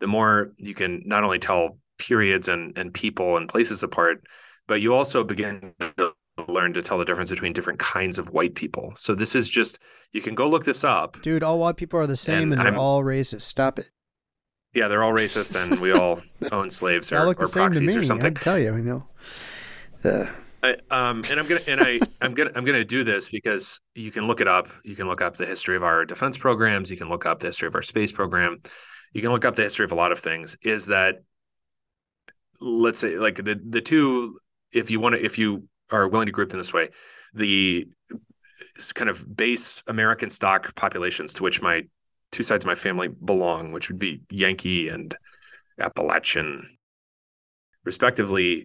the 0.00 0.06
more 0.06 0.52
you 0.56 0.74
can 0.74 1.02
not 1.04 1.24
only 1.24 1.38
tell 1.38 1.78
periods 1.98 2.48
and 2.48 2.76
and 2.78 2.92
people 2.94 3.36
and 3.36 3.48
places 3.48 3.82
apart, 3.82 4.24
but 4.66 4.80
you 4.80 4.94
also 4.94 5.24
begin 5.24 5.72
to 5.96 6.12
learn 6.48 6.72
to 6.74 6.82
tell 6.82 6.98
the 6.98 7.04
difference 7.04 7.30
between 7.30 7.52
different 7.52 7.78
kinds 7.78 8.18
of 8.18 8.30
white 8.30 8.54
people. 8.54 8.92
So 8.96 9.14
this 9.14 9.34
is 9.34 9.48
just 9.48 9.78
you 10.12 10.20
can 10.22 10.34
go 10.34 10.48
look 10.48 10.64
this 10.64 10.84
up. 10.84 11.20
Dude, 11.22 11.42
all 11.42 11.58
white 11.58 11.76
people 11.76 11.98
are 12.00 12.06
the 12.06 12.16
same, 12.16 12.44
And 12.44 12.52
and, 12.54 12.60
they're 12.60 12.68
I'm- 12.68 12.78
all 12.78 13.02
racist. 13.02 13.42
Stop 13.42 13.78
it. 13.78 13.90
Yeah, 14.74 14.88
they're 14.88 15.02
all 15.02 15.12
racist 15.14 15.54
and 15.60 15.80
we 15.80 15.92
all 15.92 16.20
own 16.52 16.68
slaves 16.70 17.10
or, 17.10 17.26
or 17.26 17.34
proxies 17.34 17.96
or 17.96 18.02
something. 18.02 18.36
I 18.36 18.40
tell 18.40 18.58
you, 18.58 18.74
I 18.74 18.80
know. 18.80 19.06
Uh, 20.04 20.26
I, 20.62 20.72
um, 20.90 21.22
and 21.30 21.40
I'm 21.40 21.46
gonna 21.46 21.60
and 21.66 21.80
I 21.80 22.00
I'm 22.20 22.34
gonna 22.34 22.50
I'm 22.54 22.64
gonna 22.64 22.84
do 22.84 23.02
this 23.04 23.28
because 23.28 23.80
you 23.94 24.10
can 24.12 24.26
look 24.26 24.40
it 24.40 24.48
up. 24.48 24.68
You 24.84 24.94
can 24.94 25.06
look 25.08 25.22
up 25.22 25.36
the 25.36 25.46
history 25.46 25.76
of 25.76 25.82
our 25.82 26.04
defense 26.04 26.36
programs. 26.36 26.90
You 26.90 26.96
can 26.96 27.08
look 27.08 27.24
up 27.26 27.40
the 27.40 27.46
history 27.48 27.68
of 27.68 27.74
our 27.74 27.82
space 27.82 28.12
program. 28.12 28.58
You 29.12 29.22
can 29.22 29.30
look 29.32 29.44
up 29.44 29.56
the 29.56 29.62
history 29.62 29.84
of 29.84 29.92
a 29.92 29.94
lot 29.94 30.12
of 30.12 30.18
things. 30.18 30.56
Is 30.62 30.86
that 30.86 31.16
let's 32.60 32.98
say 32.98 33.18
like 33.18 33.36
the 33.36 33.58
the 33.68 33.80
two 33.80 34.38
if 34.72 34.90
you 34.90 35.00
want 35.00 35.14
to 35.14 35.24
if 35.24 35.38
you 35.38 35.68
are 35.90 36.08
willing 36.08 36.26
to 36.26 36.32
group 36.32 36.50
them 36.50 36.60
this 36.60 36.72
way, 36.72 36.90
the 37.34 37.88
kind 38.94 39.10
of 39.10 39.36
base 39.36 39.82
American 39.86 40.30
stock 40.30 40.74
populations 40.74 41.34
to 41.34 41.42
which 41.42 41.60
my 41.60 41.82
two 42.30 42.42
sides 42.42 42.64
of 42.64 42.66
my 42.66 42.74
family 42.74 43.08
belong, 43.08 43.72
which 43.72 43.88
would 43.88 43.98
be 43.98 44.20
Yankee 44.30 44.88
and 44.88 45.16
Appalachian, 45.78 46.78
respectively. 47.84 48.64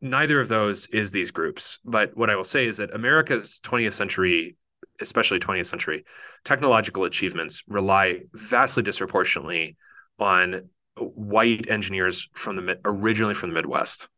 Neither 0.00 0.40
of 0.40 0.48
those 0.48 0.86
is 0.86 1.10
these 1.10 1.30
groups. 1.30 1.78
But 1.84 2.16
what 2.16 2.30
I 2.30 2.36
will 2.36 2.44
say 2.44 2.66
is 2.66 2.76
that 2.78 2.94
America's 2.94 3.60
20th 3.64 3.94
century, 3.94 4.56
especially 5.00 5.38
20th 5.38 5.66
century, 5.66 6.04
technological 6.44 7.04
achievements 7.04 7.62
rely 7.66 8.20
vastly 8.34 8.82
disproportionately 8.82 9.76
on 10.18 10.68
white 10.96 11.68
engineers 11.68 12.28
from 12.34 12.56
the 12.56 12.78
originally 12.84 13.34
from 13.34 13.50
the 13.50 13.54
Midwest. 13.54 14.08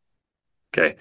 Okay. 0.72 0.97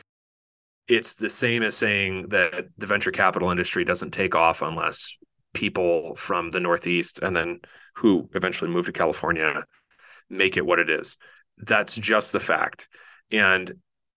It's 0.88 1.16
the 1.16 1.30
same 1.30 1.64
as 1.64 1.76
saying 1.76 2.30
that 2.30 2.66
the 2.78 2.86
venture 2.86 3.12
capital 3.12 3.52
industry 3.52 3.84
doesn't 3.84 4.12
take 4.12 4.36
off 4.36 4.62
unless 4.62 5.16
people 5.54 6.16
from 6.16 6.52
the 6.52 6.60
Northeast 6.60 7.20
and 7.20 7.36
then 7.36 7.60
who 7.96 8.30
eventually 8.34 8.70
move 8.70 8.86
to 8.86 8.92
California 8.92 9.64
make 10.30 10.58
it 10.58 10.66
what 10.66 10.80
it 10.80 10.90
is. 10.90 11.18
That's 11.58 11.96
just 11.96 12.32
the 12.32 12.40
fact. 12.40 12.88
And 13.32 13.74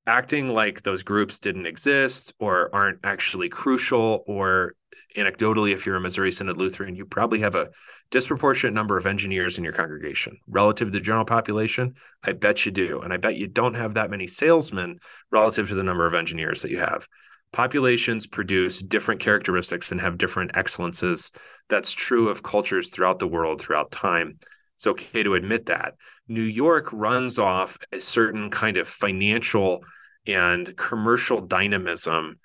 acting 0.07 0.53
like 0.53 0.83
those 0.83 1.03
groups 1.03 1.39
didn't 1.39 1.67
exist 1.67 2.35
or 2.39 2.75
aren't 2.75 3.01
actually 3.05 3.49
crucial, 3.49 4.25
or 4.27 4.75
anecdotally, 5.17 5.73
if 5.73 5.87
you're 5.87 5.97
a 5.97 6.01
Missouri 6.01 6.33
Synod 6.33 6.57
Lutheran, 6.57 6.95
you 6.95 7.05
probably 7.05 7.41
have 7.41 7.55
a 7.55 7.71
disproportionate 8.11 8.75
number 8.75 8.97
of 8.97 9.07
engineers 9.07 9.59
in 9.59 9.65
your 9.65 9.73
congregation 9.73 10.39
relative 10.49 10.89
to 10.89 10.93
the 10.93 11.01
general 11.01 11.25
population. 11.25 11.95
I 12.23 12.33
bet 12.33 12.67
you 12.67 12.73
do. 12.73 13.01
And 13.01 13.13
I 13.13 13.17
bet 13.17 13.37
you 13.37 13.47
don't 13.47 13.75
have 13.75 13.95
that 13.95 14.11
many 14.11 14.27
salesmen 14.27 15.01
relative 15.31 15.69
to 15.69 15.75
the 15.75 15.83
number 15.83 16.07
of 16.07 16.15
engineers 16.15 16.63
that 16.63 16.71
you 16.71 16.79
have. 16.81 17.07
populations 17.53 18.27
produce 18.27 18.81
different 18.81 19.21
characteristics 19.21 19.91
and 19.93 20.01
have 20.01 20.19
different 20.19 20.53
excellences. 20.55 21.33
That's 21.69 21.93
true 21.93 22.29
of 22.29 22.43
cultures 22.43 22.91
throughout 22.91 23.19
the 23.19 23.29
world, 23.29 23.61
throughout 23.61 23.91
time. 23.91 24.39
It's 24.77 24.87
okay 24.87 25.23
to 25.23 25.35
admit 25.35 25.67
that. 25.67 25.95
New 26.29 26.43
York 26.43 26.89
runs 26.93 27.39
off 27.39 27.79
a 27.93 28.01
certain 28.01 28.51
kind 28.51 28.77
of 28.77 28.89
financial 28.89 29.85
and 30.27 30.77
commercial 30.77 31.41
dynamism, 31.41 32.39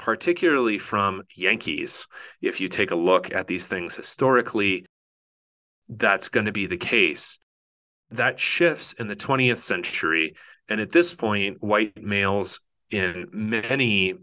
particularly 0.00 0.78
from 0.78 1.22
Yankees. 1.36 2.06
If 2.40 2.58
you 2.60 2.68
take 2.68 2.90
a 2.90 2.96
look 2.96 3.32
at 3.34 3.46
these 3.46 3.68
things 3.68 3.94
historically, 3.94 4.86
that's 5.90 6.30
going 6.30 6.46
to 6.46 6.52
be 6.52 6.66
the 6.66 6.78
case. 6.78 7.38
That 8.10 8.40
shifts 8.40 8.94
in 8.94 9.08
the 9.08 9.14
20th 9.14 9.58
century. 9.58 10.36
And 10.70 10.80
at 10.80 10.90
this 10.90 11.12
point, 11.12 11.62
white 11.62 12.02
males 12.02 12.60
in 12.90 13.28
many 13.30 14.14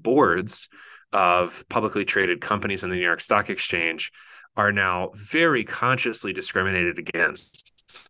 boards 0.00 0.70
of 1.12 1.62
publicly 1.68 2.06
traded 2.06 2.40
companies 2.40 2.82
in 2.82 2.88
the 2.88 2.96
New 2.96 3.02
York 3.02 3.20
Stock 3.20 3.50
Exchange 3.50 4.12
are 4.56 4.72
now 4.72 5.10
very 5.14 5.62
consciously 5.62 6.32
discriminated 6.32 6.98
against. 6.98 8.08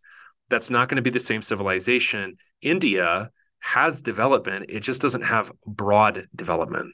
That's 0.49 0.69
not 0.69 0.87
going 0.87 0.95
to 0.95 1.01
be 1.01 1.09
the 1.09 1.19
same 1.19 1.41
civilization. 1.41 2.37
India 2.61 3.29
has 3.63 4.01
development, 4.01 4.65
it 4.67 4.81
just 4.81 5.01
doesn't 5.01 5.21
have 5.21 5.53
broad 5.65 6.27
development. 6.35 6.93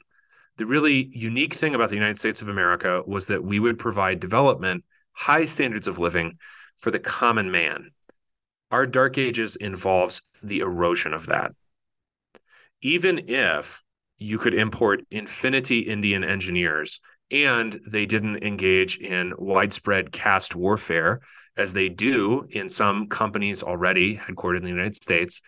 The 0.56 0.66
really 0.66 1.10
unique 1.12 1.54
thing 1.54 1.74
about 1.74 1.88
the 1.88 1.96
United 1.96 2.16
States 2.16 2.42
of 2.42 2.48
America 2.48 3.02
was 3.04 3.26
that 3.26 3.42
we 3.42 3.58
would 3.58 3.76
provide 3.76 4.20
development, 4.20 4.84
high 5.12 5.46
standards 5.46 5.88
of 5.88 5.98
living 5.98 6.38
for 6.78 6.92
the 6.92 7.00
common 7.00 7.50
man. 7.50 7.90
Our 8.70 8.86
dark 8.86 9.18
ages 9.18 9.56
involves 9.56 10.22
the 10.44 10.60
erosion 10.60 11.12
of 11.12 11.26
that. 11.26 11.50
Even 12.82 13.28
if 13.28 13.82
you 14.18 14.38
could 14.38 14.54
import 14.54 15.00
infinity 15.10 15.80
Indian 15.80 16.22
engineers 16.22 17.00
and 17.32 17.80
they 17.84 18.06
didn't 18.06 18.44
engage 18.44 18.96
in 18.96 19.32
widespread 19.36 20.12
caste 20.12 20.54
warfare 20.54 21.20
as 21.56 21.72
they 21.72 21.88
do 21.88 22.46
in 22.50 22.68
some 22.68 23.08
companies 23.08 23.62
already 23.62 24.16
headquartered 24.16 24.58
in 24.58 24.62
the 24.62 24.70
United 24.70 24.94
States. 24.94 25.40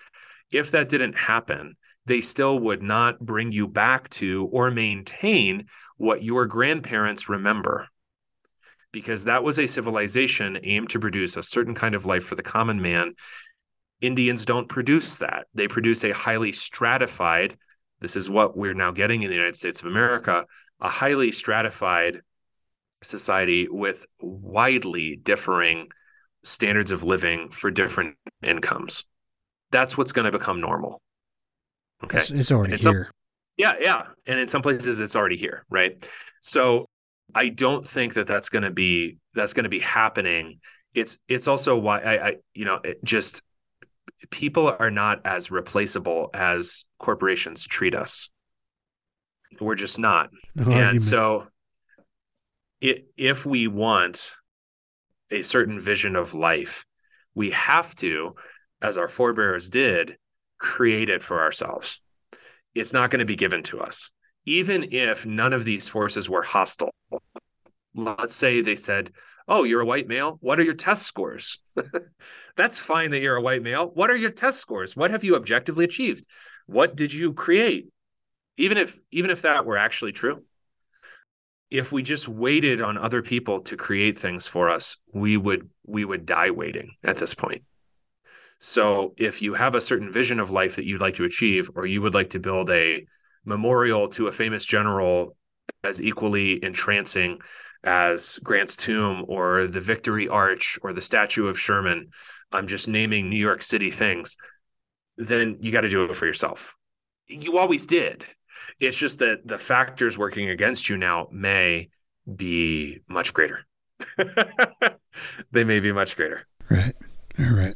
If 0.53 0.71
that 0.73 0.89
didn't 0.89 1.15
happen, 1.15 1.77
they 2.07 2.21
still 2.21 2.59
would 2.59 2.83
not 2.83 3.21
bring 3.21 3.53
you 3.53 3.67
back 3.67 4.09
to 4.11 4.49
or 4.53 4.71
maintain 4.71 5.67
what 5.97 6.23
your 6.23 6.47
grandparents 6.47 7.29
remember. 7.29 7.89
Because 8.93 9.25
that 9.25 9.43
was 9.43 9.59
a 9.59 9.67
civilization 9.67 10.59
aimed 10.63 10.91
to 10.91 11.01
produce 11.01 11.37
a 11.37 11.43
certain 11.43 11.75
kind 11.75 11.95
of 11.95 12.05
life 12.05 12.25
for 12.25 12.35
the 12.35 12.43
common 12.43 12.83
man. 12.83 13.15
Indians 14.01 14.45
don't 14.45 14.69
produce 14.69 15.19
that. 15.19 15.47
They 15.55 15.69
produce 15.69 16.05
a 16.05 16.13
highly 16.13 16.53
stratified, 16.53 17.57
this 18.01 18.17
is 18.17 18.29
what 18.29 18.57
we're 18.57 18.75
now 18.75 18.91
getting 18.91 19.23
in 19.23 19.31
the 19.31 19.37
United 19.37 19.57
States 19.57 19.81
of 19.81 19.87
America, 19.87 20.45
a 20.81 20.89
highly 20.89 21.31
stratified 21.31 22.21
society 23.01 23.69
with 23.71 24.05
widely 24.21 25.17
differing 25.17 25.89
standards 26.43 26.91
of 26.91 27.05
living 27.05 27.51
for 27.51 27.71
different 27.71 28.17
incomes. 28.43 29.05
That's 29.73 29.99
what's 29.99 30.13
going 30.13 30.27
to 30.27 30.39
become 30.39 30.61
normal. 30.61 31.01
Okay. 32.05 32.19
It's, 32.19 32.31
it's 32.31 32.53
already 32.53 32.77
here. 32.77 33.11
Yeah. 33.57 33.73
Yeah. 33.81 34.03
And 34.27 34.39
in 34.39 34.47
some 34.47 34.63
places 34.63 35.01
it's 35.01 35.17
already 35.17 35.37
here. 35.37 35.65
Right. 35.69 36.01
So 36.41 36.87
I 37.35 37.49
don't 37.49 37.87
think 37.87 38.15
that 38.15 38.27
that's 38.27 38.49
going 38.49 38.63
to 38.63 38.71
be, 38.71 39.19
that's 39.35 39.55
going 39.55 39.65
to 39.65 39.71
be 39.71 39.81
happening. 39.81 40.61
It's, 40.95 41.19
it's 41.27 41.49
also 41.49 41.77
why 41.77 42.01
I, 42.01 42.29
I 42.29 42.37
you 42.55 42.65
know, 42.65 42.81
just 43.03 43.43
people 44.31 44.75
are 44.79 44.91
not 44.91 45.23
as 45.25 45.51
replaceable 45.51 46.31
as 46.35 46.85
corporations 46.99 47.67
treat 47.67 47.95
us. 47.95 48.29
We're 49.61 49.75
just 49.75 49.99
not. 49.99 50.31
No 50.55 50.65
and 50.65 50.75
argument. 50.75 51.03
so 51.03 51.47
it, 52.81 53.07
if 53.17 53.47
we 53.47 53.69
want 53.69 54.33
a 55.31 55.43
certain 55.43 55.79
vision 55.81 56.17
of 56.17 56.35
life, 56.35 56.85
we 57.35 57.51
have 57.51 57.95
to, 57.97 58.35
as 58.83 58.97
our 58.97 59.09
forebears 59.09 59.71
did, 59.71 60.17
create 60.59 61.09
it 61.09 61.23
for 61.23 61.41
ourselves. 61.41 62.01
It's 62.75 62.93
not 62.93 63.11
going 63.11 63.21
to 63.21 63.25
be 63.25 63.37
given 63.37 63.63
to 63.65 63.81
us. 63.81 64.11
Even 64.45 64.93
if 64.93 65.25
none 65.25 65.53
of 65.53 65.65
these 65.65 65.89
forces 65.89 66.29
were 66.29 66.43
hostile. 66.43 66.91
Let's 67.95 68.35
say 68.35 68.61
they 68.61 68.77
said, 68.77 69.13
Oh, 69.49 69.65
you're 69.65 69.81
a 69.81 69.87
white 69.87 70.09
male. 70.09 70.39
What 70.41 70.59
are 70.61 70.65
your 70.65 70.75
test 70.75 71.05
scores? 71.05 71.59
That's 72.57 72.79
fine 72.79 73.11
that 73.11 73.21
you're 73.21 73.37
a 73.37 73.43
white 73.43 73.63
male. 73.63 73.87
What 73.87 74.11
are 74.11 74.17
your 74.17 74.31
test 74.31 74.61
scores? 74.61 74.97
What 74.97 75.11
have 75.11 75.25
you 75.25 75.37
objectively 75.37 75.85
achieved? 75.85 76.27
What 76.67 76.97
did 76.97 77.13
you 77.13 77.33
create? 77.33 77.89
even 78.57 78.79
if 78.79 78.99
even 79.11 79.31
if 79.31 79.43
that 79.43 79.65
were 79.65 79.77
actually 79.77 80.13
true 80.13 80.43
if 81.71 81.91
we 81.91 82.03
just 82.03 82.29
waited 82.29 82.83
on 82.83 82.99
other 82.99 83.23
people 83.23 83.61
to 83.61 83.77
create 83.77 84.19
things 84.19 84.47
for 84.47 84.69
us 84.69 84.97
we 85.13 85.37
would 85.37 85.69
we 85.87 86.05
would 86.05 86.27
die 86.27 86.51
waiting 86.51 86.95
at 87.03 87.17
this 87.17 87.35
point 87.35 87.63
so 88.65 89.13
if 89.17 89.43
you 89.43 89.55
have 89.55 89.75
a 89.75 89.81
certain 89.81 90.13
vision 90.13 90.39
of 90.39 90.53
life 90.53 90.77
that 90.77 90.85
you'd 90.85 91.01
like 91.01 91.15
to 91.15 91.25
achieve 91.25 91.69
or 91.75 91.85
you 91.85 92.01
would 92.01 92.15
like 92.15 92.31
to 92.31 92.39
build 92.39 92.71
a 92.71 93.05
memorial 93.45 94.09
to 94.09 94.29
a 94.29 94.33
famous 94.33 94.65
general 94.65 95.37
as 95.83 96.01
equally 96.01 96.63
entrancing 96.65 97.41
as 97.83 98.39
Grant's 98.39 98.77
tomb 98.77 99.25
or 99.27 99.67
the 99.67 99.81
Victory 99.81 100.29
Arch 100.29 100.79
or 100.83 100.93
the 100.93 101.01
statue 101.01 101.49
of 101.49 101.59
Sherman 101.59 102.11
I'm 102.53 102.69
just 102.69 102.87
naming 102.87 103.29
New 103.29 103.37
York 103.37 103.63
City 103.63 103.91
things 103.91 104.37
then 105.17 105.59
you 105.61 105.73
got 105.73 105.81
to 105.81 105.89
do 105.89 106.05
it 106.05 106.15
for 106.15 106.27
yourself 106.27 106.75
you 107.27 107.59
always 107.59 107.87
did 107.89 108.25
it's 108.79 108.97
just 108.97 109.19
that 109.19 109.41
the 109.45 109.59
factors 109.59 110.17
working 110.17 110.51
against 110.51 110.89
you 110.89 110.97
now 110.97 111.27
may 111.33 111.89
be 112.37 113.01
much 113.09 113.35
greater. 113.35 113.67
they 115.53 115.65
may 115.65 115.81
be 115.81 115.93
much 115.93 116.17
greater. 116.17 116.47
Right. 116.71 116.95
All 117.39 117.55
right. 117.55 117.75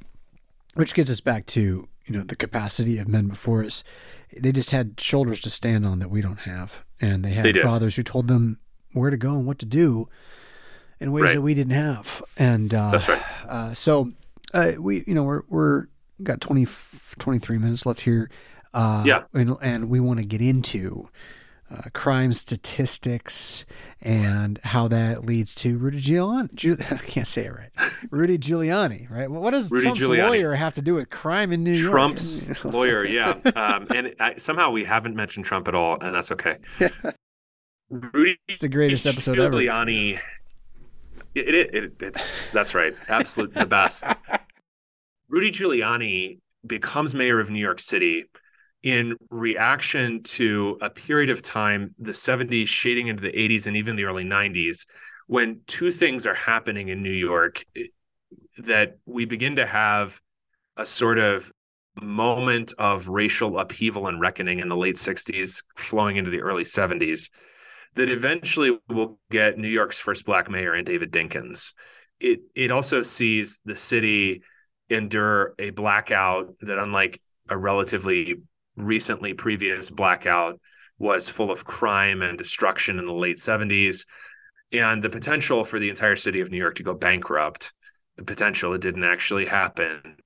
Which 0.76 0.94
gets 0.94 1.10
us 1.10 1.20
back 1.20 1.46
to, 1.46 1.88
you 2.06 2.16
know, 2.16 2.22
the 2.22 2.36
capacity 2.36 2.98
of 2.98 3.08
men 3.08 3.26
before 3.26 3.64
us. 3.64 3.82
They 4.36 4.52
just 4.52 4.70
had 4.70 5.00
shoulders 5.00 5.40
to 5.40 5.50
stand 5.50 5.86
on 5.86 5.98
that 6.00 6.10
we 6.10 6.20
don't 6.20 6.40
have. 6.40 6.84
And 7.00 7.24
they 7.24 7.30
had 7.30 7.44
they 7.44 7.62
fathers 7.62 7.96
who 7.96 8.02
told 8.02 8.28
them 8.28 8.58
where 8.92 9.10
to 9.10 9.16
go 9.16 9.32
and 9.32 9.46
what 9.46 9.58
to 9.60 9.66
do 9.66 10.08
in 11.00 11.12
ways 11.12 11.24
right. 11.24 11.34
that 11.34 11.42
we 11.42 11.54
didn't 11.54 11.72
have. 11.72 12.22
And 12.36 12.72
uh, 12.72 12.90
that's 12.90 13.08
right. 13.08 13.22
Uh, 13.46 13.74
so 13.74 14.12
uh, 14.54 14.72
we, 14.78 15.04
you 15.06 15.14
know, 15.14 15.24
we're, 15.24 15.42
we're 15.48 15.86
got 16.22 16.40
20, 16.40 16.66
23 17.18 17.58
minutes 17.58 17.86
left 17.86 18.00
here. 18.00 18.30
Uh, 18.72 19.02
yeah. 19.06 19.24
And, 19.32 19.56
and 19.62 19.88
we 19.90 20.00
want 20.00 20.20
to 20.20 20.26
get 20.26 20.40
into 20.40 21.08
uh, 21.74 21.82
crime 21.92 22.32
statistics 22.32 23.64
and 24.00 24.58
how 24.58 24.86
that 24.88 25.24
leads 25.24 25.54
to 25.56 25.78
Rudy 25.78 26.00
Giuliani. 26.00 26.54
Giul- 26.54 26.80
I 26.92 26.98
can't 26.98 27.26
say 27.26 27.46
it 27.46 27.52
right. 27.52 27.70
Rudy 28.10 28.38
Giuliani, 28.38 29.10
right? 29.10 29.30
Well, 29.30 29.40
what 29.40 29.50
does 29.50 29.70
Rudy 29.70 29.84
Trump's 29.84 30.00
Giuliani. 30.00 30.28
lawyer 30.28 30.54
have 30.54 30.74
to 30.74 30.82
do 30.82 30.94
with 30.94 31.10
crime 31.10 31.52
in 31.52 31.64
New 31.64 31.82
Trump's 31.82 32.46
York? 32.46 32.58
Trump's 32.58 32.74
lawyer, 32.74 33.04
yeah. 33.04 33.34
Um, 33.56 33.86
and 33.94 34.14
I, 34.20 34.36
somehow 34.36 34.70
we 34.70 34.84
haven't 34.84 35.16
mentioned 35.16 35.44
Trump 35.44 35.66
at 35.68 35.74
all, 35.74 35.98
and 36.00 36.14
that's 36.14 36.30
okay. 36.32 36.58
Rudy, 37.90 38.38
it's 38.48 38.60
the 38.60 38.68
greatest 38.68 39.06
episode 39.06 39.36
Giuliani, 39.36 40.14
ever. 40.14 40.22
It, 41.34 41.54
it, 41.54 41.74
it, 41.74 41.92
it's 42.00 42.50
that's 42.52 42.74
right, 42.74 42.94
absolute 43.08 43.52
the 43.54 43.66
best. 43.66 44.04
Rudy 45.28 45.50
Giuliani 45.50 46.38
becomes 46.66 47.14
mayor 47.14 47.40
of 47.40 47.50
New 47.50 47.60
York 47.60 47.80
City 47.80 48.24
in 48.86 49.16
reaction 49.30 50.22
to 50.22 50.78
a 50.80 50.88
period 50.88 51.28
of 51.28 51.42
time, 51.42 51.92
the 51.98 52.12
70s 52.12 52.68
shading 52.68 53.08
into 53.08 53.20
the 53.20 53.32
80s 53.32 53.66
and 53.66 53.76
even 53.76 53.96
the 53.96 54.04
early 54.04 54.22
90s, 54.22 54.86
when 55.26 55.60
two 55.66 55.90
things 55.90 56.24
are 56.24 56.34
happening 56.34 56.86
in 56.86 57.02
New 57.02 57.10
York 57.10 57.66
eh, 57.76 57.86
that 58.58 58.98
we 59.04 59.24
begin 59.24 59.56
to 59.56 59.66
have 59.66 60.20
a 60.76 60.86
sort 60.86 61.18
of 61.18 61.50
moment 62.00 62.74
of 62.78 63.08
racial 63.08 63.58
upheaval 63.58 64.06
and 64.06 64.20
reckoning 64.20 64.60
in 64.60 64.68
the 64.68 64.76
late 64.76 64.94
60s, 64.94 65.64
flowing 65.76 66.16
into 66.16 66.30
the 66.30 66.42
early 66.42 66.62
70s, 66.62 67.30
that 67.96 68.08
eventually 68.08 68.78
will 68.88 69.18
get 69.32 69.58
New 69.58 69.66
York's 69.66 69.98
first 69.98 70.24
black 70.24 70.48
mayor 70.48 70.74
and 70.74 70.86
David 70.86 71.10
Dinkins. 71.10 71.72
It 72.20 72.42
it 72.54 72.70
also 72.70 73.02
sees 73.02 73.58
the 73.64 73.74
city 73.74 74.42
endure 74.88 75.54
a 75.58 75.70
blackout 75.70 76.54
that, 76.60 76.78
unlike 76.78 77.20
a 77.48 77.58
relatively 77.58 78.36
recently 78.76 79.34
previous 79.34 79.90
blackout 79.90 80.60
was 80.98 81.28
full 81.28 81.50
of 81.50 81.64
crime 81.64 82.22
and 82.22 82.38
destruction 82.38 82.98
in 82.98 83.06
the 83.06 83.12
late 83.12 83.36
70s 83.36 84.06
and 84.72 85.02
the 85.02 85.10
potential 85.10 85.64
for 85.64 85.78
the 85.78 85.88
entire 85.88 86.16
city 86.16 86.40
of 86.40 86.50
New 86.50 86.56
York 86.56 86.76
to 86.76 86.82
go 86.82 86.94
bankrupt 86.94 87.72
the 88.16 88.24
potential 88.24 88.72
it 88.72 88.80
didn't 88.80 89.04
actually 89.04 89.46
happen 89.46 90.16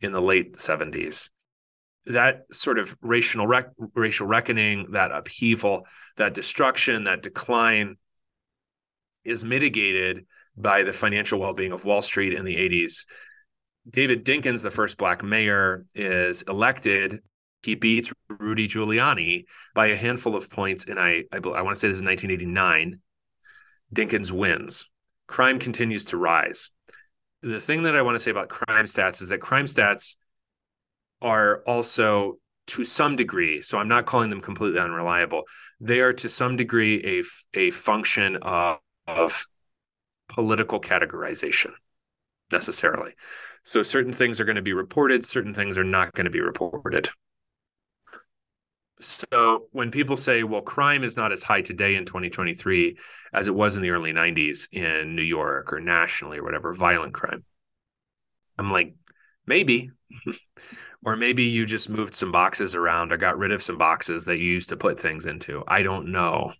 in 0.00 0.12
the 0.12 0.22
late 0.22 0.54
70s 0.54 1.30
that 2.06 2.46
sort 2.52 2.78
of 2.78 2.96
racial 3.02 3.46
rec- 3.46 3.72
racial 3.94 4.26
reckoning 4.26 4.92
that 4.92 5.12
upheaval 5.12 5.86
that 6.16 6.34
destruction 6.34 7.04
that 7.04 7.22
decline 7.22 7.96
is 9.24 9.44
mitigated 9.44 10.26
by 10.56 10.82
the 10.82 10.92
financial 10.92 11.38
well-being 11.38 11.72
of 11.72 11.84
Wall 11.84 12.02
Street 12.02 12.32
in 12.32 12.44
the 12.44 12.56
80s 12.56 13.04
David 13.88 14.24
Dinkins, 14.24 14.62
the 14.62 14.70
first 14.70 14.98
black 14.98 15.22
mayor, 15.22 15.86
is 15.94 16.42
elected 16.42 17.22
he 17.62 17.74
beats 17.74 18.12
Rudy 18.28 18.68
Giuliani 18.68 19.44
by 19.74 19.88
a 19.88 19.96
handful 19.96 20.34
of 20.34 20.50
points. 20.50 20.86
And 20.86 20.98
I, 20.98 21.24
I, 21.32 21.36
I 21.36 21.62
want 21.62 21.76
to 21.76 21.80
say 21.80 21.88
this 21.88 21.98
is 21.98 22.04
1989. 22.04 23.00
Dinkins 23.94 24.30
wins. 24.30 24.88
Crime 25.26 25.58
continues 25.58 26.06
to 26.06 26.16
rise. 26.16 26.70
The 27.42 27.60
thing 27.60 27.84
that 27.84 27.96
I 27.96 28.02
want 28.02 28.16
to 28.16 28.20
say 28.20 28.30
about 28.30 28.48
crime 28.48 28.86
stats 28.86 29.22
is 29.22 29.28
that 29.28 29.40
crime 29.40 29.66
stats 29.66 30.16
are 31.22 31.62
also 31.66 32.38
to 32.68 32.84
some 32.84 33.16
degree, 33.16 33.62
so 33.62 33.78
I'm 33.78 33.88
not 33.88 34.06
calling 34.06 34.30
them 34.30 34.40
completely 34.40 34.80
unreliable. 34.80 35.42
They 35.80 36.00
are 36.00 36.12
to 36.14 36.28
some 36.28 36.56
degree 36.56 37.22
a, 37.54 37.58
a 37.58 37.70
function 37.70 38.36
of, 38.36 38.78
of 39.06 39.46
political 40.28 40.80
categorization 40.80 41.72
necessarily. 42.52 43.12
So 43.62 43.82
certain 43.82 44.12
things 44.12 44.40
are 44.40 44.44
going 44.44 44.56
to 44.56 44.62
be 44.62 44.72
reported, 44.72 45.24
certain 45.24 45.54
things 45.54 45.76
are 45.78 45.84
not 45.84 46.14
going 46.14 46.24
to 46.24 46.30
be 46.30 46.40
reported. 46.40 47.10
So 49.00 49.68
when 49.72 49.90
people 49.90 50.16
say, 50.16 50.42
well, 50.42 50.60
crime 50.60 51.04
is 51.04 51.16
not 51.16 51.32
as 51.32 51.42
high 51.42 51.62
today 51.62 51.94
in 51.94 52.04
2023 52.04 52.98
as 53.32 53.48
it 53.48 53.54
was 53.54 53.76
in 53.76 53.82
the 53.82 53.90
early 53.90 54.12
90s 54.12 54.68
in 54.72 55.16
New 55.16 55.22
York 55.22 55.72
or 55.72 55.80
nationally 55.80 56.38
or 56.38 56.44
whatever, 56.44 56.72
violent 56.74 57.14
crime, 57.14 57.44
I'm 58.58 58.70
like, 58.70 58.94
maybe. 59.46 59.90
or 61.04 61.16
maybe 61.16 61.44
you 61.44 61.64
just 61.64 61.88
moved 61.88 62.14
some 62.14 62.30
boxes 62.30 62.74
around 62.74 63.12
or 63.12 63.16
got 63.16 63.38
rid 63.38 63.52
of 63.52 63.62
some 63.62 63.78
boxes 63.78 64.26
that 64.26 64.36
you 64.36 64.44
used 64.44 64.68
to 64.68 64.76
put 64.76 65.00
things 65.00 65.24
into. 65.24 65.64
I 65.66 65.82
don't 65.82 66.12
know. 66.12 66.52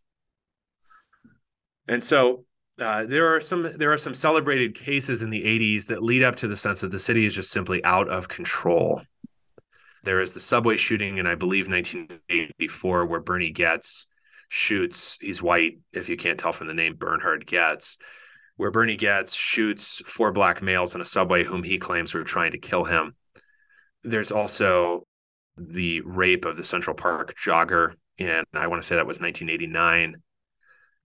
And 1.88 2.02
so 2.02 2.44
uh, 2.80 3.04
there 3.04 3.34
are 3.34 3.40
some 3.40 3.70
there 3.76 3.92
are 3.92 3.98
some 3.98 4.14
celebrated 4.14 4.74
cases 4.74 5.22
in 5.22 5.30
the 5.30 5.42
80s 5.42 5.86
that 5.86 6.02
lead 6.02 6.22
up 6.22 6.36
to 6.36 6.48
the 6.48 6.56
sense 6.56 6.80
that 6.80 6.90
the 6.90 6.98
city 6.98 7.26
is 7.26 7.34
just 7.34 7.50
simply 7.50 7.84
out 7.84 8.08
of 8.08 8.28
control. 8.28 9.02
There 10.02 10.20
is 10.20 10.32
the 10.32 10.40
subway 10.40 10.76
shooting 10.76 11.18
in 11.18 11.26
I 11.26 11.34
believe 11.34 11.68
1984 11.68 13.06
where 13.06 13.20
Bernie 13.20 13.50
Goetz 13.50 14.06
shoots. 14.48 15.18
He's 15.20 15.42
white, 15.42 15.78
if 15.92 16.08
you 16.08 16.16
can't 16.16 16.38
tell 16.38 16.52
from 16.52 16.66
the 16.66 16.74
name 16.74 16.96
Bernhard 16.96 17.46
Goetz, 17.46 17.98
where 18.56 18.70
Bernie 18.70 18.96
Goetz 18.96 19.34
shoots 19.34 20.02
four 20.06 20.32
black 20.32 20.62
males 20.62 20.94
in 20.94 21.00
a 21.00 21.04
subway 21.04 21.44
whom 21.44 21.62
he 21.62 21.78
claims 21.78 22.14
were 22.14 22.24
trying 22.24 22.52
to 22.52 22.58
kill 22.58 22.84
him. 22.84 23.14
There's 24.02 24.32
also 24.32 25.06
the 25.56 26.00
rape 26.00 26.46
of 26.46 26.56
the 26.56 26.64
Central 26.64 26.96
Park 26.96 27.34
jogger, 27.36 27.94
and 28.18 28.46
I 28.54 28.66
want 28.66 28.82
to 28.82 28.86
say 28.86 28.96
that 28.96 29.06
was 29.06 29.20
1989 29.20 30.16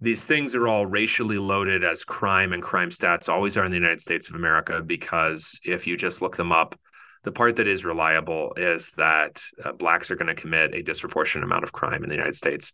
these 0.01 0.25
things 0.25 0.55
are 0.55 0.67
all 0.67 0.85
racially 0.85 1.37
loaded 1.37 1.83
as 1.83 2.03
crime 2.03 2.51
and 2.51 2.61
crime 2.61 2.89
stats 2.89 3.29
always 3.29 3.57
are 3.57 3.63
in 3.63 3.71
the 3.71 3.77
United 3.77 4.01
States 4.01 4.29
of 4.29 4.35
America 4.35 4.81
because 4.81 5.59
if 5.63 5.87
you 5.87 5.95
just 5.95 6.21
look 6.21 6.35
them 6.35 6.51
up, 6.51 6.77
the 7.23 7.31
part 7.31 7.55
that 7.55 7.67
is 7.67 7.85
reliable 7.85 8.53
is 8.57 8.91
that 8.93 9.41
uh, 9.63 9.71
blacks 9.71 10.11
are 10.11 10.15
going 10.15 10.27
to 10.27 10.35
commit 10.35 10.75
a 10.75 10.83
disproportionate 10.83 11.45
amount 11.45 11.63
of 11.63 11.71
crime 11.71 12.03
in 12.03 12.09
the 12.09 12.15
United 12.15 12.35
States. 12.35 12.73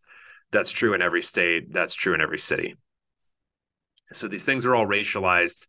That's 0.51 0.71
true 0.71 0.93
in 0.93 1.01
every 1.01 1.21
state, 1.21 1.71
that's 1.71 1.93
true 1.93 2.13
in 2.13 2.21
every 2.21 2.39
city. 2.39 2.75
So 4.11 4.27
these 4.27 4.43
things 4.43 4.65
are 4.65 4.75
all 4.75 4.85
racialized. 4.85 5.67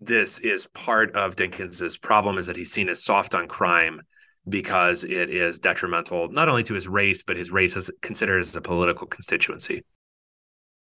This 0.00 0.38
is 0.38 0.66
part 0.66 1.16
of 1.16 1.36
Dinkins's 1.36 1.96
problem 1.96 2.36
is 2.36 2.46
that 2.46 2.56
he's 2.56 2.70
seen 2.70 2.88
as 2.88 3.02
soft 3.02 3.34
on 3.34 3.48
crime 3.48 4.02
because 4.46 5.04
it 5.04 5.30
is 5.30 5.58
detrimental 5.58 6.28
not 6.30 6.48
only 6.48 6.62
to 6.64 6.74
his 6.74 6.88
race 6.88 7.22
but 7.22 7.36
his 7.36 7.50
race 7.50 7.76
is 7.76 7.90
considered 8.02 8.40
as 8.40 8.54
a 8.54 8.60
political 8.60 9.06
constituency. 9.06 9.84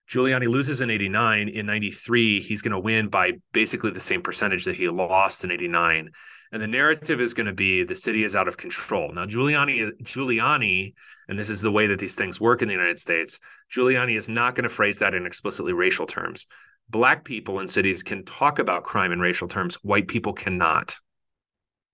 Giuliani 0.10 0.48
loses 0.48 0.82
in 0.82 0.90
89. 0.90 1.50
In 1.50 1.66
93, 1.68 2.42
he's 2.42 2.62
going 2.62 2.72
to 2.72 2.80
win 2.80 3.10
by 3.10 3.34
basically 3.52 3.92
the 3.92 4.00
same 4.00 4.24
percentage 4.24 4.66
that 4.66 4.76
he 4.76 4.90
lost 4.90 5.44
in 5.44 5.52
89. 5.52 6.12
And 6.52 6.62
the 6.62 6.68
narrative 6.68 7.22
is 7.22 7.36
going 7.36 7.46
to 7.46 7.54
be 7.54 7.84
the 7.84 7.96
city 7.96 8.24
is 8.24 8.36
out 8.36 8.48
of 8.48 8.58
control. 8.58 9.12
Now, 9.14 9.26
Giuliani, 9.26 9.92
Giuliani, 10.02 10.94
and 11.28 11.38
this 11.38 11.50
is 11.50 11.62
the 11.62 11.72
way 11.72 11.86
that 11.88 12.00
these 12.00 12.16
things 12.16 12.42
work 12.42 12.64
in 12.64 12.68
the 12.68 12.74
United 12.74 12.98
States, 12.98 13.40
Giuliani 13.72 14.18
is 14.18 14.30
not 14.30 14.56
going 14.56 14.64
to 14.64 14.70
phrase 14.70 14.98
that 15.00 15.14
in 15.14 15.28
explicitly 15.28 15.74
racial 15.74 16.08
terms. 16.08 16.48
Black 16.90 17.24
people 17.24 17.60
in 17.60 17.68
cities 17.68 18.02
can 18.02 18.26
talk 18.26 18.58
about 18.58 18.84
crime 18.84 19.12
in 19.12 19.20
racial 19.20 19.48
terms, 19.48 19.76
white 19.84 20.08
people 20.08 20.34
cannot. 20.34 20.98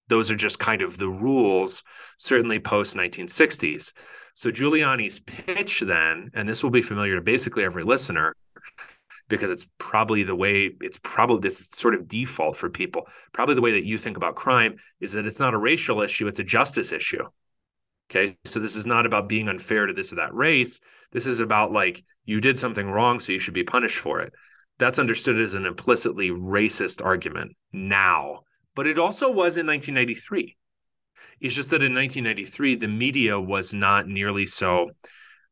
Those 0.07 0.29
are 0.29 0.35
just 0.35 0.59
kind 0.59 0.81
of 0.81 0.97
the 0.97 1.09
rules, 1.09 1.83
certainly 2.17 2.59
post 2.59 2.95
1960s. 2.95 3.91
So 4.35 4.51
Giuliani's 4.51 5.19
pitch 5.19 5.81
then, 5.81 6.31
and 6.33 6.47
this 6.47 6.63
will 6.63 6.69
be 6.69 6.81
familiar 6.81 7.15
to 7.15 7.21
basically 7.21 7.63
every 7.63 7.83
listener, 7.83 8.35
because 9.27 9.49
it's 9.49 9.65
probably 9.77 10.23
the 10.23 10.35
way 10.35 10.71
it's 10.81 10.99
probably 11.01 11.39
this 11.39 11.67
sort 11.71 11.95
of 11.95 12.07
default 12.07 12.55
for 12.55 12.69
people. 12.69 13.07
Probably 13.33 13.55
the 13.55 13.61
way 13.61 13.71
that 13.73 13.85
you 13.85 13.97
think 13.97 14.17
about 14.17 14.35
crime 14.35 14.75
is 14.99 15.13
that 15.13 15.25
it's 15.25 15.39
not 15.39 15.53
a 15.53 15.57
racial 15.57 16.01
issue, 16.01 16.27
it's 16.27 16.39
a 16.39 16.43
justice 16.43 16.91
issue. 16.91 17.23
Okay. 18.11 18.35
So 18.45 18.59
this 18.59 18.75
is 18.75 18.85
not 18.85 19.05
about 19.05 19.27
being 19.27 19.49
unfair 19.49 19.87
to 19.87 19.93
this 19.93 20.11
or 20.11 20.17
that 20.17 20.33
race. 20.33 20.79
This 21.11 21.25
is 21.25 21.39
about 21.39 21.71
like 21.71 22.03
you 22.25 22.39
did 22.39 22.59
something 22.59 22.89
wrong, 22.89 23.19
so 23.19 23.31
you 23.31 23.39
should 23.39 23.53
be 23.53 23.63
punished 23.63 23.97
for 23.97 24.21
it. 24.21 24.33
That's 24.77 24.99
understood 24.99 25.39
as 25.39 25.53
an 25.53 25.65
implicitly 25.65 26.29
racist 26.29 27.03
argument 27.03 27.55
now, 27.71 28.41
but 28.75 28.87
it 28.87 28.99
also 28.99 29.27
was 29.27 29.57
in 29.57 29.65
1993. 29.65 30.55
It's 31.41 31.55
just 31.55 31.71
that 31.71 31.81
in 31.81 31.93
1993, 31.93 32.75
the 32.75 32.87
media 32.87 33.39
was 33.39 33.73
not 33.73 34.07
nearly 34.07 34.45
so 34.45 34.91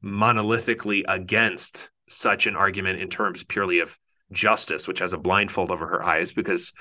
monolithically 0.03 1.03
against 1.07 1.89
such 2.09 2.47
an 2.47 2.55
argument 2.55 3.01
in 3.01 3.09
terms 3.09 3.43
purely 3.43 3.79
of 3.79 3.97
justice, 4.31 4.87
which 4.87 4.99
has 4.99 5.13
a 5.13 5.17
blindfold 5.17 5.71
over 5.71 5.87
her 5.87 6.03
eyes 6.03 6.31
because 6.31 6.73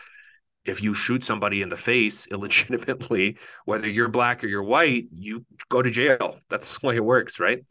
if 0.64 0.82
you 0.82 0.94
shoot 0.94 1.24
somebody 1.24 1.62
in 1.62 1.68
the 1.68 1.76
face 1.76 2.26
illegitimately, 2.30 3.38
whether 3.64 3.88
you're 3.88 4.08
black 4.08 4.42
or 4.42 4.46
you're 4.46 4.62
white, 4.62 5.06
you 5.14 5.44
go 5.68 5.82
to 5.82 5.90
jail. 5.90 6.38
That's 6.48 6.78
the 6.78 6.86
way 6.86 6.96
it 6.96 7.04
works, 7.04 7.40
right? 7.40 7.64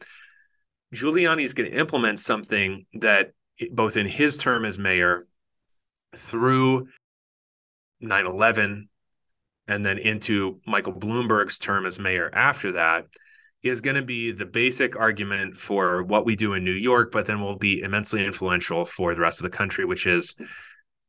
Giuliani 0.94 1.42
is 1.42 1.54
going 1.54 1.70
to 1.70 1.78
implement 1.78 2.20
something 2.20 2.86
that 2.94 3.32
both 3.70 3.96
in 3.96 4.06
his 4.06 4.36
term 4.36 4.64
as 4.64 4.78
mayor 4.78 5.26
through 6.14 6.88
9 8.02 8.26
11 8.26 8.88
and 9.68 9.84
then 9.84 9.98
into 9.98 10.60
Michael 10.66 10.92
Bloomberg's 10.92 11.58
term 11.58 11.86
as 11.86 11.98
mayor 11.98 12.30
after 12.32 12.72
that 12.72 13.06
is 13.62 13.80
going 13.80 13.96
to 13.96 14.02
be 14.02 14.32
the 14.32 14.44
basic 14.44 14.96
argument 14.96 15.56
for 15.56 16.02
what 16.02 16.26
we 16.26 16.34
do 16.34 16.54
in 16.54 16.64
New 16.64 16.72
York, 16.72 17.12
but 17.12 17.26
then 17.26 17.40
will 17.40 17.58
be 17.58 17.80
immensely 17.80 18.24
influential 18.24 18.84
for 18.84 19.14
the 19.14 19.20
rest 19.20 19.38
of 19.38 19.44
the 19.44 19.56
country, 19.56 19.84
which 19.84 20.06
is 20.06 20.34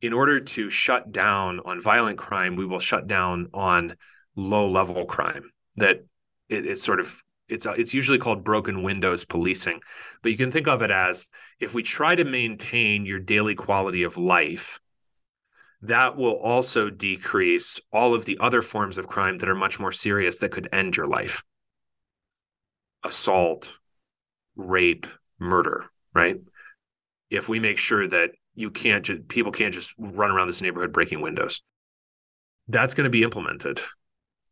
in 0.02 0.14
order 0.14 0.40
to 0.40 0.70
shut 0.70 1.12
down 1.12 1.62
on 1.66 1.82
violent 1.82 2.18
crime, 2.18 2.56
we 2.56 2.66
will 2.66 2.80
shut 2.80 3.08
down 3.08 3.48
on 3.54 3.96
low 4.36 4.70
level 4.70 5.06
crime. 5.06 5.50
That 5.78 6.06
it, 6.50 6.68
it's 6.68 6.84
sort 6.84 7.00
of 7.00 7.24
it's 7.48 7.66
it's 7.66 7.94
usually 7.94 8.20
called 8.20 8.44
broken 8.44 8.84
windows 8.84 9.26
policing, 9.26 9.80
but 10.22 10.32
you 10.32 10.38
can 10.38 10.52
think 10.52 10.68
of 10.68 10.84
it 10.84 10.92
as 10.92 11.28
if 11.60 11.74
we 11.74 11.82
try 11.82 12.14
to 12.14 12.24
maintain 12.24 13.06
your 13.06 13.20
daily 13.20 13.56
quality 13.56 14.04
of 14.04 14.18
life 14.18 14.80
that 15.84 16.16
will 16.16 16.38
also 16.38 16.90
decrease 16.90 17.80
all 17.92 18.14
of 18.14 18.24
the 18.24 18.38
other 18.40 18.62
forms 18.62 18.98
of 18.98 19.08
crime 19.08 19.38
that 19.38 19.50
are 19.50 19.56
much 19.56 19.82
more 19.82 19.92
serious 19.92 20.40
that 20.40 20.52
could 20.52 20.70
end 20.72 20.96
your 20.98 21.08
life 21.08 21.44
assault, 23.06 23.74
rape, 24.56 25.06
murder, 25.38 25.88
right? 26.14 26.38
If 27.30 27.50
we 27.50 27.60
make 27.60 27.78
sure 27.78 28.08
that 28.08 28.32
you 28.56 28.72
can't 28.72 29.04
just, 29.04 29.28
people 29.28 29.52
can't 29.52 29.74
just 29.74 29.94
run 29.98 30.32
around 30.32 30.48
this 30.48 30.62
neighborhood 30.62 30.94
breaking 30.94 31.20
windows, 31.20 31.62
that's 32.70 32.94
going 32.94 33.04
to 33.04 33.10
be 33.10 33.24
implemented. 33.24 33.82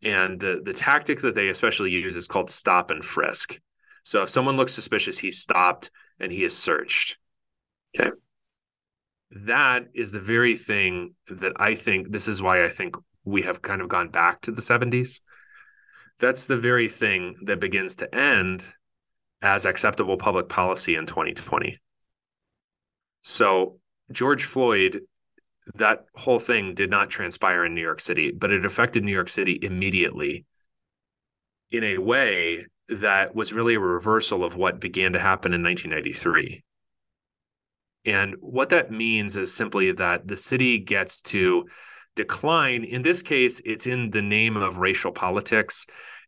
And 0.04 0.38
the, 0.38 0.60
the 0.62 0.74
tactic 0.74 1.22
that 1.22 1.34
they 1.34 1.48
especially 1.48 1.92
use 1.92 2.18
is 2.18 2.28
called 2.28 2.50
stop 2.50 2.92
and 2.92 3.06
frisk. 3.06 3.58
So 4.04 4.22
if 4.22 4.30
someone 4.30 4.58
looks 4.58 4.74
suspicious, 4.74 5.18
he's 5.18 5.40
stopped 5.40 5.92
and 6.20 6.30
he 6.30 6.44
is 6.44 6.58
searched. 6.58 7.18
Okay 7.98 8.12
that 9.32 9.88
is 9.94 10.12
the 10.12 10.20
very 10.20 10.58
thing 10.58 11.16
that 11.30 11.54
I 11.56 11.76
think 11.76 12.12
this 12.12 12.28
is 12.28 12.42
why 12.42 12.66
I 12.66 12.70
think 12.70 12.96
we 13.24 13.44
have 13.44 13.62
kind 13.62 13.82
of 13.82 13.88
gone 13.88 14.10
back 14.10 14.42
to 14.42 14.52
the 14.52 14.62
70s. 14.62 15.22
That's 16.20 16.46
the 16.46 16.58
very 16.58 16.90
thing 16.90 17.36
that 17.46 17.60
begins 17.60 17.96
to 17.98 18.14
end 18.14 18.64
as 19.42 19.66
acceptable 19.66 20.18
public 20.18 20.50
policy 20.50 20.96
in 20.96 21.06
2020. 21.06 21.80
So, 23.24 23.80
George 24.12 24.44
Floyd, 24.44 25.02
that 25.76 26.06
whole 26.16 26.40
thing 26.40 26.74
did 26.74 26.90
not 26.90 27.10
transpire 27.10 27.66
in 27.66 27.74
New 27.74 27.82
York 27.82 28.02
City, 28.02 28.32
but 28.32 28.52
it 28.52 28.66
affected 28.66 29.04
New 29.04 29.14
York 29.14 29.30
City 29.30 29.58
immediately 29.62 30.46
in 31.72 31.84
a 31.84 31.98
way 32.00 32.66
that 32.90 33.34
was 33.34 33.54
really 33.54 33.76
a 33.76 33.80
reversal 33.80 34.44
of 34.44 34.58
what 34.58 34.82
began 34.82 35.14
to 35.14 35.20
happen 35.20 35.54
in 35.54 35.64
1993. 35.64 36.64
And 38.06 38.36
what 38.40 38.70
that 38.70 38.92
means 38.92 39.36
is 39.36 39.54
simply 39.54 39.92
that 39.94 40.28
the 40.28 40.38
city 40.38 40.80
gets 40.80 41.22
to 41.24 41.66
decline. 42.16 42.84
In 42.84 43.02
this 43.02 43.22
case, 43.22 43.62
it's 43.64 43.88
in 43.88 44.10
the 44.10 44.22
name 44.22 44.58
of 44.58 44.78
racial 44.78 45.12
politics. 45.12 45.86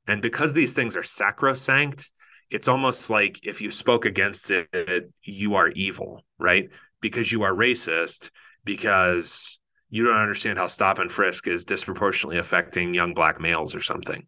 And 0.08 0.22
because 0.22 0.54
these 0.54 0.74
things 0.74 0.96
are 0.96 1.04
sacrosanct, 1.04 2.12
it's 2.50 2.68
almost 2.68 3.10
like 3.10 3.40
if 3.44 3.62
you 3.62 3.72
spoke 3.72 4.06
against 4.06 4.52
it, 4.52 5.12
you 5.24 5.56
are 5.56 5.70
evil, 5.70 6.24
right? 6.38 6.70
Because 7.02 7.32
you 7.32 7.44
are 7.44 7.54
racist, 7.54 8.30
because 8.64 9.60
you 9.90 10.06
don't 10.06 10.18
understand 10.18 10.60
how 10.60 10.68
stop 10.68 11.00
and 11.00 11.12
frisk 11.12 11.48
is 11.48 11.66
disproportionately 11.66 12.38
affecting 12.38 12.94
young 12.94 13.14
black 13.14 13.40
males 13.40 13.74
or 13.74 13.82
something. 13.82 14.28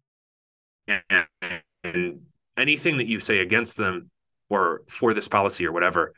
and, 0.88 2.20
anything 2.56 2.96
that 2.96 3.06
you 3.06 3.20
say 3.20 3.38
against 3.38 3.76
them 3.76 4.10
or 4.48 4.82
for 4.88 5.12
this 5.12 5.28
policy 5.28 5.66
or 5.66 5.72
whatever 5.72 6.14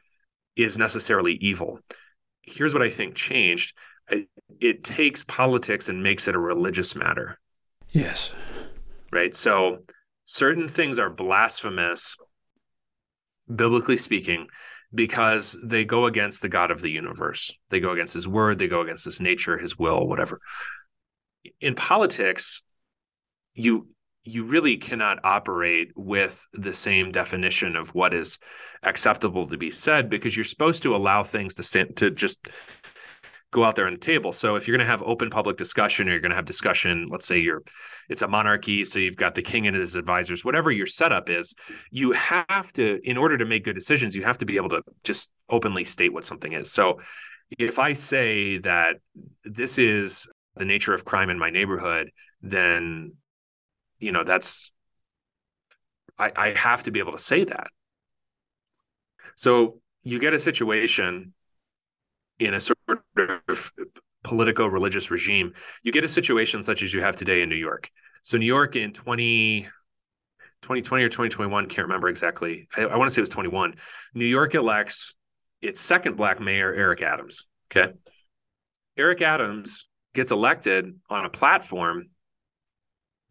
is 0.58 0.76
necessarily 0.76 1.38
evil. 1.40 1.78
Here's 2.42 2.74
what 2.74 2.82
I 2.82 2.90
think 2.90 3.14
changed 3.14 3.74
it 4.60 4.82
takes 4.82 5.22
politics 5.24 5.88
and 5.88 6.02
makes 6.02 6.28
it 6.28 6.34
a 6.34 6.38
religious 6.38 6.94
matter. 6.94 7.38
Yes. 7.92 8.30
Right. 9.12 9.34
So 9.34 9.78
certain 10.24 10.66
things 10.66 10.98
are 10.98 11.10
blasphemous, 11.10 12.16
biblically 13.54 13.96
speaking, 13.96 14.46
because 14.94 15.56
they 15.62 15.84
go 15.84 16.06
against 16.06 16.42
the 16.42 16.48
God 16.48 16.70
of 16.70 16.80
the 16.80 16.90
universe. 16.90 17.52
They 17.70 17.80
go 17.80 17.90
against 17.90 18.14
his 18.14 18.26
word, 18.26 18.58
they 18.58 18.66
go 18.68 18.80
against 18.80 19.04
his 19.04 19.20
nature, 19.20 19.58
his 19.58 19.78
will, 19.78 20.06
whatever. 20.06 20.40
In 21.60 21.74
politics, 21.74 22.62
you 23.54 23.88
you 24.28 24.44
really 24.44 24.76
cannot 24.76 25.18
operate 25.24 25.90
with 25.96 26.46
the 26.52 26.74
same 26.74 27.10
definition 27.10 27.76
of 27.76 27.94
what 27.94 28.12
is 28.12 28.38
acceptable 28.82 29.46
to 29.46 29.56
be 29.56 29.70
said 29.70 30.10
because 30.10 30.36
you're 30.36 30.44
supposed 30.44 30.82
to 30.82 30.94
allow 30.94 31.22
things 31.22 31.54
to 31.54 31.62
stand 31.62 31.96
to 31.96 32.10
just 32.10 32.46
go 33.50 33.64
out 33.64 33.76
there 33.76 33.86
on 33.86 33.94
the 33.94 33.98
table. 33.98 34.30
So 34.32 34.56
if 34.56 34.68
you're 34.68 34.76
going 34.76 34.86
to 34.86 34.90
have 34.90 35.02
open 35.02 35.30
public 35.30 35.56
discussion 35.56 36.06
or 36.06 36.12
you're 36.12 36.20
going 36.20 36.30
to 36.30 36.36
have 36.36 36.44
discussion, 36.44 37.06
let's 37.08 37.26
say 37.26 37.38
you're 37.38 37.62
it's 38.10 38.20
a 38.20 38.28
monarchy, 38.28 38.84
so 38.84 38.98
you've 38.98 39.16
got 39.16 39.34
the 39.34 39.42
king 39.42 39.66
and 39.66 39.76
his 39.76 39.94
advisors, 39.94 40.44
whatever 40.44 40.70
your 40.70 40.86
setup 40.86 41.30
is, 41.30 41.54
you 41.90 42.12
have 42.12 42.70
to 42.74 43.00
in 43.02 43.16
order 43.16 43.38
to 43.38 43.46
make 43.46 43.64
good 43.64 43.74
decisions, 43.74 44.14
you 44.14 44.24
have 44.24 44.38
to 44.38 44.46
be 44.46 44.56
able 44.56 44.68
to 44.70 44.82
just 45.04 45.30
openly 45.48 45.84
state 45.84 46.12
what 46.12 46.24
something 46.24 46.52
is. 46.52 46.70
So 46.70 47.00
if 47.58 47.78
I 47.78 47.94
say 47.94 48.58
that 48.58 48.96
this 49.44 49.78
is 49.78 50.26
the 50.56 50.66
nature 50.66 50.92
of 50.92 51.06
crime 51.06 51.30
in 51.30 51.38
my 51.38 51.48
neighborhood, 51.48 52.10
then 52.42 53.12
you 53.98 54.12
know 54.12 54.24
that's 54.24 54.70
I, 56.18 56.32
I 56.36 56.48
have 56.50 56.82
to 56.84 56.90
be 56.90 56.98
able 56.98 57.12
to 57.12 57.18
say 57.18 57.44
that. 57.44 57.68
So 59.36 59.80
you 60.02 60.18
get 60.18 60.34
a 60.34 60.38
situation 60.38 61.32
in 62.38 62.54
a 62.54 62.60
sort 62.60 62.78
of 63.38 63.72
politico 64.24 64.66
religious 64.66 65.10
regime, 65.10 65.54
you 65.82 65.92
get 65.92 66.04
a 66.04 66.08
situation 66.08 66.62
such 66.62 66.82
as 66.82 66.92
you 66.92 67.00
have 67.00 67.16
today 67.16 67.42
in 67.42 67.48
New 67.48 67.56
York. 67.56 67.90
So, 68.22 68.36
New 68.36 68.46
York 68.46 68.76
in 68.76 68.92
20, 68.92 69.62
2020 70.62 71.04
or 71.04 71.08
2021, 71.08 71.66
can't 71.68 71.86
remember 71.86 72.08
exactly. 72.08 72.68
I, 72.76 72.82
I 72.82 72.96
want 72.96 73.08
to 73.08 73.14
say 73.14 73.20
it 73.20 73.22
was 73.22 73.30
21. 73.30 73.74
New 74.14 74.26
York 74.26 74.54
elects 74.54 75.14
its 75.62 75.80
second 75.80 76.16
black 76.16 76.40
mayor, 76.40 76.72
Eric 76.72 77.02
Adams. 77.02 77.46
Okay. 77.70 77.92
Eric 78.96 79.22
Adams 79.22 79.86
gets 80.14 80.30
elected 80.30 80.98
on 81.08 81.24
a 81.24 81.30
platform 81.30 82.08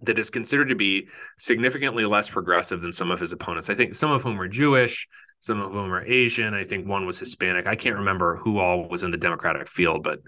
that 0.02 0.20
is 0.20 0.30
considered 0.30 0.70
to 0.70 0.76
be 0.76 1.08
significantly 1.38 2.06
less 2.06 2.30
progressive 2.30 2.82
than 2.82 2.94
some 2.94 3.12
of 3.12 3.20
his 3.20 3.32
opponents. 3.32 3.70
I 3.70 3.76
think 3.76 3.96
some 3.96 4.12
of 4.12 4.22
whom 4.22 4.40
are 4.40 4.48
Jewish, 4.48 5.08
some 5.40 5.60
of 5.60 5.72
whom 5.72 5.92
are 5.92 6.06
Asian. 6.06 6.54
I 6.54 6.64
think 6.64 6.88
one 6.88 7.06
was 7.06 7.20
Hispanic. 7.20 7.68
I 7.68 7.76
can't 7.76 7.98
remember 7.98 8.38
who 8.38 8.60
all 8.60 8.88
was 8.88 9.04
in 9.04 9.12
the 9.12 9.18
Democratic 9.18 9.68
field, 9.68 10.04
but 10.04 10.20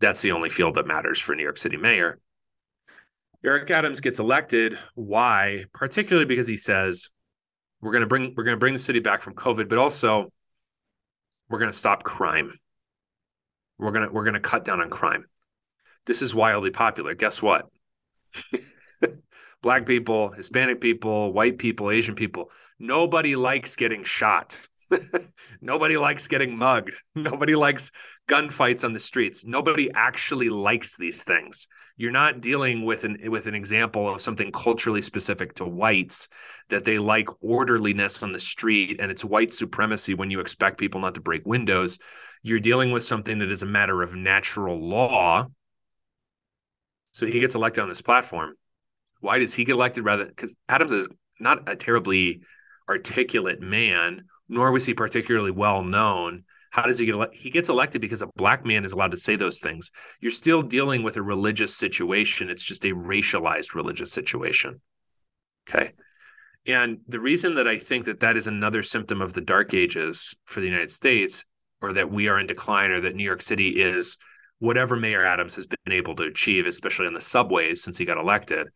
that's 0.00 0.22
the 0.22 0.32
only 0.32 0.48
field 0.48 0.76
that 0.76 0.86
matters 0.86 1.18
for 1.18 1.34
New 1.34 1.42
York 1.42 1.58
City 1.58 1.76
mayor. 1.76 2.18
Eric 3.44 3.70
Adams 3.70 4.00
gets 4.00 4.18
elected. 4.18 4.78
Why? 4.94 5.64
Particularly 5.72 6.26
because 6.26 6.46
he 6.46 6.56
says 6.56 7.10
we're 7.80 7.92
going 7.92 8.02
to 8.02 8.08
bring 8.08 8.34
we're 8.36 8.44
going 8.44 8.56
to 8.56 8.60
bring 8.60 8.72
the 8.72 8.80
city 8.80 8.98
back 8.98 9.22
from 9.22 9.34
COVID, 9.34 9.68
but 9.68 9.78
also 9.78 10.32
we're 11.48 11.58
going 11.58 11.70
to 11.70 11.78
stop 11.78 12.02
crime. 12.02 12.58
We're 13.78 13.92
going 13.92 14.08
to 14.08 14.12
we're 14.12 14.24
going 14.24 14.34
to 14.34 14.40
cut 14.40 14.64
down 14.64 14.80
on 14.80 14.90
crime. 14.90 15.26
This 16.06 16.22
is 16.22 16.34
wildly 16.34 16.70
popular. 16.70 17.14
Guess 17.14 17.42
what? 17.42 17.66
Black 19.62 19.86
people, 19.86 20.30
Hispanic 20.30 20.80
people, 20.80 21.32
white 21.32 21.58
people, 21.58 21.90
Asian 21.90 22.14
people 22.14 22.50
Nobody 22.78 23.34
likes 23.34 23.74
getting 23.74 24.04
shot. 24.04 24.56
Nobody 25.60 25.96
likes 25.96 26.28
getting 26.28 26.56
mugged. 26.56 26.94
Nobody 27.14 27.56
likes 27.56 27.90
gunfights 28.28 28.84
on 28.84 28.92
the 28.92 29.00
streets. 29.00 29.44
Nobody 29.44 29.90
actually 29.92 30.48
likes 30.48 30.96
these 30.96 31.24
things. 31.24 31.66
You're 31.96 32.12
not 32.12 32.40
dealing 32.40 32.84
with 32.84 33.02
an 33.02 33.18
with 33.26 33.48
an 33.48 33.56
example 33.56 34.08
of 34.08 34.22
something 34.22 34.52
culturally 34.52 35.02
specific 35.02 35.56
to 35.56 35.64
whites 35.64 36.28
that 36.68 36.84
they 36.84 37.00
like 37.00 37.26
orderliness 37.42 38.22
on 38.22 38.30
the 38.30 38.38
street 38.38 39.00
and 39.00 39.10
it's 39.10 39.24
white 39.24 39.50
supremacy 39.50 40.14
when 40.14 40.30
you 40.30 40.38
expect 40.38 40.78
people 40.78 41.00
not 41.00 41.16
to 41.16 41.20
break 41.20 41.44
windows. 41.44 41.98
You're 42.44 42.60
dealing 42.60 42.92
with 42.92 43.02
something 43.02 43.40
that 43.40 43.50
is 43.50 43.64
a 43.64 43.66
matter 43.66 44.00
of 44.00 44.14
natural 44.14 44.78
law. 44.78 45.48
So 47.10 47.26
he 47.26 47.40
gets 47.40 47.56
elected 47.56 47.82
on 47.82 47.88
this 47.88 48.00
platform. 48.00 48.54
Why 49.20 49.38
does 49.38 49.54
he 49.54 49.64
get 49.64 49.72
elected 49.72 50.04
rather 50.04 50.26
because 50.26 50.54
Adams 50.68 50.92
is 50.92 51.08
not 51.40 51.68
a 51.68 51.76
terribly 51.76 52.40
articulate 52.88 53.60
man, 53.60 54.24
nor 54.48 54.72
was 54.72 54.86
he 54.86 54.94
particularly 54.94 55.50
well 55.50 55.82
known. 55.82 56.44
How 56.70 56.82
does 56.82 56.98
he 56.98 57.06
get 57.06 57.14
elected? 57.14 57.40
He 57.40 57.50
gets 57.50 57.68
elected 57.68 58.00
because 58.00 58.22
a 58.22 58.28
black 58.36 58.64
man 58.64 58.84
is 58.84 58.92
allowed 58.92 59.12
to 59.12 59.16
say 59.16 59.36
those 59.36 59.58
things. 59.58 59.90
You're 60.20 60.32
still 60.32 60.62
dealing 60.62 61.02
with 61.02 61.16
a 61.16 61.22
religious 61.22 61.76
situation. 61.76 62.50
It's 62.50 62.62
just 62.62 62.84
a 62.84 62.90
racialized 62.90 63.74
religious 63.74 64.12
situation. 64.12 64.80
Okay. 65.68 65.92
And 66.66 66.98
the 67.08 67.20
reason 67.20 67.54
that 67.54 67.66
I 67.66 67.78
think 67.78 68.04
that 68.04 68.20
that 68.20 68.36
is 68.36 68.46
another 68.46 68.82
symptom 68.82 69.22
of 69.22 69.32
the 69.32 69.40
dark 69.40 69.72
ages 69.72 70.34
for 70.44 70.60
the 70.60 70.66
United 70.66 70.90
States, 70.90 71.44
or 71.80 71.94
that 71.94 72.10
we 72.10 72.28
are 72.28 72.38
in 72.38 72.46
decline, 72.46 72.90
or 72.90 73.00
that 73.00 73.14
New 73.14 73.24
York 73.24 73.40
City 73.40 73.80
is 73.80 74.18
whatever 74.58 74.96
Mayor 74.96 75.24
Adams 75.24 75.54
has 75.54 75.66
been 75.66 75.92
able 75.92 76.16
to 76.16 76.24
achieve, 76.24 76.66
especially 76.66 77.06
on 77.06 77.14
the 77.14 77.20
subways 77.20 77.82
since 77.82 77.96
he 77.96 78.04
got 78.04 78.18
elected, 78.18 78.68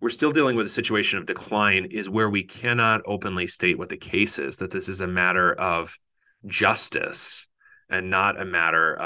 we're 0.00 0.08
still 0.08 0.30
dealing 0.30 0.56
with 0.56 0.66
a 0.66 0.70
situation 0.70 1.18
of 1.18 1.26
decline 1.26 1.86
is 1.90 2.08
where 2.08 2.30
we 2.30 2.42
cannot 2.42 3.02
openly 3.06 3.46
state 3.46 3.78
what 3.78 3.90
the 3.90 3.96
case 3.96 4.38
is 4.38 4.56
that 4.56 4.70
this 4.70 4.88
is 4.88 5.00
a 5.00 5.06
matter 5.06 5.52
of 5.52 5.98
justice 6.46 7.48
and 7.90 8.08
not 8.08 8.40
a 8.40 8.44
matter 8.44 8.96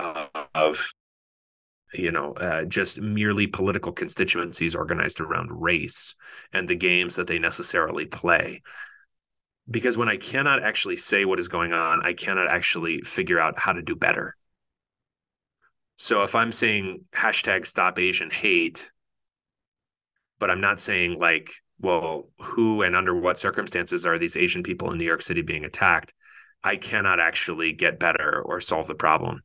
of, 0.55 0.93
you 1.93 2.11
know 2.11 2.33
uh, 2.33 2.65
just 2.65 3.01
merely 3.01 3.47
political 3.47 3.93
constituencies 3.93 4.75
organized 4.75 5.21
around 5.21 5.53
race 5.53 6.17
and 6.53 6.69
the 6.69 6.75
games 6.75 7.17
that 7.17 7.29
they 7.29 7.39
necessarily 7.39 8.05
play. 8.05 8.63
Because 9.71 9.97
when 9.97 10.09
i 10.09 10.17
cannot 10.17 10.65
actually 10.65 10.97
say 10.97 11.25
what 11.25 11.39
is 11.39 11.47
going 11.47 11.73
on 11.73 12.05
i 12.05 12.13
cannot 12.13 12.49
actually 12.49 13.01
figure 13.03 13.39
out 13.39 13.59
how 13.59 13.73
to 13.73 13.83
do 13.83 13.95
better. 13.95 14.37
So 15.97 16.25
if 16.25 16.35
i'm 16.35 16.51
saying 16.51 17.05
hashtag 17.15 17.65
stop 17.65 18.01
asian 18.01 18.31
hate 18.31 18.91
but 20.39 20.51
I'm 20.51 20.61
not 20.61 20.81
saying 20.81 21.19
like, 21.19 21.51
well, 21.81 22.29
who 22.41 22.83
and 22.83 22.95
under 22.97 23.15
what 23.19 23.39
circumstances 23.39 24.07
are 24.07 24.19
these 24.19 24.37
Asian 24.37 24.63
people 24.63 24.91
in 24.91 24.99
New 24.99 25.05
York 25.05 25.23
City 25.23 25.43
being 25.43 25.65
attacked? 25.65 26.13
I 26.63 26.77
cannot 26.77 27.21
actually 27.21 27.73
get 27.73 27.99
better 27.99 28.43
or 28.43 28.61
solve 28.61 28.87
the 28.87 28.95
problem. 28.95 29.43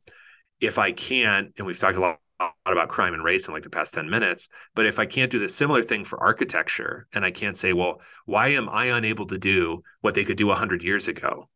If 0.60 0.78
I 0.78 0.92
can't, 0.92 1.52
and 1.58 1.66
we've 1.66 1.78
talked 1.78 1.98
a 1.98 2.00
lot 2.00 2.20
about 2.64 2.88
crime 2.88 3.12
and 3.12 3.22
race 3.22 3.46
in 3.48 3.54
like 3.54 3.62
the 3.62 3.70
past 3.70 3.94
10 3.94 4.08
minutes, 4.08 4.48
but 4.74 4.86
if 4.86 4.98
I 4.98 5.06
can't 5.06 5.30
do 5.30 5.38
the 5.38 5.48
similar 5.48 5.82
thing 5.82 6.04
for 6.04 6.22
architecture 6.22 7.06
and 7.12 7.24
I 7.24 7.30
can't 7.30 7.56
say, 7.56 7.72
well, 7.72 8.00
why 8.24 8.48
am 8.48 8.68
I 8.68 8.86
unable 8.86 9.26
to 9.26 9.38
do 9.38 9.82
what 10.00 10.14
they 10.14 10.24
could 10.24 10.38
do 10.38 10.46
100 10.46 10.82
years 10.82 11.08
ago? 11.08 11.48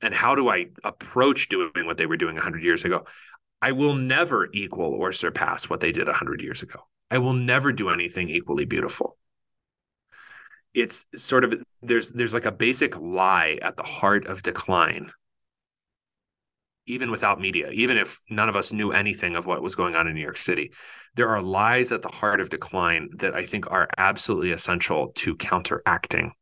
And 0.00 0.14
how 0.14 0.34
do 0.34 0.48
I 0.48 0.66
approach 0.82 1.48
doing 1.48 1.84
what 1.84 1.98
they 1.98 2.06
were 2.06 2.16
doing 2.16 2.34
100 2.34 2.62
years 2.62 2.84
ago? 2.84 3.04
I 3.60 3.72
will 3.72 3.94
never 3.94 4.48
equal 4.52 4.92
or 4.92 5.12
surpass 5.12 5.68
what 5.68 5.80
they 5.80 5.92
did 5.92 6.06
100 6.06 6.42
years 6.42 6.62
ago. 6.62 6.80
I 7.14 7.18
will 7.18 7.32
never 7.32 7.72
do 7.72 7.90
anything 7.90 8.28
equally 8.28 8.64
beautiful. 8.64 9.16
It's 10.74 11.06
sort 11.14 11.44
of 11.44 11.54
there's 11.80 12.10
there's 12.10 12.34
like 12.34 12.44
a 12.44 12.50
basic 12.50 12.98
lie 12.98 13.60
at 13.62 13.76
the 13.76 13.84
heart 13.84 14.26
of 14.26 14.42
decline. 14.42 15.12
Even 16.86 17.12
without 17.12 17.40
media, 17.40 17.70
even 17.70 17.96
if 17.96 18.20
none 18.28 18.48
of 18.48 18.56
us 18.56 18.72
knew 18.72 18.90
anything 18.90 19.36
of 19.36 19.46
what 19.46 19.62
was 19.62 19.76
going 19.76 19.94
on 19.94 20.08
in 20.08 20.14
New 20.16 20.22
York 20.22 20.36
City, 20.36 20.72
there 21.14 21.28
are 21.28 21.40
lies 21.40 21.92
at 21.92 22.02
the 22.02 22.08
heart 22.08 22.40
of 22.40 22.50
decline 22.50 23.10
that 23.18 23.32
I 23.32 23.44
think 23.44 23.70
are 23.70 23.88
absolutely 23.96 24.50
essential 24.50 25.12
to 25.14 25.36
counteracting. 25.36 26.32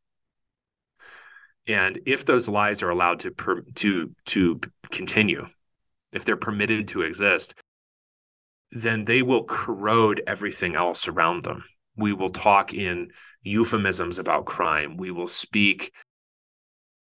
And 1.66 2.00
if 2.06 2.24
those 2.24 2.48
lies 2.48 2.82
are 2.82 2.90
allowed 2.90 3.20
to 3.20 3.30
per, 3.30 3.60
to 3.60 4.10
to 4.24 4.60
continue, 4.90 5.46
if 6.12 6.24
they're 6.24 6.36
permitted 6.38 6.88
to 6.88 7.02
exist, 7.02 7.54
then 8.72 9.04
they 9.04 9.22
will 9.22 9.44
corrode 9.44 10.22
everything 10.26 10.74
else 10.74 11.06
around 11.06 11.44
them. 11.44 11.62
We 11.96 12.14
will 12.14 12.30
talk 12.30 12.72
in 12.72 13.10
euphemisms 13.42 14.18
about 14.18 14.46
crime. 14.46 14.96
We 14.96 15.10
will 15.10 15.28
speak 15.28 15.92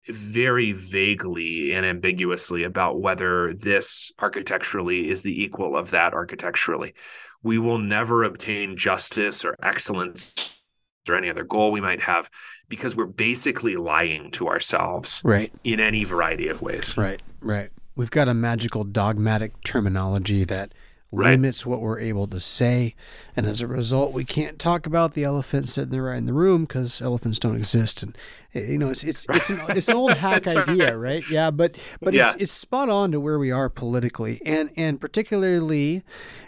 very 0.06 0.72
vaguely 0.72 1.72
and 1.72 1.86
ambiguously 1.86 2.64
about 2.64 3.00
whether 3.00 3.54
this 3.54 4.12
architecturally 4.18 5.08
is 5.08 5.22
the 5.22 5.42
equal 5.42 5.76
of 5.76 5.90
that 5.90 6.12
architecturally. 6.12 6.94
We 7.42 7.58
will 7.58 7.78
never 7.78 8.24
obtain 8.24 8.76
justice 8.76 9.44
or 9.44 9.56
excellence 9.62 10.62
or 11.08 11.16
any 11.16 11.30
other 11.30 11.44
goal 11.44 11.72
we 11.72 11.80
might 11.80 12.02
have 12.02 12.30
because 12.68 12.96
we're 12.96 13.06
basically 13.06 13.76
lying 13.76 14.30
to 14.32 14.48
ourselves 14.48 15.20
right 15.24 15.52
in 15.62 15.80
any 15.80 16.02
variety 16.04 16.48
of 16.48 16.62
ways 16.62 16.96
right 16.96 17.20
right 17.42 17.68
we've 17.94 18.10
got 18.10 18.26
a 18.26 18.32
magical 18.32 18.84
dogmatic 18.84 19.60
terminology 19.62 20.44
that 20.44 20.72
Right. 21.14 21.30
limits 21.32 21.64
what 21.64 21.80
we're 21.80 21.98
able 22.00 22.26
to 22.28 22.40
say, 22.40 22.94
and 23.36 23.46
as 23.46 23.60
a 23.60 23.66
result, 23.66 24.12
we 24.12 24.24
can't 24.24 24.58
talk 24.58 24.86
about 24.86 25.12
the 25.12 25.24
elephant 25.24 25.68
sitting 25.68 25.90
there 25.90 26.02
right 26.04 26.18
in 26.18 26.26
the 26.26 26.32
room 26.32 26.64
because 26.64 27.00
elephants 27.00 27.38
don't 27.38 27.56
exist. 27.56 28.02
And 28.02 28.16
eh, 28.54 28.64
you 28.72 28.78
know, 28.78 28.90
it's 28.90 29.04
it's 29.04 29.26
it's 29.30 29.50
an, 29.50 29.60
it's 29.70 29.88
an 29.88 29.94
old 29.96 30.12
hack 30.14 30.46
idea, 30.46 30.96
right? 30.96 31.24
Yeah, 31.28 31.50
but 31.50 31.76
but 32.00 32.14
Yeah. 32.14 32.32
it's 32.32 32.42
it's 32.44 32.52
spot 32.52 32.88
on 32.88 33.12
to 33.12 33.20
where 33.20 33.38
we 33.38 33.50
are 33.50 33.68
politically, 33.68 34.40
and 34.44 34.70
and 34.76 35.00
particularly 35.00 36.02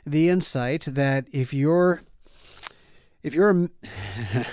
the 0.04 0.28
insight 0.28 0.82
that 0.86 1.26
if 1.32 1.52
you're 1.54 2.02
if 3.22 3.34
you're 3.34 3.50
a, 3.50 3.68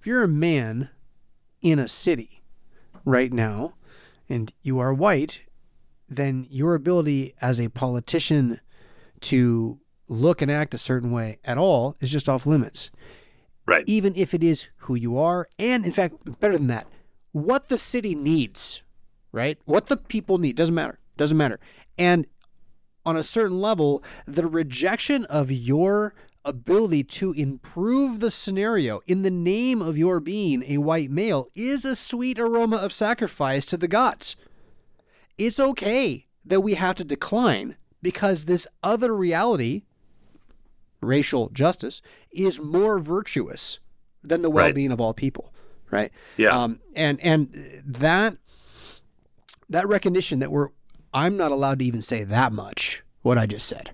if 0.00 0.06
you're 0.06 0.22
a 0.22 0.28
man 0.28 0.88
in 1.62 1.78
a 1.78 1.88
city 1.88 2.42
right 3.04 3.32
now 3.32 3.74
and 4.28 4.52
you 4.62 4.78
are 4.78 4.94
white, 4.94 5.40
then 6.08 6.46
your 6.50 6.74
ability 6.74 7.34
as 7.40 7.60
a 7.60 7.68
politician 7.68 8.60
to 9.22 9.78
look 10.08 10.42
and 10.42 10.50
act 10.50 10.74
a 10.74 10.78
certain 10.78 11.10
way 11.10 11.38
at 11.44 11.58
all 11.58 11.96
is 12.00 12.10
just 12.10 12.28
off 12.28 12.46
limits. 12.46 12.90
Right. 13.66 13.84
Even 13.86 14.14
if 14.16 14.34
it 14.34 14.42
is 14.42 14.68
who 14.78 14.94
you 14.94 15.16
are, 15.18 15.48
and 15.58 15.84
in 15.84 15.92
fact, 15.92 16.40
better 16.40 16.56
than 16.56 16.66
that, 16.66 16.86
what 17.32 17.68
the 17.68 17.78
city 17.78 18.14
needs, 18.14 18.82
right? 19.30 19.58
What 19.64 19.86
the 19.86 19.96
people 19.96 20.38
need 20.38 20.56
doesn't 20.56 20.74
matter. 20.74 20.98
Doesn't 21.16 21.36
matter. 21.36 21.60
And 21.96 22.26
on 23.06 23.16
a 23.16 23.22
certain 23.22 23.60
level, 23.60 24.02
the 24.26 24.46
rejection 24.46 25.24
of 25.26 25.52
your 25.52 26.14
ability 26.44 27.04
to 27.04 27.32
improve 27.32 28.20
the 28.20 28.30
scenario 28.30 29.00
in 29.06 29.22
the 29.22 29.30
name 29.30 29.82
of 29.82 29.98
your 29.98 30.20
being 30.20 30.64
a 30.66 30.78
white 30.78 31.10
male 31.10 31.48
is 31.54 31.84
a 31.84 31.94
sweet 31.94 32.38
aroma 32.38 32.76
of 32.76 32.92
sacrifice 32.92 33.66
to 33.66 33.76
the 33.76 33.88
gods. 33.88 34.36
It's 35.36 35.60
okay 35.60 36.26
that 36.44 36.62
we 36.62 36.74
have 36.74 36.96
to 36.96 37.04
decline 37.04 37.76
because 38.02 38.44
this 38.44 38.66
other 38.82 39.14
reality, 39.14 39.82
racial 41.00 41.48
justice, 41.50 42.02
is 42.30 42.60
more 42.60 42.98
virtuous 42.98 43.78
than 44.22 44.42
the 44.42 44.50
well-being 44.50 44.92
of 44.92 45.00
all 45.00 45.14
people, 45.14 45.52
right? 45.90 46.12
Yeah. 46.36 46.50
Um, 46.50 46.80
and 46.94 47.20
and 47.20 47.82
that 47.84 48.36
that 49.68 49.88
recognition 49.88 50.38
that 50.40 50.50
we're 50.50 50.68
I'm 51.12 51.36
not 51.36 51.52
allowed 51.52 51.80
to 51.80 51.84
even 51.84 52.02
say 52.02 52.24
that 52.24 52.52
much 52.52 53.02
what 53.22 53.38
I 53.38 53.46
just 53.46 53.66
said. 53.66 53.92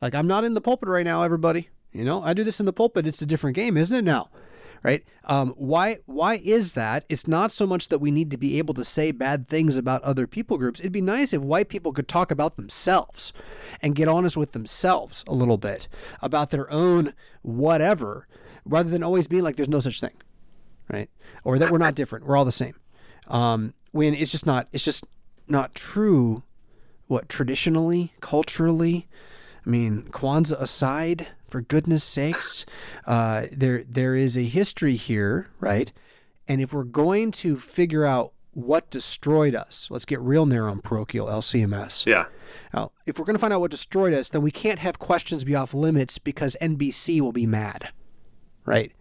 Like 0.00 0.14
I'm 0.14 0.26
not 0.26 0.44
in 0.44 0.54
the 0.54 0.60
pulpit 0.60 0.88
right 0.88 1.04
now, 1.04 1.22
everybody. 1.22 1.68
You 1.92 2.04
know, 2.04 2.22
I 2.22 2.34
do 2.34 2.44
this 2.44 2.60
in 2.60 2.66
the 2.66 2.72
pulpit. 2.72 3.06
It's 3.06 3.22
a 3.22 3.26
different 3.26 3.56
game, 3.56 3.76
isn't 3.76 3.96
it 3.96 4.04
now? 4.04 4.30
Right? 4.82 5.04
Um, 5.24 5.54
why 5.56 5.98
why 6.06 6.36
is 6.36 6.74
that? 6.74 7.04
It's 7.08 7.26
not 7.26 7.50
so 7.50 7.66
much 7.66 7.88
that 7.88 7.98
we 7.98 8.10
need 8.10 8.30
to 8.30 8.36
be 8.36 8.58
able 8.58 8.74
to 8.74 8.84
say 8.84 9.10
bad 9.10 9.48
things 9.48 9.76
about 9.76 10.02
other 10.02 10.26
people 10.26 10.56
groups. 10.56 10.80
It'd 10.80 10.92
be 10.92 11.00
nice 11.00 11.32
if 11.32 11.42
white 11.42 11.68
people 11.68 11.92
could 11.92 12.08
talk 12.08 12.30
about 12.30 12.56
themselves 12.56 13.32
and 13.82 13.94
get 13.94 14.08
honest 14.08 14.36
with 14.36 14.52
themselves 14.52 15.24
a 15.26 15.34
little 15.34 15.58
bit 15.58 15.88
about 16.22 16.50
their 16.50 16.70
own 16.70 17.12
whatever, 17.42 18.28
rather 18.64 18.88
than 18.88 19.02
always 19.02 19.26
being 19.26 19.42
like 19.42 19.56
there's 19.56 19.68
no 19.68 19.80
such 19.80 20.00
thing. 20.00 20.14
Right? 20.90 21.10
Or 21.44 21.58
that 21.58 21.70
we're 21.70 21.78
not 21.78 21.94
different. 21.94 22.26
We're 22.26 22.36
all 22.36 22.44
the 22.44 22.52
same. 22.52 22.76
Um, 23.26 23.74
when 23.90 24.14
it's 24.14 24.32
just 24.32 24.46
not 24.46 24.68
it's 24.72 24.84
just 24.84 25.04
not 25.48 25.74
true 25.74 26.44
what 27.08 27.28
traditionally, 27.28 28.12
culturally. 28.20 29.08
I 29.66 29.70
mean, 29.70 30.04
Kwanzaa 30.04 30.60
aside, 30.60 31.28
for 31.48 31.60
goodness 31.60 32.04
sakes, 32.04 32.64
uh, 33.06 33.46
there 33.52 33.82
there 33.88 34.14
is 34.14 34.36
a 34.36 34.44
history 34.44 34.96
here, 34.96 35.48
right? 35.60 35.92
And 36.46 36.60
if 36.60 36.72
we're 36.72 36.84
going 36.84 37.30
to 37.32 37.56
figure 37.56 38.04
out 38.06 38.32
what 38.52 38.90
destroyed 38.90 39.54
us, 39.54 39.88
let's 39.90 40.04
get 40.04 40.20
real 40.20 40.46
narrow 40.46 40.70
on 40.70 40.80
parochial 40.80 41.26
LCMS. 41.28 42.06
yeah. 42.06 42.26
Now, 42.74 42.92
if 43.06 43.18
we're 43.18 43.24
going 43.24 43.34
to 43.36 43.40
find 43.40 43.52
out 43.52 43.60
what 43.60 43.70
destroyed 43.70 44.12
us, 44.14 44.30
then 44.30 44.42
we 44.42 44.50
can't 44.50 44.78
have 44.78 44.98
questions 44.98 45.44
be 45.44 45.54
off 45.54 45.74
limits 45.74 46.18
because 46.18 46.56
NBC 46.60 47.20
will 47.20 47.32
be 47.32 47.46
mad, 47.46 47.90
right? 48.64 48.92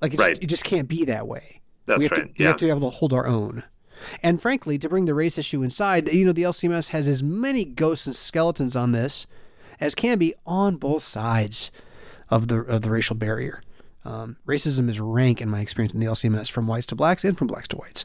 Like 0.00 0.14
it, 0.14 0.20
Right. 0.20 0.30
just, 0.30 0.42
it 0.42 0.46
just 0.46 0.64
can't 0.64 0.88
be 0.88 1.04
that 1.04 1.26
way. 1.26 1.62
That's 1.86 1.98
we 2.00 2.04
have 2.04 2.12
right. 2.12 2.26
To, 2.26 2.32
we 2.38 2.44
Yeah. 2.44 2.48
have 2.48 2.56
to 2.58 2.64
be 2.66 2.70
able 2.70 2.90
to 2.90 2.96
hold 2.96 3.12
our 3.12 3.26
own. 3.26 3.62
And 4.22 4.42
frankly, 4.42 4.76
to 4.78 4.88
bring 4.88 5.06
the 5.06 5.14
race 5.14 5.38
issue 5.38 5.62
inside, 5.62 6.08
you 6.12 6.24
know, 6.26 6.32
the 6.32 6.42
LCMS 6.42 6.88
has 6.88 7.08
as 7.08 7.22
many 7.22 7.64
ghosts 7.64 8.06
and 8.06 8.14
skeletons 8.14 8.76
on 8.76 8.92
this 8.92 9.26
as 9.80 9.94
can 9.94 10.18
be 10.18 10.34
on 10.44 10.76
both 10.76 11.02
sides 11.02 11.70
of 12.30 12.48
the 12.48 12.60
of 12.60 12.82
the 12.82 12.90
racial 12.90 13.16
barrier. 13.16 13.62
Um, 14.04 14.36
racism 14.46 14.88
is 14.88 15.00
rank 15.00 15.40
in 15.40 15.48
my 15.48 15.60
experience 15.60 15.92
in 15.92 16.00
the 16.00 16.06
LCMS, 16.06 16.50
from 16.50 16.66
whites 16.66 16.86
to 16.86 16.94
blacks 16.94 17.24
and 17.24 17.36
from 17.36 17.48
blacks 17.48 17.68
to 17.68 17.76
whites. 17.76 18.04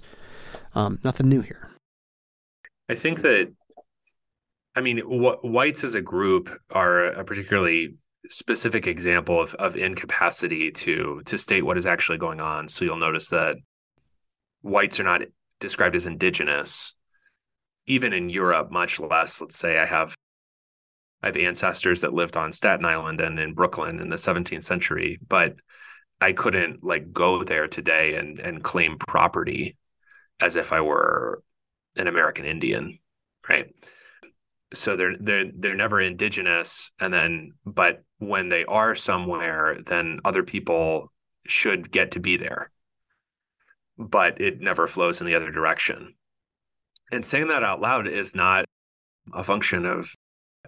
Um, 0.74 1.00
nothing 1.04 1.30
new 1.30 1.42
here. 1.42 1.70
I 2.90 2.96
think 2.96 3.22
that, 3.22 3.54
I 4.76 4.82
mean, 4.82 4.98
wh- 4.98 5.44
whites 5.44 5.84
as 5.84 5.94
a 5.94 6.02
group 6.02 6.50
are 6.72 7.04
a 7.06 7.24
particularly 7.24 7.96
specific 8.30 8.88
example 8.88 9.40
of, 9.40 9.54
of 9.56 9.76
incapacity 9.76 10.72
to 10.72 11.22
to 11.26 11.38
state 11.38 11.66
what 11.66 11.78
is 11.78 11.86
actually 11.86 12.18
going 12.18 12.40
on. 12.40 12.68
So 12.68 12.84
you'll 12.84 12.98
notice 12.98 13.30
that 13.30 13.58
whites 14.62 15.00
are 15.00 15.04
not 15.04 15.22
described 15.60 15.96
as 15.96 16.08
indigenous, 16.08 16.96
even 17.86 18.12
in 18.12 18.30
Europe, 18.30 18.72
much 18.72 19.00
less. 19.00 19.40
Let's 19.40 19.58
say 19.58 19.78
I 19.78 19.86
have 19.86 20.16
I 21.24 21.28
have 21.28 21.38
ancestors 21.38 22.02
that 22.02 22.14
lived 22.14 22.36
on 22.36 22.52
Staten 22.52 22.86
Island 22.86 23.22
and 23.22 23.40
in 23.40 23.54
Brooklyn 23.54 24.00
in 24.00 24.10
the 24.10 24.16
17th 24.16 24.64
century, 24.64 25.20
but 25.28 25.56
I 26.20 26.34
couldn't 26.34 26.84
like 26.84 27.12
go 27.12 27.44
there 27.44 27.68
today 27.68 28.16
and 28.16 28.40
and 28.40 28.64
claim 28.64 28.98
property 28.98 29.78
as 30.40 30.56
if 30.56 30.72
I 30.72 30.82
were 30.82 31.44
an 31.96 32.08
American 32.08 32.46
Indian, 32.46 33.00
right? 33.48 33.74
So 34.74 34.96
they're 34.96 35.18
they're 35.20 35.52
they're 35.54 35.76
never 35.76 36.00
indigenous, 36.00 36.92
and 37.00 37.14
then 37.14 37.54
but 37.66 38.04
when 38.20 38.50
they 38.50 38.66
are 38.66 38.96
somewhere, 38.96 39.78
then 39.86 40.20
other 40.24 40.44
people 40.44 41.12
should 41.46 41.92
get 41.92 42.12
to 42.12 42.20
be 42.20 42.38
there, 42.38 42.72
but 43.98 44.40
it 44.40 44.62
never 44.62 44.88
flows 44.88 45.22
in 45.22 45.28
the 45.28 45.36
other 45.36 45.52
direction. 45.52 46.16
And 47.12 47.26
saying 47.26 47.50
that 47.50 47.64
out 47.64 47.82
loud 47.82 48.08
is 48.08 48.36
not 48.36 48.66
a 49.34 49.44
function 49.44 49.86
of 49.86 50.14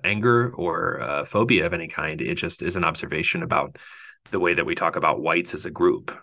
anger 0.03 0.51
or 0.55 1.01
uh, 1.01 1.25
phobia 1.25 1.65
of 1.65 1.73
any 1.73 1.87
kind. 1.87 2.21
It 2.21 2.35
just 2.35 2.61
is 2.61 2.75
an 2.75 2.83
observation 2.83 3.43
about 3.43 3.77
the 4.31 4.39
way 4.39 4.53
that 4.53 4.65
we 4.65 4.75
talk 4.75 4.95
about 4.95 5.21
whites 5.21 5.53
as 5.53 5.65
a 5.65 5.71
group. 5.71 6.17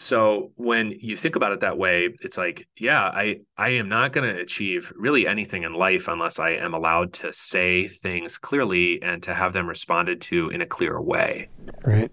So 0.00 0.52
when 0.56 0.90
you 0.90 1.16
think 1.16 1.36
about 1.36 1.52
it 1.52 1.60
that 1.60 1.78
way, 1.78 2.10
it's 2.20 2.36
like, 2.36 2.66
yeah, 2.76 3.00
I 3.00 3.40
I 3.56 3.70
am 3.70 3.88
not 3.88 4.12
going 4.12 4.34
to 4.34 4.40
achieve 4.40 4.92
really 4.96 5.26
anything 5.26 5.62
in 5.62 5.72
life 5.72 6.08
unless 6.08 6.38
I 6.38 6.50
am 6.50 6.74
allowed 6.74 7.12
to 7.14 7.32
say 7.32 7.88
things 7.88 8.36
clearly 8.36 9.00
and 9.02 9.22
to 9.22 9.32
have 9.32 9.52
them 9.52 9.68
responded 9.68 10.20
to 10.22 10.50
in 10.50 10.60
a 10.60 10.66
clear 10.66 11.00
way. 11.00 11.48
Right. 11.84 12.10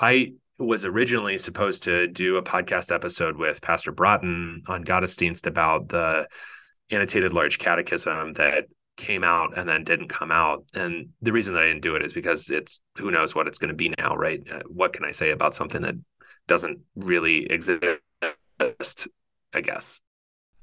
I 0.00 0.32
was 0.58 0.84
originally 0.84 1.38
supposed 1.38 1.84
to 1.84 2.08
do 2.08 2.36
a 2.36 2.42
podcast 2.42 2.92
episode 2.92 3.36
with 3.36 3.60
Pastor 3.60 3.92
Broughton 3.92 4.62
on 4.66 4.84
Gottesdienst 4.84 5.46
about 5.46 5.88
the 5.88 6.26
annotated 6.90 7.32
large 7.32 7.58
catechism 7.58 8.32
that 8.34 8.66
came 8.96 9.24
out 9.24 9.56
and 9.56 9.68
then 9.68 9.84
didn't 9.84 10.08
come 10.08 10.30
out. 10.30 10.64
And 10.74 11.10
the 11.20 11.32
reason 11.32 11.54
that 11.54 11.62
I 11.62 11.66
didn't 11.66 11.82
do 11.82 11.96
it 11.96 12.04
is 12.04 12.12
because 12.12 12.50
it's 12.50 12.80
who 12.98 13.10
knows 13.10 13.34
what 13.34 13.46
it's 13.46 13.58
going 13.58 13.70
to 13.70 13.74
be 13.74 13.92
now, 13.98 14.14
right? 14.16 14.40
Uh, 14.50 14.60
what 14.66 14.92
can 14.92 15.04
I 15.04 15.12
say 15.12 15.30
about 15.30 15.54
something 15.54 15.82
that 15.82 15.94
doesn't 16.46 16.80
really 16.96 17.50
exist, 17.50 18.00
I 18.60 19.60
guess. 19.60 20.00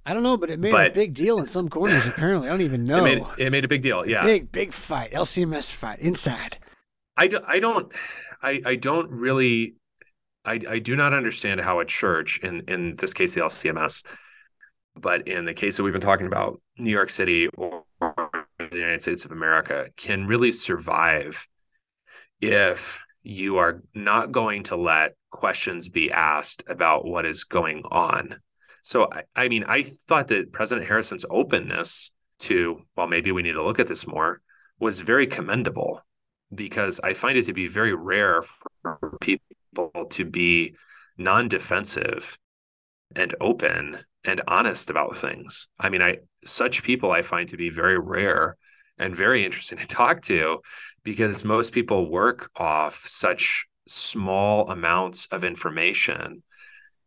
I 0.06 0.14
don't 0.14 0.24
know, 0.24 0.38
but 0.38 0.50
it 0.50 0.60
made 0.60 0.74
a 0.74 0.90
big 0.90 1.14
deal 1.14 1.40
in 1.40 1.48
some 1.48 1.70
corners. 1.70 2.08
Apparently, 2.08 2.48
I 2.48 2.52
don't 2.52 2.62
even 2.62 2.84
know. 2.86 3.06
It 3.06 3.16
made 3.16 3.26
it 3.38 3.52
made 3.52 3.66
a 3.66 3.68
big 3.68 3.82
deal. 3.82 4.08
Yeah. 4.08 4.24
Big 4.24 4.52
big 4.52 4.74
fight, 4.74 5.12
LCMS 5.12 5.72
fight 5.72 6.00
inside. 6.00 6.58
I, 7.16 7.28
do, 7.28 7.40
I 7.46 7.60
don't 7.60 7.92
I, 8.42 8.62
I 8.66 8.76
don't 8.76 9.12
really 9.12 9.76
I, 10.46 10.60
I 10.68 10.80
do 10.80 10.96
not 10.96 11.14
understand 11.14 11.60
how 11.62 11.80
a 11.80 11.86
church 11.86 12.40
in 12.42 12.62
in 12.68 12.96
this 12.96 13.14
case 13.14 13.36
the 13.36 13.42
LCMS 13.42 14.04
but 14.96 15.28
in 15.28 15.46
the 15.46 15.54
case 15.54 15.78
that 15.78 15.84
we've 15.84 15.94
been 15.94 16.02
talking 16.02 16.28
about 16.28 16.62
New 16.78 16.92
York 16.92 17.10
City 17.10 17.48
or 17.56 17.84
the 18.72 18.78
United 18.78 19.02
States 19.02 19.26
of 19.26 19.32
America 19.32 19.90
can 19.96 20.28
really 20.28 20.52
survive 20.52 21.48
if 22.42 23.02
you 23.24 23.58
are 23.58 23.84
not 23.94 24.32
going 24.32 24.64
to 24.64 24.76
let 24.76 25.16
questions 25.32 25.90
be 25.90 26.12
asked 26.12 26.64
about 26.68 27.06
what 27.06 27.26
is 27.26 27.44
going 27.44 27.84
on. 27.92 28.40
So 28.82 29.08
I, 29.12 29.24
I 29.36 29.48
mean 29.50 29.66
I 29.68 29.84
thought 30.08 30.30
that 30.30 30.52
President 30.52 30.88
Harrison's 30.88 31.26
openness 31.30 32.12
to 32.40 32.82
well 32.96 33.08
maybe 33.08 33.32
we 33.32 33.42
need 33.42 33.54
to 33.54 33.64
look 33.64 33.80
at 33.80 33.88
this 33.88 34.08
more 34.08 34.42
was 34.80 35.02
very 35.02 35.28
commendable 35.28 36.02
because 36.54 37.00
I 37.04 37.14
find 37.14 37.38
it 37.38 37.46
to 37.46 37.54
be 37.54 37.68
very 37.68 37.94
rare 37.94 38.42
for 38.82 39.18
people 39.22 40.08
to 40.12 40.26
be 40.26 40.76
non 41.18 41.48
defensive 41.48 42.38
and 43.16 43.36
open 43.42 44.00
and 44.30 44.42
honest 44.48 44.90
about 44.90 45.18
things. 45.18 45.68
I 45.80 45.90
mean, 45.90 46.02
I 46.02 46.20
such 46.46 46.84
people 46.84 47.12
I 47.12 47.22
find 47.24 47.50
to 47.50 47.58
be 47.58 47.70
very 47.70 47.98
rare 48.00 48.58
and 48.98 49.16
very 49.16 49.46
interesting 49.46 49.80
to 49.80 49.88
talk 49.88 50.22
to 50.24 50.60
because 51.04 51.44
most 51.44 51.74
people 51.74 52.10
work 52.10 52.50
off 52.56 53.06
such 53.08 53.66
small 53.88 54.70
amounts 54.70 55.28
of 55.32 55.44
information 55.44 56.44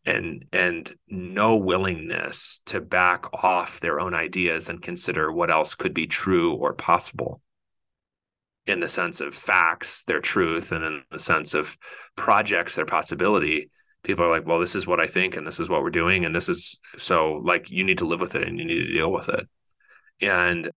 and 0.04 0.44
and 0.52 0.94
no 1.08 1.56
willingness 1.56 2.60
to 2.66 2.80
back 2.80 3.26
off 3.44 3.80
their 3.80 4.00
own 4.00 4.14
ideas 4.14 4.68
and 4.68 4.82
consider 4.82 5.30
what 5.32 5.50
else 5.50 5.74
could 5.76 5.94
be 5.94 6.06
true 6.06 6.54
or 6.54 6.72
possible. 6.74 7.40
in 8.66 8.80
the 8.80 8.88
sense 8.88 9.20
of 9.20 9.34
facts, 9.34 10.04
their 10.04 10.20
truth, 10.20 10.72
and 10.72 10.84
in 10.84 11.02
the 11.10 11.18
sense 11.18 11.54
of 11.54 11.76
projects, 12.16 12.74
their 12.74 12.86
possibility, 12.86 13.70
people 14.02 14.24
are 14.24 14.30
like, 14.30 14.46
well, 14.46 14.58
this 14.58 14.74
is 14.74 14.86
what 14.86 15.00
I 15.00 15.06
think, 15.06 15.36
and 15.36 15.46
this 15.46 15.60
is 15.60 15.68
what 15.68 15.82
we're 15.82 15.90
doing, 15.90 16.24
and 16.24 16.34
this 16.34 16.48
is 16.48 16.78
so 16.98 17.40
like 17.44 17.70
you 17.70 17.84
need 17.84 17.98
to 17.98 18.04
live 18.04 18.20
with 18.20 18.34
it 18.34 18.46
and 18.46 18.58
you 18.58 18.64
need 18.64 18.86
to 18.86 18.92
deal 18.92 19.10
with 19.12 19.28
it. 19.28 19.48
And 20.20 20.70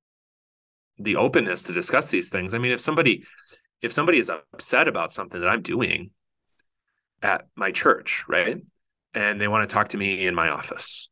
the 0.98 1.18
openness 1.18 1.64
to 1.64 1.74
discuss 1.74 2.10
these 2.10 2.30
things. 2.30 2.54
I 2.54 2.58
mean, 2.58 2.72
if 2.72 2.80
somebody 2.80 3.26
if 3.82 3.92
somebody 3.92 4.18
is 4.18 4.30
upset 4.30 4.88
about 4.88 5.12
something 5.12 5.40
that 5.42 5.48
I'm 5.48 5.62
doing 5.62 6.12
at 7.22 7.48
my 7.56 7.72
church, 7.72 8.24
right? 8.28 8.58
And 9.14 9.40
they 9.40 9.48
want 9.48 9.68
to 9.68 9.74
talk 9.74 9.90
to 9.90 9.98
me 9.98 10.26
in 10.26 10.36
my 10.36 10.50
office. 10.50 11.10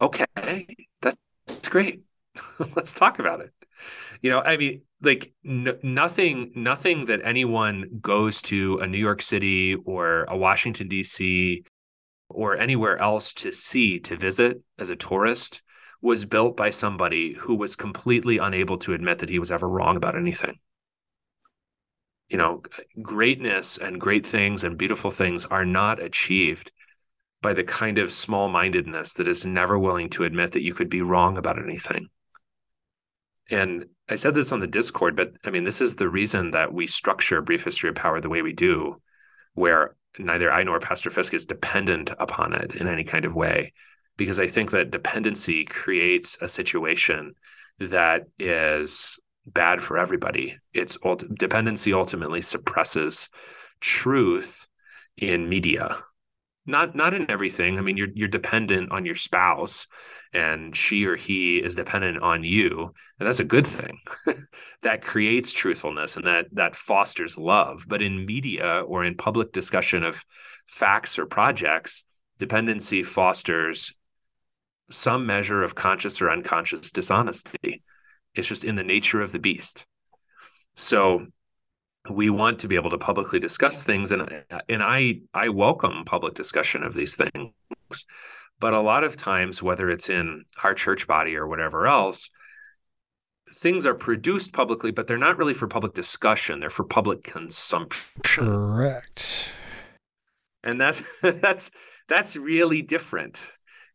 Okay, 0.00 0.66
that's 1.00 1.68
great. 1.68 2.02
Let's 2.76 2.92
talk 2.92 3.18
about 3.18 3.40
it. 3.40 3.52
You 4.20 4.30
know, 4.30 4.40
I 4.40 4.56
mean, 4.56 4.82
like 5.02 5.32
n- 5.44 5.78
nothing 5.82 6.52
nothing 6.54 7.06
that 7.06 7.20
anyone 7.24 7.98
goes 8.00 8.40
to 8.42 8.78
a 8.78 8.86
New 8.86 8.98
York 8.98 9.22
City 9.22 9.74
or 9.84 10.24
a 10.24 10.36
Washington 10.36 10.88
D.C. 10.88 11.64
or 12.28 12.56
anywhere 12.56 12.98
else 12.98 13.34
to 13.34 13.52
see 13.52 13.98
to 14.00 14.16
visit 14.16 14.62
as 14.78 14.90
a 14.90 14.96
tourist 14.96 15.62
was 16.00 16.24
built 16.24 16.56
by 16.56 16.70
somebody 16.70 17.34
who 17.34 17.54
was 17.54 17.76
completely 17.76 18.38
unable 18.38 18.78
to 18.78 18.94
admit 18.94 19.18
that 19.18 19.28
he 19.28 19.38
was 19.38 19.50
ever 19.50 19.68
wrong 19.68 19.96
about 19.96 20.16
anything. 20.16 20.58
You 22.28 22.38
know, 22.38 22.62
greatness 23.00 23.78
and 23.78 24.00
great 24.00 24.26
things 24.26 24.64
and 24.64 24.76
beautiful 24.76 25.10
things 25.10 25.44
are 25.46 25.64
not 25.64 26.02
achieved 26.02 26.72
by 27.40 27.52
the 27.52 27.64
kind 27.64 27.98
of 27.98 28.12
small 28.12 28.48
mindedness 28.48 29.12
that 29.14 29.28
is 29.28 29.46
never 29.46 29.78
willing 29.78 30.10
to 30.10 30.24
admit 30.24 30.52
that 30.52 30.62
you 30.62 30.74
could 30.74 30.90
be 30.90 31.02
wrong 31.02 31.36
about 31.36 31.62
anything. 31.62 32.08
And 33.50 33.86
I 34.08 34.16
said 34.16 34.34
this 34.34 34.52
on 34.52 34.60
the 34.60 34.66
Discord, 34.66 35.16
but 35.16 35.32
I 35.44 35.50
mean, 35.50 35.64
this 35.64 35.80
is 35.80 35.96
the 35.96 36.08
reason 36.08 36.50
that 36.52 36.72
we 36.72 36.86
structure 36.86 37.40
Brief 37.42 37.64
History 37.64 37.88
of 37.88 37.96
Power 37.96 38.20
the 38.20 38.28
way 38.28 38.42
we 38.42 38.52
do, 38.52 39.00
where 39.54 39.94
neither 40.18 40.50
I 40.50 40.62
nor 40.62 40.80
Pastor 40.80 41.10
Fisk 41.10 41.34
is 41.34 41.46
dependent 41.46 42.10
upon 42.18 42.52
it 42.54 42.74
in 42.74 42.88
any 42.88 43.04
kind 43.04 43.24
of 43.24 43.36
way, 43.36 43.72
because 44.16 44.40
I 44.40 44.48
think 44.48 44.70
that 44.70 44.90
dependency 44.90 45.64
creates 45.64 46.38
a 46.40 46.48
situation 46.48 47.34
that 47.78 48.24
is 48.38 49.18
bad 49.46 49.82
for 49.82 49.98
everybody. 49.98 50.58
It's 50.72 50.98
dependency 51.34 51.92
ultimately 51.92 52.40
suppresses 52.40 53.28
truth 53.80 54.66
in 55.16 55.48
media 55.48 55.98
not 56.66 56.94
not 56.94 57.14
in 57.14 57.30
everything. 57.30 57.78
I 57.78 57.82
mean 57.82 57.96
you're 57.96 58.08
you're 58.14 58.28
dependent 58.28 58.92
on 58.92 59.06
your 59.06 59.14
spouse 59.14 59.86
and 60.32 60.76
she 60.76 61.04
or 61.04 61.16
he 61.16 61.58
is 61.58 61.74
dependent 61.74 62.22
on 62.22 62.44
you. 62.44 62.92
And 63.18 63.26
that's 63.26 63.40
a 63.40 63.44
good 63.44 63.66
thing. 63.66 63.98
That 64.82 65.02
creates 65.02 65.52
truthfulness 65.52 66.16
and 66.16 66.26
that 66.26 66.46
that 66.52 66.76
fosters 66.76 67.36
love. 67.36 67.86
But 67.88 68.02
in 68.02 68.24
media 68.24 68.82
or 68.86 69.04
in 69.04 69.16
public 69.16 69.50
discussion 69.50 70.04
of 70.04 70.24
facts 70.68 71.18
or 71.18 71.26
projects 71.26 72.04
dependency 72.38 73.02
fosters 73.02 73.94
some 74.90 75.26
measure 75.26 75.62
of 75.62 75.74
conscious 75.74 76.20
or 76.20 76.30
unconscious 76.30 76.92
dishonesty. 76.92 77.82
It's 78.34 78.46
just 78.46 78.64
in 78.64 78.76
the 78.76 78.84
nature 78.84 79.20
of 79.20 79.32
the 79.32 79.38
beast. 79.38 79.86
So 80.76 81.26
we 82.10 82.30
want 82.30 82.58
to 82.60 82.68
be 82.68 82.76
able 82.76 82.90
to 82.90 82.98
publicly 82.98 83.38
discuss 83.38 83.82
things 83.84 84.12
and 84.12 84.44
and 84.68 84.82
I 84.82 85.20
I 85.34 85.48
welcome 85.48 86.04
public 86.04 86.34
discussion 86.34 86.82
of 86.82 86.94
these 86.94 87.16
things. 87.16 87.52
But 88.58 88.72
a 88.72 88.80
lot 88.80 89.04
of 89.04 89.16
times 89.16 89.62
whether 89.62 89.90
it's 89.90 90.08
in 90.08 90.44
our 90.62 90.74
church 90.74 91.06
body 91.06 91.36
or 91.36 91.46
whatever 91.46 91.86
else 91.86 92.30
things 93.54 93.86
are 93.86 93.94
produced 93.94 94.52
publicly 94.52 94.90
but 94.90 95.06
they're 95.06 95.18
not 95.18 95.38
really 95.38 95.54
for 95.54 95.66
public 95.66 95.94
discussion. 95.94 96.60
They're 96.60 96.70
for 96.70 96.84
public 96.84 97.22
consumption. 97.22 98.44
Correct. 98.44 99.50
And 100.62 100.80
that's 100.80 101.02
that's 101.22 101.70
that's 102.08 102.36
really 102.36 102.82
different 102.82 103.40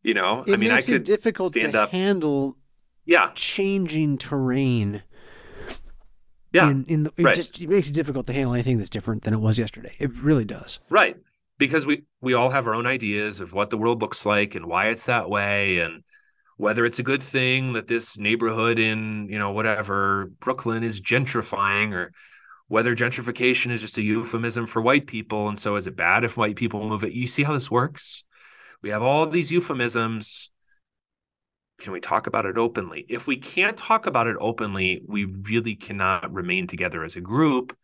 you 0.02 0.14
know? 0.14 0.42
It 0.46 0.54
i 0.54 0.56
mean 0.56 0.70
makes 0.70 0.88
i 0.88 0.92
could 0.92 1.02
it 1.02 1.04
difficult 1.04 1.52
stand 1.52 1.72
to 1.72 1.82
up 1.82 1.90
handle 1.90 2.56
yeah. 3.04 3.30
changing 3.34 4.18
terrain 4.18 5.02
yeah 6.52 6.70
in, 6.70 6.84
in 6.84 7.02
the, 7.04 7.12
it 7.16 7.24
right. 7.24 7.34
just 7.34 7.60
it 7.60 7.68
makes 7.68 7.88
it 7.88 7.94
difficult 7.94 8.26
to 8.26 8.32
handle 8.32 8.54
anything 8.54 8.78
that's 8.78 8.90
different 8.90 9.22
than 9.24 9.34
it 9.34 9.40
was 9.40 9.58
yesterday. 9.58 9.94
It 9.98 10.12
really 10.18 10.44
does. 10.44 10.78
Right. 10.88 11.16
Because 11.58 11.86
we 11.86 12.04
we 12.20 12.34
all 12.34 12.50
have 12.50 12.66
our 12.66 12.74
own 12.74 12.86
ideas 12.86 13.40
of 13.40 13.52
what 13.52 13.70
the 13.70 13.78
world 13.78 14.00
looks 14.00 14.24
like 14.24 14.54
and 14.54 14.66
why 14.66 14.88
it's 14.88 15.06
that 15.06 15.28
way 15.28 15.78
and 15.78 16.02
whether 16.56 16.84
it's 16.84 16.98
a 16.98 17.02
good 17.02 17.22
thing 17.22 17.72
that 17.72 17.88
this 17.88 18.18
neighborhood 18.18 18.78
in, 18.78 19.28
you 19.28 19.38
know, 19.38 19.50
whatever 19.50 20.30
Brooklyn 20.40 20.84
is 20.84 21.00
gentrifying 21.00 21.92
or 21.92 22.12
whether 22.68 22.94
gentrification 22.94 23.72
is 23.72 23.80
just 23.80 23.98
a 23.98 24.02
euphemism 24.02 24.66
for 24.66 24.80
white 24.80 25.06
people 25.06 25.48
and 25.48 25.58
so 25.58 25.76
is 25.76 25.86
it 25.86 25.96
bad 25.96 26.24
if 26.24 26.36
white 26.36 26.56
people 26.56 26.88
move 26.88 27.04
it? 27.04 27.12
You 27.12 27.26
see 27.26 27.42
how 27.42 27.52
this 27.52 27.70
works? 27.70 28.24
We 28.80 28.90
have 28.90 29.02
all 29.02 29.26
these 29.26 29.50
euphemisms 29.50 30.51
can 31.82 31.92
we 31.92 32.00
talk 32.00 32.28
about 32.28 32.46
it 32.46 32.56
openly? 32.56 33.04
If 33.08 33.26
we 33.26 33.36
can't 33.36 33.76
talk 33.76 34.06
about 34.06 34.28
it 34.28 34.36
openly, 34.40 35.02
we 35.06 35.24
really 35.24 35.74
cannot 35.74 36.32
remain 36.32 36.68
together 36.68 37.04
as 37.04 37.16
a 37.16 37.20
group 37.20 37.76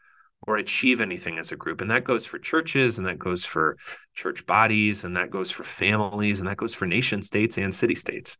or 0.47 0.57
achieve 0.57 1.01
anything 1.01 1.37
as 1.37 1.51
a 1.51 1.57
group. 1.57 1.81
And 1.81 1.91
that 1.91 2.05
goes 2.05 2.25
for 2.25 2.39
churches 2.39 2.99
and 2.99 3.07
that 3.09 3.19
goes 3.19 3.45
for 3.45 3.77
church 4.15 4.47
bodies 4.47 5.03
and 5.05 5.17
that 5.17 5.31
goes 5.31 5.51
for 5.51 5.65
families 5.65 6.39
and 6.39 6.49
that 6.49 6.57
goes 6.57 6.75
for 6.75 6.87
nation 6.87 7.23
states 7.23 7.59
and 7.59 7.75
city 7.75 7.97
states. 7.97 8.39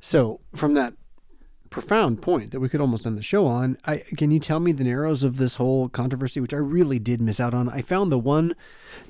So, 0.00 0.40
from 0.54 0.72
that 0.74 0.94
profound 1.70 2.20
point 2.20 2.50
that 2.50 2.60
we 2.60 2.68
could 2.68 2.80
almost 2.80 3.06
end 3.06 3.16
the 3.16 3.22
show 3.22 3.46
on. 3.46 3.78
I, 3.84 3.98
can 4.16 4.30
you 4.30 4.40
tell 4.40 4.60
me 4.60 4.72
the 4.72 4.84
narrows 4.84 5.22
of 5.22 5.36
this 5.36 5.54
whole 5.54 5.88
controversy, 5.88 6.40
which 6.40 6.52
I 6.52 6.58
really 6.58 6.98
did 6.98 7.20
miss 7.20 7.40
out 7.40 7.54
on? 7.54 7.68
I 7.68 7.80
found 7.80 8.10
the 8.10 8.18
one 8.18 8.54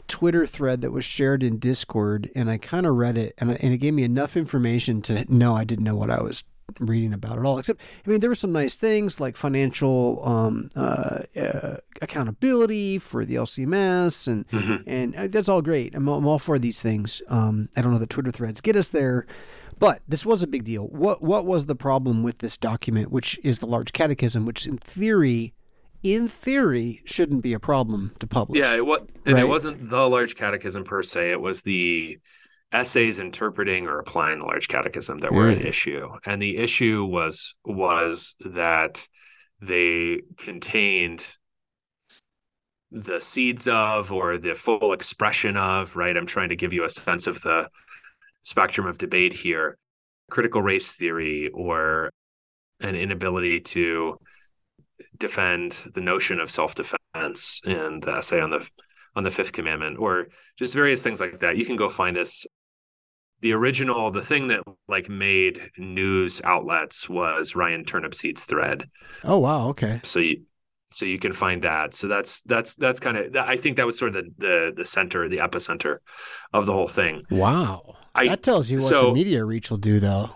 Twitter 0.07 0.47
thread 0.47 0.83
that 0.83 0.93
was 0.93 1.05
shared 1.05 1.43
in 1.43 1.59
Discord, 1.59 2.31
and 2.35 2.51
I 2.51 2.59
kind 2.59 2.87
of 2.87 2.97
read 2.97 3.17
it, 3.17 3.35
and, 3.39 3.51
and 3.51 3.73
it 3.73 3.79
gave 3.79 3.95
me 3.95 4.05
enough 4.05 4.37
information 4.37 5.01
to 5.03 5.25
know 5.33 5.57
I 5.57 5.65
didn't 5.65 5.85
know 5.85 5.97
what 5.97 6.11
I 6.11 6.23
was 6.23 6.45
reading 6.79 7.13
about 7.13 7.39
at 7.39 7.45
all. 7.45 7.59
Except, 7.59 7.81
I 8.07 8.11
mean, 8.11 8.21
there 8.21 8.31
were 8.31 8.37
some 8.37 8.53
nice 8.53 8.77
things 8.77 9.19
like 9.19 9.37
financial 9.37 10.27
um, 10.27 10.71
uh, 10.77 11.23
uh, 11.37 11.77
accountability 12.03 12.99
for 12.99 13.25
the 13.25 13.37
LCMS, 13.37 14.29
and 14.29 14.47
mm-hmm. 14.49 14.89
and 14.89 15.17
uh, 15.17 15.27
that's 15.29 15.49
all 15.49 15.63
great. 15.63 15.95
I'm, 15.95 16.07
I'm 16.09 16.27
all 16.27 16.39
for 16.39 16.59
these 16.59 16.81
things. 16.81 17.23
Um, 17.29 17.71
I 17.77 17.83
don't 17.83 17.93
know 17.93 17.99
that 17.99 18.11
Twitter 18.11 18.31
threads 18.31 18.61
get 18.61 18.77
us 18.77 18.91
there. 18.91 19.27
But 19.81 20.03
this 20.07 20.27
was 20.27 20.43
a 20.43 20.47
big 20.47 20.65
deal. 20.65 20.85
What 20.85 21.23
what 21.23 21.47
was 21.47 21.67
the 21.67 21.75
problem 21.75 22.23
with 22.23 22.39
this 22.39 22.57
document, 22.57 23.11
which 23.11 23.41
is 23.43 23.59
the 23.59 23.67
large 23.67 23.93
catechism, 23.93 24.45
which 24.45 24.67
in 24.67 24.77
theory, 24.77 25.55
in 26.03 26.29
theory, 26.29 27.01
shouldn't 27.07 27.43
be 27.43 27.55
a 27.55 27.59
problem 27.59 28.13
to 28.21 28.27
publish? 28.27 28.61
Yeah, 28.61 28.75
it 28.75 28.85
was, 28.85 29.01
and 29.25 29.35
right? 29.35 29.45
it 29.45 29.49
wasn't 29.49 29.89
the 29.89 30.09
large 30.09 30.37
catechism 30.37 30.85
per 30.85 31.03
se. 31.03 31.31
It 31.31 31.41
was 31.41 31.63
the 31.63 32.19
essays 32.71 33.19
interpreting 33.19 33.89
or 33.89 33.99
applying 33.99 34.41
the 34.41 34.45
large 34.45 34.69
catechism 34.69 35.19
that 35.21 35.33
were 35.33 35.49
an 35.49 35.67
issue, 35.67 36.09
and 36.27 36.41
the 36.41 36.59
issue 36.59 37.05
was 37.05 37.55
was 37.65 38.35
that 38.45 39.09
they 39.63 40.21
contained 40.37 41.27
the 42.93 43.21
seeds 43.21 43.67
of 43.67 44.13
or 44.13 44.37
the 44.37 44.55
full 44.55 44.93
expression 44.93 45.57
of 45.57 45.95
right 45.95 46.17
i'm 46.17 46.27
trying 46.27 46.49
to 46.49 46.57
give 46.57 46.73
you 46.73 46.83
a 46.83 46.91
sense 46.91 47.29
of 47.29 47.41
the 47.43 47.69
spectrum 48.43 48.87
of 48.87 48.99
debate 48.99 49.33
here 49.33 49.77
critical 50.31 50.63
race 50.63 50.95
theory 50.95 51.51
or 51.53 52.11
an 52.81 52.95
inability 52.95 53.61
to 53.61 54.17
defend 55.19 55.77
the 55.95 56.01
notion 56.01 56.41
of 56.41 56.51
self-defense 56.51 57.61
and 57.65 58.07
uh, 58.07 58.13
the 58.13 58.19
essay 58.19 58.41
on 58.41 58.51
the 58.51 58.67
on 59.17 59.25
the 59.25 59.31
fifth 59.31 59.53
commandment 59.53 59.99
or 59.99 60.29
just 60.57 60.73
various 60.73 61.03
things 61.03 61.21
like 61.21 61.41
that. 61.41 61.57
You 61.57 61.67
can 61.67 61.77
go 61.77 61.89
find 61.89 62.17
us. 62.17 62.47
The 63.41 63.53
original 63.53 64.11
the 64.11 64.23
thing 64.23 64.49
that 64.49 64.61
like 64.87 65.09
made 65.09 65.71
news 65.79 66.43
outlets 66.45 67.09
was 67.09 67.57
ryan 67.57 67.85
turnipseed's 67.85 68.45
thread. 68.45 68.89
Oh 69.25 69.39
wow 69.39 69.69
okay. 69.69 70.01
So 70.05 70.19
you 70.21 70.43
so 70.93 71.07
you 71.07 71.19
can 71.19 71.33
find 71.33 71.63
that. 71.63 71.95
So 71.95 72.07
that's 72.07 72.43
that's 72.43 72.75
that's 72.75 73.01
kind 73.01 73.17
of 73.17 73.35
i 73.37 73.57
think 73.57 73.77
that 73.77 73.87
was 73.87 73.99
sort 73.99 74.15
of 74.15 74.25
the 74.25 74.31
the, 74.39 74.73
the 74.77 74.85
center 74.85 75.29
the 75.29 75.39
epicenter 75.39 75.99
of 76.53 76.67
the 76.67 76.73
whole 76.73 76.89
thing. 76.89 77.23
Wow 77.31 77.97
I, 78.15 78.29
that 78.29 78.43
tells 78.43 78.71
you 78.71 78.79
what 78.79 78.89
so, 78.89 79.07
the 79.07 79.13
media 79.13 79.45
reach 79.45 79.71
will 79.71 79.79
do, 79.79 80.01
though. 80.01 80.31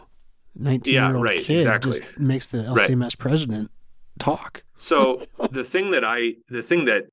Nineteen-year-old 0.57 1.15
yeah, 1.15 1.21
right, 1.21 1.41
kid 1.41 1.59
exactly. 1.59 1.99
just 1.99 2.19
makes 2.19 2.47
the 2.47 2.59
LCMS 2.59 3.03
right. 3.03 3.19
president 3.19 3.71
talk. 4.19 4.63
So 4.77 5.27
the 5.51 5.65
thing 5.65 5.91
that 5.91 6.05
I, 6.05 6.35
the 6.49 6.63
thing 6.63 6.85
that 6.85 7.05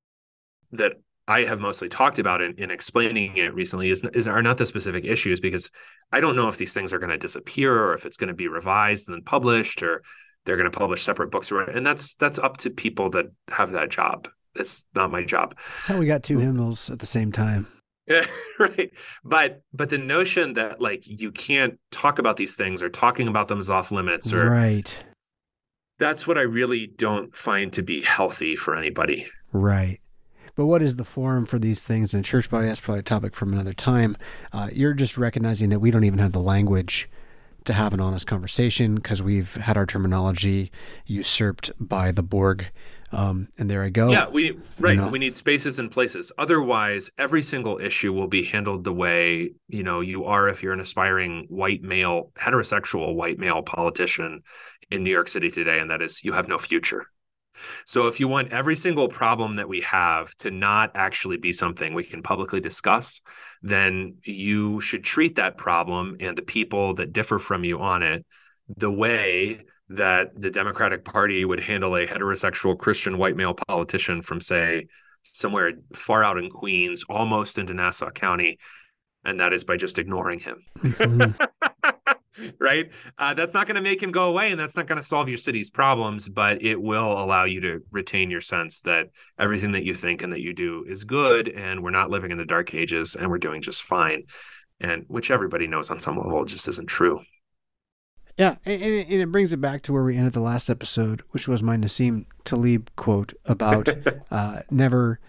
that 0.73 0.93
I 1.27 1.45
have 1.45 1.59
mostly 1.59 1.87
talked 1.87 2.19
about 2.19 2.41
in, 2.41 2.55
in 2.57 2.71
explaining 2.71 3.37
it 3.37 3.53
recently 3.53 3.89
is, 3.89 4.03
is 4.13 4.27
are 4.27 4.41
not 4.41 4.57
the 4.57 4.65
specific 4.65 5.05
issues 5.05 5.39
because 5.39 5.69
I 6.11 6.19
don't 6.19 6.35
know 6.35 6.47
if 6.47 6.57
these 6.57 6.73
things 6.73 6.93
are 6.93 6.99
going 6.99 7.11
to 7.11 7.17
disappear 7.17 7.73
or 7.73 7.93
if 7.93 8.05
it's 8.05 8.17
going 8.17 8.27
to 8.29 8.33
be 8.33 8.47
revised 8.47 9.07
and 9.07 9.15
then 9.15 9.23
published 9.23 9.81
or 9.83 10.03
they're 10.45 10.57
going 10.57 10.69
to 10.69 10.77
publish 10.77 11.03
separate 11.03 11.31
books 11.31 11.51
or 11.51 11.61
and 11.61 11.85
that's 11.85 12.15
that's 12.15 12.39
up 12.39 12.57
to 12.57 12.69
people 12.69 13.09
that 13.11 13.25
have 13.49 13.71
that 13.71 13.89
job. 13.89 14.27
It's 14.55 14.83
not 14.93 15.11
my 15.11 15.23
job. 15.23 15.55
That's 15.75 15.87
how 15.87 15.97
we 15.97 16.05
got 16.05 16.23
two 16.23 16.37
mm. 16.37 16.41
hymnals 16.41 16.89
at 16.89 16.99
the 16.99 17.05
same 17.05 17.31
time. 17.31 17.67
right 18.59 18.91
but 19.23 19.61
but 19.73 19.89
the 19.89 19.97
notion 19.97 20.53
that 20.53 20.81
like 20.81 21.03
you 21.05 21.31
can't 21.31 21.79
talk 21.91 22.19
about 22.19 22.37
these 22.37 22.55
things 22.55 22.81
or 22.81 22.89
talking 22.89 23.27
about 23.27 23.47
them 23.47 23.59
is 23.59 23.69
off 23.69 23.91
limits 23.91 24.31
or 24.33 24.49
right 24.49 25.03
that's 26.01 26.25
what 26.25 26.35
I 26.35 26.41
really 26.41 26.87
don't 26.87 27.33
find 27.35 27.71
to 27.73 27.83
be 27.83 28.01
healthy 28.01 28.55
for 28.55 28.75
anybody. 28.75 29.27
Right. 29.53 30.01
But 30.55 30.65
what 30.65 30.81
is 30.81 30.95
the 30.95 31.05
forum 31.05 31.45
for 31.45 31.59
these 31.59 31.83
things 31.83 32.15
in 32.15 32.21
a 32.21 32.23
church 32.23 32.49
body? 32.49 32.65
That's 32.65 32.79
probably 32.79 33.01
a 33.01 33.03
topic 33.03 33.35
from 33.35 33.53
another 33.53 33.73
time. 33.73 34.17
Uh, 34.51 34.69
you're 34.73 34.95
just 34.95 35.15
recognizing 35.15 35.69
that 35.69 35.79
we 35.79 35.91
don't 35.91 36.03
even 36.03 36.17
have 36.17 36.31
the 36.31 36.41
language 36.41 37.07
to 37.65 37.73
have 37.73 37.93
an 37.93 37.99
honest 37.99 38.25
conversation 38.25 38.95
because 38.95 39.21
we've 39.21 39.53
had 39.57 39.77
our 39.77 39.85
terminology 39.85 40.71
usurped 41.05 41.71
by 41.79 42.11
the 42.11 42.23
Borg. 42.23 42.71
Um, 43.13 43.49
and 43.57 43.69
there 43.69 43.83
I 43.83 43.89
go. 43.89 44.09
Yeah, 44.09 44.29
we 44.29 44.57
right. 44.79 44.95
know? 44.95 45.09
We 45.09 45.19
need 45.19 45.35
spaces 45.35 45.79
and 45.79 45.91
places. 45.91 46.31
Otherwise, 46.37 47.09
every 47.17 47.43
single 47.43 47.79
issue 47.79 48.13
will 48.13 48.27
be 48.27 48.45
handled 48.45 48.83
the 48.83 48.93
way 48.93 49.51
you 49.67 49.83
know 49.83 50.01
you 50.01 50.25
are 50.25 50.47
if 50.47 50.63
you're 50.63 50.73
an 50.73 50.79
aspiring 50.79 51.45
white 51.49 51.81
male, 51.81 52.31
heterosexual 52.37 53.15
white 53.15 53.37
male 53.37 53.63
politician 53.63 54.43
in 54.89 55.03
New 55.03 55.11
York 55.11 55.27
City 55.27 55.49
today, 55.49 55.79
and 55.79 55.91
that 55.91 56.01
is 56.01 56.23
you 56.23 56.33
have 56.33 56.47
no 56.47 56.57
future. 56.57 57.07
So 57.85 58.07
if 58.07 58.19
you 58.19 58.27
want 58.27 58.51
every 58.51 58.75
single 58.75 59.07
problem 59.07 59.57
that 59.57 59.69
we 59.69 59.81
have 59.81 60.35
to 60.37 60.51
not 60.51 60.91
actually 60.95 61.37
be 61.37 61.53
something 61.53 61.93
we 61.93 62.03
can 62.03 62.23
publicly 62.23 62.59
discuss, 62.59 63.21
then 63.61 64.17
you 64.23 64.81
should 64.81 65.03
treat 65.03 65.35
that 65.35 65.57
problem 65.57 66.17
and 66.19 66.37
the 66.37 66.41
people 66.41 66.95
that 66.95 67.13
differ 67.13 67.39
from 67.39 67.63
you 67.63 67.79
on 67.79 68.03
it 68.03 68.25
the 68.77 68.91
way 68.91 69.61
that 69.95 70.29
the 70.39 70.49
Democratic 70.49 71.03
Party 71.05 71.43
would 71.45 71.59
handle 71.59 71.95
a 71.95 72.05
heterosexual 72.05 72.77
Christian 72.77 73.17
white 73.17 73.35
male 73.35 73.53
politician 73.53 74.21
from, 74.21 74.41
say, 74.41 74.87
somewhere 75.23 75.73
far 75.93 76.23
out 76.23 76.37
in 76.37 76.49
Queens, 76.49 77.03
almost 77.09 77.57
into 77.57 77.73
Nassau 77.73 78.09
County, 78.11 78.57
and 79.23 79.39
that 79.39 79.53
is 79.53 79.63
by 79.63 79.77
just 79.77 79.99
ignoring 79.99 80.39
him. 80.39 80.65
right? 82.59 82.89
Uh, 83.17 83.33
that's 83.33 83.53
not 83.53 83.67
going 83.67 83.75
to 83.75 83.81
make 83.81 84.01
him 84.01 84.11
go 84.11 84.23
away, 84.23 84.51
and 84.51 84.59
that's 84.59 84.75
not 84.75 84.87
going 84.87 84.99
to 84.99 85.07
solve 85.07 85.29
your 85.29 85.37
city's 85.37 85.69
problems, 85.69 86.27
but 86.27 86.61
it 86.61 86.81
will 86.81 87.11
allow 87.11 87.45
you 87.45 87.61
to 87.61 87.83
retain 87.91 88.31
your 88.31 88.41
sense 88.41 88.81
that 88.81 89.07
everything 89.37 89.73
that 89.73 89.83
you 89.83 89.93
think 89.93 90.23
and 90.23 90.33
that 90.33 90.41
you 90.41 90.53
do 90.53 90.85
is 90.87 91.03
good, 91.03 91.49
and 91.49 91.83
we're 91.83 91.91
not 91.91 92.09
living 92.09 92.31
in 92.31 92.37
the 92.37 92.45
dark 92.45 92.73
ages, 92.73 93.15
and 93.15 93.29
we're 93.29 93.37
doing 93.37 93.61
just 93.61 93.83
fine. 93.83 94.23
And 94.79 95.05
which 95.07 95.29
everybody 95.29 95.67
knows 95.67 95.91
on 95.91 95.99
some 95.99 96.17
level 96.17 96.43
just 96.45 96.67
isn't 96.67 96.87
true. 96.87 97.21
Yeah, 98.37 98.55
and, 98.65 98.81
and 98.81 99.21
it 99.21 99.31
brings 99.31 99.53
it 99.53 99.61
back 99.61 99.81
to 99.83 99.93
where 99.93 100.03
we 100.03 100.17
ended 100.17 100.33
the 100.33 100.39
last 100.39 100.69
episode, 100.69 101.21
which 101.31 101.47
was 101.47 101.61
my 101.61 101.77
Nassim 101.77 102.25
Taleb 102.43 102.89
quote 102.95 103.33
about 103.45 103.89
uh, 104.31 104.61
never 104.69 105.19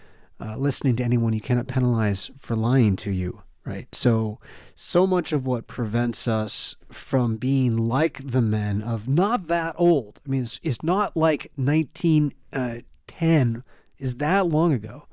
uh, 0.40 0.57
listening 0.57 0.96
to 0.96 1.05
anyone 1.05 1.32
you 1.32 1.40
cannot 1.40 1.68
penalize 1.68 2.30
for 2.38 2.57
lying 2.57 2.96
to 2.96 3.11
you. 3.11 3.42
Right. 3.64 3.94
So, 3.94 4.40
so 4.74 5.07
much 5.07 5.32
of 5.32 5.46
what 5.46 5.68
prevents 5.68 6.26
us 6.26 6.74
from 6.90 7.36
being 7.36 7.76
like 7.76 8.20
the 8.24 8.42
men 8.42 8.82
of 8.82 9.07
not 9.07 9.46
that 9.46 9.76
old. 9.78 10.20
I 10.26 10.30
mean, 10.30 10.42
it's, 10.42 10.59
it's 10.64 10.82
not 10.82 11.16
like 11.16 11.53
1910 11.55 13.64
is 13.98 14.16
that 14.16 14.48
long 14.48 14.72
ago, 14.72 15.07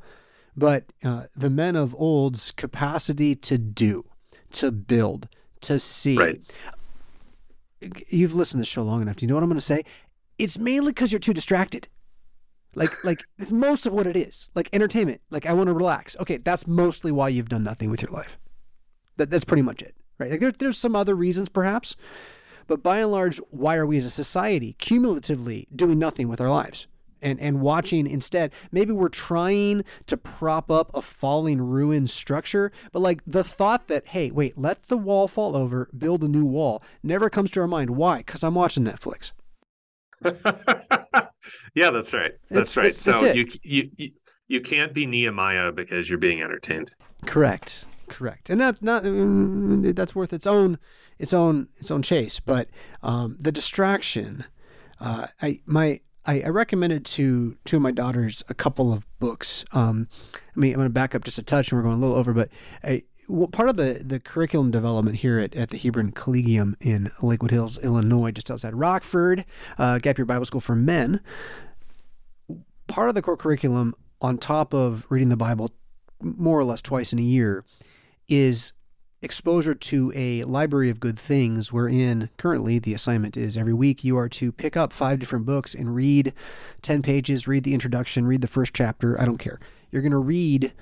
but 0.57 0.85
uh, 1.03 1.25
the 1.35 1.51
men 1.51 1.75
of 1.75 1.93
old's 1.99 2.49
capacity 2.49 3.35
to 3.35 3.59
do, 3.59 4.05
to 4.53 4.71
build, 4.71 5.29
to 5.61 5.77
see. 5.77 6.17
Right. 6.17 6.41
You've 8.09 8.34
listened 8.34 8.59
to 8.59 8.67
the 8.67 8.71
show 8.71 8.84
long 8.84 9.01
enough. 9.01 9.17
Do 9.17 9.25
you 9.25 9.27
know 9.27 9.36
what 9.36 9.43
I'm 9.43 9.49
going 9.49 9.57
to 9.57 9.65
say? 9.65 9.84
It's 10.38 10.57
mainly 10.57 10.91
because 10.91 11.11
you're 11.11 11.19
too 11.19 11.34
distracted. 11.34 11.88
Like, 12.75 13.03
like 13.03 13.23
it's 13.38 13.51
most 13.51 13.86
of 13.86 13.93
what 13.93 14.07
it 14.07 14.15
is. 14.15 14.47
Like 14.55 14.69
entertainment. 14.73 15.21
Like 15.30 15.45
I 15.45 15.53
want 15.53 15.67
to 15.67 15.73
relax. 15.73 16.15
Okay, 16.19 16.38
that's 16.38 16.67
mostly 16.67 17.11
why 17.11 17.30
you've 17.30 17.49
done 17.49 17.63
nothing 17.63 17.89
with 17.89 18.01
your 18.01 18.11
life. 18.11 18.38
That 19.17 19.30
that's 19.30 19.45
pretty 19.45 19.63
much 19.63 19.82
it, 19.82 19.95
right? 20.17 20.32
Like 20.32 20.39
there, 20.39 20.51
there's 20.51 20.77
some 20.77 20.95
other 20.95 21.15
reasons 21.15 21.49
perhaps, 21.49 21.95
but 22.67 22.84
by 22.84 22.99
and 22.99 23.11
large, 23.11 23.39
why 23.49 23.75
are 23.75 23.86
we 23.86 23.97
as 23.97 24.05
a 24.05 24.09
society 24.09 24.73
cumulatively 24.80 25.67
doing 25.75 25.99
nothing 25.99 26.30
with 26.30 26.39
our 26.39 26.49
lives? 26.49 26.88
And, 27.22 27.39
and 27.39 27.61
watching 27.61 28.07
instead, 28.07 28.51
maybe 28.72 28.91
we're 28.91 29.09
trying 29.09 29.84
to 30.07 30.17
prop 30.17 30.72
up 30.72 30.91
a 30.93 31.01
falling 31.01 31.61
ruined 31.61 32.09
structure, 32.09 32.72
but 32.91 32.99
like 32.99 33.22
the 33.28 33.43
thought 33.43 33.88
that, 33.88 34.07
hey, 34.07 34.32
wait, 34.32 34.57
let 34.57 34.88
the 34.88 34.97
wall 34.97 35.28
fall 35.28 35.55
over, 35.55 35.89
build 35.97 36.24
a 36.24 36.28
new 36.28 36.45
wall, 36.45 36.82
never 37.03 37.30
comes 37.30 37.51
to 37.51 37.59
our 37.61 37.67
mind. 37.67 37.91
Why? 37.91 38.17
Because 38.20 38.43
I'm 38.43 38.55
watching 38.55 38.84
Netflix. 38.86 39.32
yeah, 41.74 41.89
that's 41.91 42.13
right. 42.13 42.32
It's- 42.32 42.39
That's 42.49 42.78
right. 42.78 42.86
it's- 42.88 43.01
so 43.01 43.32
you, 43.34 43.47
you 43.63 43.89
you 43.97 44.11
you 44.47 44.61
can't 44.61 44.93
be 44.93 45.05
Nehemiah 45.05 45.72
because 45.72 46.09
you're 46.09 46.17
being 46.20 46.41
entertained. 46.41 46.91
Correct. 47.26 47.86
Correct. 48.07 48.49
And 48.49 48.59
that 48.59 48.82
not 48.82 49.03
mm, 49.03 49.95
that's 49.95 50.15
worth 50.15 50.34
its 50.34 50.47
own 50.47 50.80
its 51.20 51.34
own 51.34 51.67
its 51.78 51.91
own 51.91 52.01
chase. 52.01 52.39
But 52.39 52.67
um, 53.03 53.38
the 53.39 53.51
distraction, 53.51 54.45
uh, 54.99 55.28
I 55.41 55.61
my 55.65 56.01
I, 56.30 56.43
I 56.45 56.49
recommended 56.49 57.05
to 57.05 57.57
two 57.65 57.77
of 57.77 57.82
my 57.82 57.89
daughters 57.89 58.43
a 58.49 58.53
couple 58.53 58.93
of 58.93 59.03
books. 59.17 59.65
Um, 59.71 60.07
I 60.36 60.59
mean, 60.59 60.73
I'm 60.73 60.77
going 60.77 60.86
to 60.86 60.93
back 60.93 61.15
up 61.15 61.23
just 61.23 61.39
a 61.39 61.43
touch, 61.43 61.71
and 61.71 61.80
we're 61.80 61.84
going 61.84 61.97
a 61.97 61.99
little 61.99 62.15
over. 62.15 62.34
But 62.34 62.49
I, 62.84 63.01
well, 63.27 63.47
part 63.47 63.67
of 63.67 63.77
the, 63.77 64.03
the 64.05 64.19
curriculum 64.19 64.69
development 64.69 65.17
here 65.17 65.39
at, 65.39 65.55
at 65.55 65.71
the 65.71 65.77
Hebron 65.77 66.11
Collegium 66.11 66.77
in 66.82 67.09
Lakewood 67.23 67.49
Hills, 67.49 67.80
Illinois, 67.80 68.30
just 68.30 68.51
outside 68.51 68.75
Rockford, 68.75 69.43
uh, 69.80 69.97
Gap 69.97 70.19
Year 70.19 70.25
Bible 70.25 70.45
School 70.45 70.61
for 70.61 70.75
Men. 70.75 71.19
Part 72.86 73.09
of 73.09 73.15
the 73.15 73.23
core 73.23 73.36
curriculum, 73.38 73.95
on 74.21 74.38
top 74.38 74.71
of 74.71 75.07
reading 75.09 75.30
the 75.30 75.38
Bible 75.38 75.71
more 76.21 76.59
or 76.59 76.63
less 76.63 76.84
twice 76.84 77.11
in 77.11 77.17
a 77.17 77.23
year, 77.23 77.65
is 78.27 78.71
exposure 79.22 79.76
to 79.76 80.11
a 80.15 80.43
library 80.43 80.89
of 80.89 80.99
good 80.99 81.20
things 81.20 81.74
wherein 81.74 82.30
currently 82.38 82.80
the 82.80 82.93
assignment 82.93 83.36
is. 83.36 83.57
Every 83.57 83.74
week 83.74 84.03
you 84.03 84.17
are 84.17 84.30
to 84.30 84.51
pick 84.51 84.78
up 84.78 84.93
five 84.93 85.20
different 85.20 85.45
books 85.45 85.76
and 85.76 85.93
read 85.93 86.34
10 86.82 87.01
pages 87.01 87.47
read 87.47 87.63
the 87.63 87.74
introduction 87.74 88.26
read 88.26 88.41
the 88.41 88.47
first 88.47 88.74
chapter 88.74 89.20
i 89.20 89.26
don't 89.26 89.38
care. 89.38 89.59
You're 89.91 90.01
going 90.01 90.11
to 90.11 90.17
read 90.17 90.74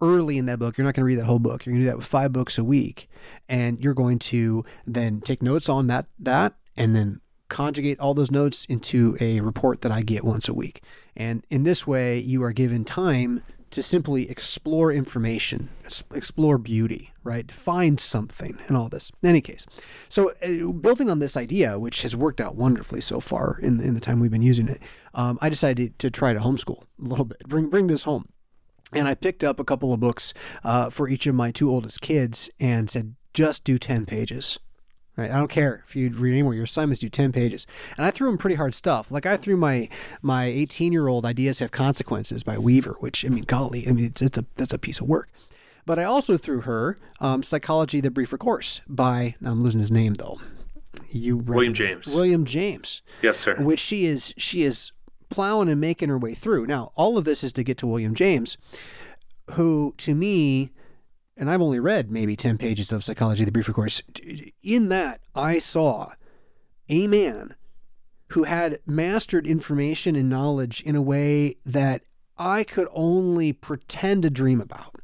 early 0.00 0.38
in 0.38 0.46
that 0.46 0.58
book. 0.58 0.78
You're 0.78 0.84
not 0.84 0.94
going 0.94 1.02
to 1.02 1.06
read 1.06 1.18
that 1.18 1.26
whole 1.26 1.38
book. 1.38 1.66
You're 1.66 1.72
going 1.72 1.80
to 1.80 1.86
do 1.86 1.90
that 1.90 1.96
with 1.96 2.06
five 2.06 2.32
books 2.32 2.58
a 2.58 2.64
week. 2.64 3.08
And 3.48 3.80
you're 3.80 3.94
going 3.94 4.18
to 4.20 4.64
then 4.86 5.20
take 5.20 5.42
notes 5.42 5.68
on 5.68 5.86
that 5.88 6.06
that 6.18 6.54
and 6.76 6.94
then 6.94 7.20
conjugate 7.48 7.98
all 7.98 8.14
those 8.14 8.30
notes 8.30 8.64
into 8.66 9.16
a 9.20 9.40
report 9.40 9.80
that 9.80 9.90
I 9.90 10.02
get 10.02 10.24
once 10.24 10.48
a 10.48 10.54
week. 10.54 10.82
And 11.16 11.44
in 11.50 11.64
this 11.64 11.86
way, 11.86 12.18
you 12.18 12.42
are 12.42 12.52
given 12.52 12.84
time 12.84 13.42
to 13.70 13.82
simply 13.82 14.30
explore 14.30 14.92
information, 14.92 15.68
explore 16.14 16.58
beauty, 16.58 17.12
right? 17.22 17.50
Find 17.50 18.00
something 18.00 18.58
and 18.66 18.76
all 18.76 18.88
this. 18.88 19.10
In 19.22 19.28
any 19.28 19.40
case, 19.40 19.66
so 20.08 20.32
uh, 20.42 20.72
building 20.72 21.10
on 21.10 21.18
this 21.18 21.36
idea, 21.36 21.78
which 21.78 22.02
has 22.02 22.16
worked 22.16 22.40
out 22.40 22.54
wonderfully 22.54 23.00
so 23.00 23.20
far 23.20 23.58
in, 23.60 23.80
in 23.80 23.94
the 23.94 24.00
time 24.00 24.20
we've 24.20 24.30
been 24.30 24.42
using 24.42 24.68
it, 24.68 24.80
um, 25.14 25.38
I 25.40 25.48
decided 25.48 25.98
to 25.98 26.10
try 26.10 26.32
to 26.32 26.40
homeschool 26.40 26.82
a 26.82 27.08
little 27.08 27.24
bit, 27.24 27.40
bring 27.46 27.68
bring 27.68 27.86
this 27.88 28.04
home. 28.04 28.28
And 28.92 29.06
I 29.06 29.14
picked 29.14 29.44
up 29.44 29.60
a 29.60 29.64
couple 29.64 29.92
of 29.92 30.00
books 30.00 30.32
uh, 30.64 30.88
for 30.88 31.08
each 31.08 31.26
of 31.26 31.34
my 31.34 31.50
two 31.50 31.70
oldest 31.70 32.00
kids 32.00 32.48
and 32.58 32.88
said, 32.88 33.16
just 33.34 33.64
do 33.64 33.78
10 33.78 34.06
pages. 34.06 34.58
Right? 35.18 35.30
I 35.32 35.34
don't 35.36 35.50
care 35.50 35.82
if 35.86 35.96
you 35.96 36.10
read 36.10 36.30
anymore. 36.32 36.54
Your 36.54 36.62
assignments 36.64 37.00
do 37.00 37.08
10 37.08 37.32
pages. 37.32 37.66
And 37.96 38.06
I 38.06 38.12
threw 38.12 38.28
them 38.30 38.38
pretty 38.38 38.54
hard 38.54 38.72
stuff. 38.72 39.10
Like 39.10 39.26
I 39.26 39.36
threw 39.36 39.56
my 39.56 39.88
my 40.22 40.44
18 40.44 40.92
year 40.92 41.08
old 41.08 41.26
Ideas 41.26 41.58
Have 41.58 41.72
Consequences 41.72 42.44
by 42.44 42.56
Weaver, 42.56 42.96
which, 43.00 43.24
I 43.24 43.28
mean, 43.28 43.42
golly, 43.42 43.86
I 43.88 43.90
mean, 43.92 44.04
it's, 44.06 44.22
it's 44.22 44.38
a, 44.38 44.46
that's 44.56 44.72
a 44.72 44.78
piece 44.78 45.00
of 45.00 45.08
work. 45.08 45.28
But 45.84 45.98
I 45.98 46.04
also 46.04 46.36
threw 46.36 46.60
her 46.60 46.98
um, 47.20 47.42
Psychology, 47.42 48.00
the 48.00 48.10
Briefer 48.12 48.38
Course 48.38 48.80
by, 48.86 49.34
I'm 49.44 49.62
losing 49.64 49.80
his 49.80 49.90
name 49.90 50.14
though. 50.14 50.38
You 51.10 51.38
read- 51.38 51.48
William 51.56 51.74
James. 51.74 52.14
William 52.14 52.44
James 52.44 53.02
Yes, 53.20 53.38
sir. 53.38 53.56
which 53.56 53.80
she 53.80 54.06
is 54.06 54.32
she 54.36 54.62
is 54.62 54.92
plowing 55.30 55.68
and 55.68 55.80
making 55.80 56.10
her 56.10 56.18
way 56.18 56.34
through. 56.34 56.66
Now, 56.66 56.92
all 56.94 57.18
of 57.18 57.24
this 57.24 57.42
is 57.42 57.52
to 57.54 57.64
get 57.64 57.76
to 57.78 57.86
William 57.88 58.14
James, 58.14 58.56
who 59.52 59.94
to 59.98 60.14
me, 60.14 60.70
and 61.38 61.50
I've 61.50 61.62
only 61.62 61.78
read 61.78 62.10
maybe 62.10 62.36
10 62.36 62.58
pages 62.58 62.92
of 62.92 63.04
Psychology, 63.04 63.44
the 63.44 63.52
Briefer 63.52 63.72
Course. 63.72 64.02
In 64.62 64.88
that, 64.88 65.20
I 65.34 65.58
saw 65.58 66.12
a 66.88 67.06
man 67.06 67.54
who 68.28 68.44
had 68.44 68.80
mastered 68.86 69.46
information 69.46 70.16
and 70.16 70.28
knowledge 70.28 70.82
in 70.82 70.96
a 70.96 71.02
way 71.02 71.56
that 71.64 72.02
I 72.36 72.64
could 72.64 72.88
only 72.92 73.52
pretend 73.52 74.22
to 74.24 74.30
dream 74.30 74.60
about. 74.60 74.96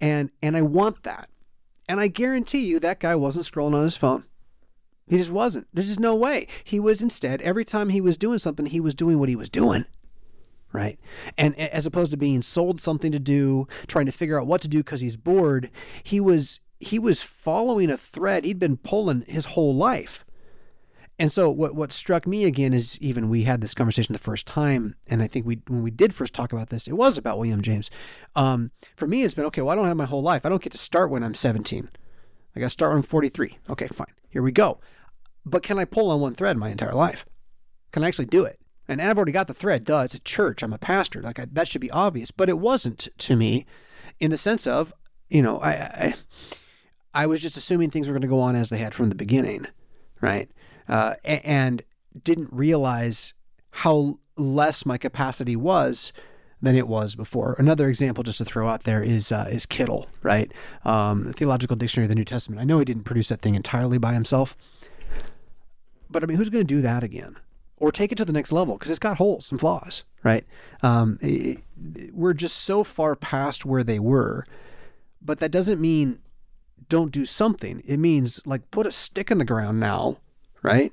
And 0.00 0.30
and 0.42 0.56
I 0.56 0.62
want 0.62 1.02
that. 1.04 1.28
And 1.88 2.00
I 2.00 2.08
guarantee 2.08 2.66
you 2.66 2.78
that 2.80 3.00
guy 3.00 3.14
wasn't 3.14 3.46
scrolling 3.46 3.74
on 3.74 3.82
his 3.82 3.96
phone. 3.96 4.24
He 5.06 5.16
just 5.16 5.30
wasn't. 5.30 5.68
There's 5.72 5.86
just 5.86 6.00
no 6.00 6.14
way. 6.14 6.46
He 6.64 6.78
was 6.78 7.00
instead, 7.00 7.40
every 7.40 7.64
time 7.64 7.88
he 7.88 8.00
was 8.00 8.18
doing 8.18 8.38
something, 8.38 8.66
he 8.66 8.78
was 8.78 8.94
doing 8.94 9.18
what 9.18 9.30
he 9.30 9.36
was 9.36 9.48
doing. 9.48 9.86
Right. 10.72 10.98
And 11.36 11.58
as 11.58 11.86
opposed 11.86 12.10
to 12.10 12.16
being 12.16 12.42
sold 12.42 12.80
something 12.80 13.10
to 13.12 13.18
do, 13.18 13.66
trying 13.86 14.06
to 14.06 14.12
figure 14.12 14.38
out 14.38 14.46
what 14.46 14.60
to 14.62 14.68
do 14.68 14.78
because 14.78 15.00
he's 15.00 15.16
bored, 15.16 15.70
he 16.02 16.20
was 16.20 16.60
he 16.80 16.98
was 16.98 17.22
following 17.22 17.90
a 17.90 17.96
thread 17.96 18.44
he'd 18.44 18.58
been 18.58 18.76
pulling 18.76 19.24
his 19.26 19.46
whole 19.46 19.74
life. 19.74 20.24
And 21.18 21.32
so 21.32 21.50
what 21.50 21.74
what 21.74 21.90
struck 21.90 22.26
me 22.26 22.44
again 22.44 22.72
is 22.72 22.98
even 23.00 23.28
we 23.28 23.42
had 23.42 23.60
this 23.60 23.74
conversation 23.74 24.12
the 24.12 24.20
first 24.20 24.46
time, 24.46 24.94
and 25.08 25.20
I 25.20 25.26
think 25.26 25.46
we 25.46 25.60
when 25.66 25.82
we 25.82 25.90
did 25.90 26.14
first 26.14 26.32
talk 26.32 26.52
about 26.52 26.68
this, 26.68 26.86
it 26.86 26.92
was 26.92 27.18
about 27.18 27.38
William 27.38 27.60
James. 27.60 27.90
Um, 28.36 28.70
for 28.94 29.08
me, 29.08 29.24
it's 29.24 29.34
been 29.34 29.46
okay. 29.46 29.62
Well, 29.62 29.72
I 29.72 29.74
don't 29.74 29.86
have 29.86 29.96
my 29.96 30.04
whole 30.04 30.22
life. 30.22 30.46
I 30.46 30.48
don't 30.48 30.62
get 30.62 30.72
to 30.72 30.78
start 30.78 31.10
when 31.10 31.24
I'm 31.24 31.34
17. 31.34 31.88
I 32.54 32.60
got 32.60 32.66
to 32.66 32.70
start 32.70 32.92
when 32.92 32.98
I'm 32.98 33.02
43. 33.02 33.58
Okay, 33.70 33.88
fine. 33.88 34.14
Here 34.28 34.42
we 34.42 34.52
go. 34.52 34.80
But 35.44 35.62
can 35.62 35.78
I 35.78 35.84
pull 35.84 36.10
on 36.10 36.20
one 36.20 36.34
thread 36.34 36.56
my 36.56 36.68
entire 36.68 36.94
life? 36.94 37.26
Can 37.92 38.04
I 38.04 38.08
actually 38.08 38.26
do 38.26 38.44
it? 38.44 38.60
And 38.88 39.02
I've 39.02 39.16
already 39.18 39.32
got 39.32 39.46
the 39.46 39.54
thread. 39.54 39.84
Duh, 39.84 40.00
it's 40.00 40.14
a 40.14 40.20
church. 40.20 40.62
I'm 40.62 40.72
a 40.72 40.78
pastor. 40.78 41.20
Like 41.20 41.38
I, 41.38 41.46
that 41.52 41.68
should 41.68 41.80
be 41.80 41.90
obvious, 41.90 42.30
but 42.30 42.48
it 42.48 42.58
wasn't 42.58 43.08
to 43.18 43.36
me, 43.36 43.66
in 44.18 44.30
the 44.30 44.38
sense 44.38 44.66
of, 44.66 44.94
you 45.28 45.42
know, 45.42 45.58
I, 45.60 45.70
I, 45.70 46.14
I 47.14 47.26
was 47.26 47.42
just 47.42 47.56
assuming 47.56 47.90
things 47.90 48.08
were 48.08 48.14
going 48.14 48.22
to 48.22 48.28
go 48.28 48.40
on 48.40 48.56
as 48.56 48.70
they 48.70 48.78
had 48.78 48.94
from 48.94 49.10
the 49.10 49.14
beginning, 49.14 49.66
right? 50.20 50.50
Uh, 50.88 51.14
and 51.24 51.82
didn't 52.22 52.48
realize 52.50 53.34
how 53.70 54.18
less 54.36 54.86
my 54.86 54.96
capacity 54.96 55.54
was 55.56 56.12
than 56.60 56.74
it 56.74 56.88
was 56.88 57.14
before. 57.14 57.54
Another 57.58 57.88
example, 57.88 58.24
just 58.24 58.38
to 58.38 58.44
throw 58.44 58.68
out 58.68 58.84
there, 58.84 59.02
is 59.02 59.30
uh, 59.30 59.46
is 59.50 59.66
Kittel, 59.66 60.06
right? 60.22 60.50
Um, 60.84 61.24
the 61.24 61.32
Theological 61.32 61.76
Dictionary 61.76 62.06
of 62.06 62.08
the 62.08 62.14
New 62.14 62.24
Testament. 62.24 62.60
I 62.60 62.64
know 62.64 62.78
he 62.78 62.84
didn't 62.84 63.04
produce 63.04 63.28
that 63.28 63.40
thing 63.40 63.54
entirely 63.54 63.98
by 63.98 64.14
himself, 64.14 64.56
but 66.10 66.22
I 66.22 66.26
mean, 66.26 66.36
who's 66.36 66.50
going 66.50 66.66
to 66.66 66.74
do 66.74 66.80
that 66.80 67.04
again? 67.04 67.36
Or 67.80 67.92
take 67.92 68.10
it 68.10 68.16
to 68.16 68.24
the 68.24 68.32
next 68.32 68.50
level 68.50 68.74
because 68.74 68.90
it's 68.90 68.98
got 68.98 69.18
holes 69.18 69.50
and 69.50 69.60
flaws, 69.60 70.02
right? 70.24 70.44
Um, 70.82 71.18
it, 71.22 71.62
we're 72.12 72.34
just 72.34 72.56
so 72.56 72.82
far 72.82 73.14
past 73.14 73.64
where 73.64 73.84
they 73.84 73.98
were, 73.98 74.44
but 75.22 75.38
that 75.38 75.52
doesn't 75.52 75.80
mean 75.80 76.18
don't 76.88 77.12
do 77.12 77.24
something. 77.24 77.82
It 77.86 77.98
means 77.98 78.40
like 78.46 78.70
put 78.70 78.86
a 78.86 78.92
stick 78.92 79.30
in 79.30 79.38
the 79.38 79.44
ground 79.44 79.78
now, 79.78 80.18
right? 80.62 80.92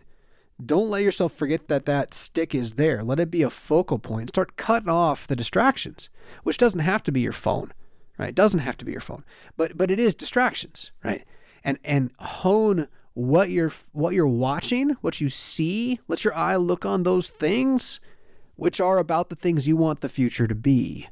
Don't 0.64 0.90
let 0.90 1.04
yourself 1.04 1.34
forget 1.34 1.68
that 1.68 1.86
that 1.86 2.14
stick 2.14 2.56
is 2.56 2.74
there. 2.74 3.04
Let 3.04 3.20
it 3.20 3.32
be 3.32 3.42
a 3.42 3.50
focal 3.50 4.00
point. 4.00 4.30
Start 4.30 4.56
cutting 4.56 4.90
off 4.90 5.28
the 5.28 5.36
distractions, 5.36 6.10
which 6.44 6.58
doesn't 6.58 6.80
have 6.80 7.04
to 7.04 7.12
be 7.12 7.22
your 7.22 7.34
phone, 7.34 7.74
right? 8.18 8.30
It 8.30 8.36
doesn't 8.36 8.62
have 8.62 8.78
to 8.78 8.86
be 8.86 8.92
your 8.92 9.02
phone, 9.02 9.26
but 9.58 9.78
but 9.78 9.92
it 9.92 10.00
is 10.00 10.16
distractions, 10.16 10.92
right? 11.04 11.24
And 11.64 11.78
and 11.84 12.12
hone 12.20 12.88
what 13.16 13.50
you're 13.50 13.72
what 13.94 14.14
you're 14.14 14.28
watching, 14.28 14.92
what 15.02 15.20
you 15.20 15.30
see. 15.30 16.00
Let 16.08 16.24
your 16.24 16.36
eye 16.36 16.58
look 16.58 16.86
on 16.86 17.04
those 17.04 17.32
things, 17.32 18.00
which 18.56 18.80
are 18.80 19.00
about 19.00 19.30
the 19.30 19.36
things 19.36 19.68
you 19.68 19.76
want 19.76 20.02
the 20.02 20.10
future 20.10 20.48
to 20.48 20.54
be. 20.54 21.08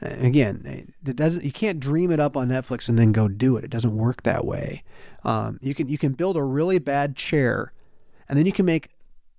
Again, 0.00 0.86
it 1.04 1.16
doesn't. 1.16 1.44
You 1.44 1.52
can't 1.52 1.80
dream 1.80 2.10
it 2.10 2.20
up 2.20 2.36
on 2.36 2.48
Netflix 2.48 2.88
and 2.88 2.98
then 2.98 3.12
go 3.12 3.28
do 3.28 3.56
it. 3.56 3.64
It 3.64 3.70
doesn't 3.70 3.96
work 3.96 4.22
that 4.22 4.44
way. 4.44 4.82
Um, 5.22 5.58
you 5.60 5.74
can 5.74 5.88
you 5.88 5.98
can 5.98 6.12
build 6.12 6.36
a 6.36 6.42
really 6.42 6.78
bad 6.78 7.14
chair, 7.14 7.72
and 8.28 8.38
then 8.38 8.46
you 8.46 8.52
can 8.52 8.64
make 8.64 8.90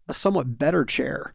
a 0.08 0.14
somewhat 0.14 0.58
better 0.58 0.86
chair, 0.86 1.34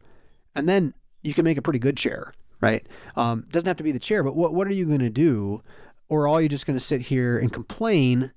and 0.55 0.69
then 0.69 0.93
you 1.21 1.33
can 1.33 1.43
make 1.43 1.57
a 1.57 1.61
pretty 1.61 1.79
good 1.79 1.97
chair. 1.97 2.33
Right? 2.61 2.87
Um, 3.15 3.45
doesn't 3.51 3.67
have 3.67 3.77
to 3.77 3.83
be 3.83 3.91
the 3.91 3.99
chair, 3.99 4.23
but 4.23 4.35
what 4.35 4.53
what 4.53 4.67
are 4.67 4.73
you 4.73 4.85
going 4.85 4.99
to 4.99 5.09
do? 5.09 5.61
Or 6.07 6.27
are 6.27 6.41
you 6.41 6.47
just 6.47 6.67
going 6.67 6.77
to 6.77 6.83
sit 6.83 7.01
here 7.01 7.37
and 7.37 7.51
complain 7.51 8.31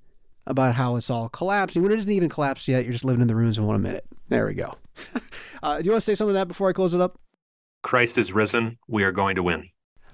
about 0.48 0.74
how 0.74 0.96
it's 0.96 1.10
all 1.10 1.28
collapsing 1.28 1.82
when 1.82 1.92
it 1.92 1.98
isn't 1.98 2.10
even 2.10 2.28
collapsed 2.28 2.66
yet? 2.66 2.84
You're 2.84 2.92
just 2.92 3.04
living 3.04 3.20
in 3.20 3.28
the 3.28 3.36
ruins 3.36 3.58
in 3.58 3.66
one 3.66 3.80
minute. 3.80 4.04
There 4.28 4.46
we 4.46 4.54
go. 4.54 4.74
uh, 5.62 5.78
do 5.78 5.84
you 5.84 5.90
want 5.92 5.98
to 5.98 6.00
say 6.00 6.14
something 6.14 6.34
of 6.34 6.40
that 6.40 6.48
before 6.48 6.68
I 6.68 6.72
close 6.72 6.94
it 6.94 7.00
up? 7.00 7.18
Christ 7.82 8.18
is 8.18 8.32
risen. 8.32 8.78
We 8.88 9.04
are 9.04 9.12
going 9.12 9.36
to 9.36 9.42
win. 9.42 9.68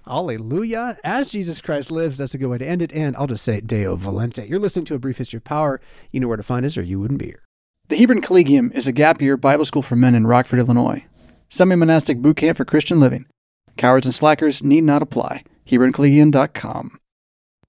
Hallelujah. 0.05 0.99
As 1.03 1.31
Jesus 1.31 1.63
Christ 1.63 1.91
lives, 1.91 2.19
that's 2.19 2.35
a 2.35 2.39
good 2.39 2.49
way 2.49 2.59
to 2.59 2.67
end 2.67 2.83
it. 2.83 2.93
And 2.93 3.17
I'll 3.17 3.27
just 3.27 3.43
say 3.43 3.61
Deo 3.61 3.97
Volente. 3.97 4.47
You're 4.47 4.59
listening 4.59 4.85
to 4.87 4.95
A 4.95 4.99
Brief 4.99 5.17
History 5.17 5.39
of 5.39 5.45
Power. 5.45 5.81
You 6.13 6.21
know 6.21 6.29
where 6.29 6.37
to 6.37 6.43
find 6.43 6.67
us, 6.67 6.77
or 6.77 6.83
you 6.83 7.01
wouldn't 7.01 7.21
be 7.21 7.27
here. 7.27 7.43
The 7.89 7.97
Hebron 7.97 8.21
Collegium 8.21 8.71
is 8.73 8.87
a 8.87 8.93
gap 8.93 9.23
year 9.23 9.37
Bible 9.37 9.65
school 9.65 9.83
for 9.83 9.97
men 9.97 10.15
in 10.15 10.27
Rockford, 10.27 10.59
Illinois. 10.59 11.07
Semi 11.49 11.75
monastic 11.75 12.19
boot 12.19 12.37
camp 12.37 12.59
for 12.59 12.65
Christian 12.65 13.01
living. 13.01 13.27
Cowards 13.77 14.07
and 14.07 14.15
slackers 14.15 14.63
need 14.63 14.85
not 14.85 15.03
apply. 15.03 15.45
HebronCollegium.com. 15.67 16.99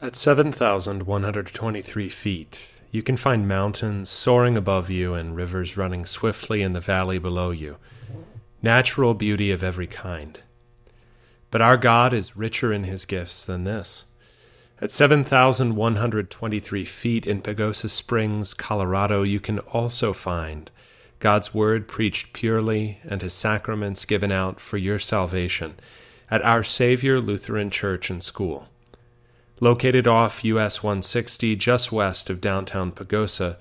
At 0.00 0.14
7,123 0.14 2.08
feet, 2.08 2.68
you 2.92 3.02
can 3.02 3.16
find 3.16 3.48
mountains 3.48 4.08
soaring 4.08 4.56
above 4.56 4.88
you 4.90 5.14
and 5.14 5.34
rivers 5.34 5.76
running 5.76 6.06
swiftly 6.06 6.62
in 6.62 6.72
the 6.72 6.78
valley 6.78 7.18
below 7.18 7.50
you. 7.50 7.78
Natural 8.62 9.12
beauty 9.12 9.50
of 9.50 9.64
every 9.64 9.88
kind. 9.88 10.38
But 11.50 11.62
our 11.62 11.76
God 11.76 12.12
is 12.12 12.36
richer 12.36 12.72
in 12.72 12.84
his 12.84 13.04
gifts 13.04 13.44
than 13.44 13.64
this. 13.64 14.04
At 14.80 14.92
7,123 14.92 16.84
feet 16.84 17.26
in 17.26 17.42
Pagosa 17.42 17.90
Springs, 17.90 18.54
Colorado, 18.54 19.24
you 19.24 19.40
can 19.40 19.58
also 19.58 20.12
find 20.12 20.70
God's 21.18 21.52
Word 21.52 21.88
preached 21.88 22.32
purely 22.32 23.00
and 23.02 23.20
His 23.20 23.34
sacraments 23.34 24.04
given 24.04 24.30
out 24.30 24.60
for 24.60 24.76
your 24.76 25.00
salvation 25.00 25.74
at 26.30 26.44
Our 26.44 26.62
Savior 26.62 27.20
Lutheran 27.20 27.70
Church 27.70 28.10
and 28.10 28.22
School. 28.22 28.68
Located 29.60 30.06
off 30.06 30.44
US 30.44 30.84
160 30.84 31.56
just 31.56 31.90
west 31.90 32.30
of 32.30 32.40
downtown 32.40 32.92
Pagosa, 32.92 33.56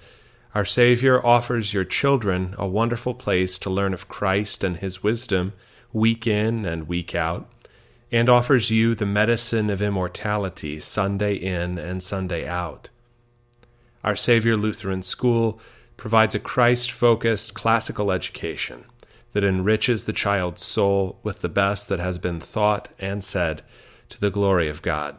Our 0.54 0.64
Savior 0.64 1.26
offers 1.26 1.74
your 1.74 1.86
children 1.86 2.54
a 2.56 2.68
wonderful 2.68 3.16
place 3.16 3.58
to 3.60 3.72
learn 3.72 3.96
of 3.96 4.08
Christ 4.08 4.64
and 4.64 4.78
His 4.78 5.02
wisdom 5.02 5.54
week 5.92 6.28
in 6.28 6.66
and 6.66 6.88
week 6.88 7.16
out 7.16 7.50
and 8.12 8.30
offers 8.30 8.70
you 8.70 8.94
the 8.94 9.08
medicine 9.08 9.72
of 9.72 9.82
immortality 9.82 10.80
Sunday 10.80 11.34
in 11.34 11.80
and 11.80 12.04
Sunday 12.04 12.48
out. 12.48 12.90
Our 14.04 14.16
Savior 14.16 14.56
Lutheran 14.56 15.02
School 15.02 15.60
provides 15.98 16.36
a 16.36 16.40
Christ 16.40 16.92
focused 16.92 17.56
classical 17.56 18.12
education 18.12 18.86
that 19.32 19.44
enriches 19.44 20.06
the 20.06 20.14
child's 20.14 20.64
soul 20.64 21.18
with 21.24 21.42
the 21.42 21.50
best 21.50 21.90
that 21.90 22.00
has 22.00 22.20
been 22.20 22.40
thought 22.40 22.90
and 23.00 23.24
said 23.24 23.64
to 24.10 24.22
the 24.22 24.30
glory 24.30 24.70
of 24.70 24.84
God. 24.84 25.18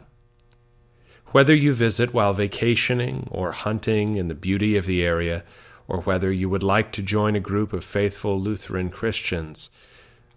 Whether 1.31 1.53
you 1.53 1.73
visit 1.73 2.11
while 2.11 2.33
vacationing 2.33 3.27
or 3.29 3.51
hunting 3.51 4.15
in 4.15 4.29
the 4.29 4.33
beauty 4.33 4.75
of 4.75 4.87
the 4.87 5.03
area, 5.03 5.43
or 5.87 6.01
whether 6.01 6.31
you 6.31 6.49
would 6.49 6.63
like 6.63 6.91
to 6.93 7.03
join 7.03 7.35
a 7.35 7.39
group 7.39 7.71
of 7.71 7.83
faithful 7.83 8.39
Lutheran 8.41 8.89
Christians, 8.89 9.69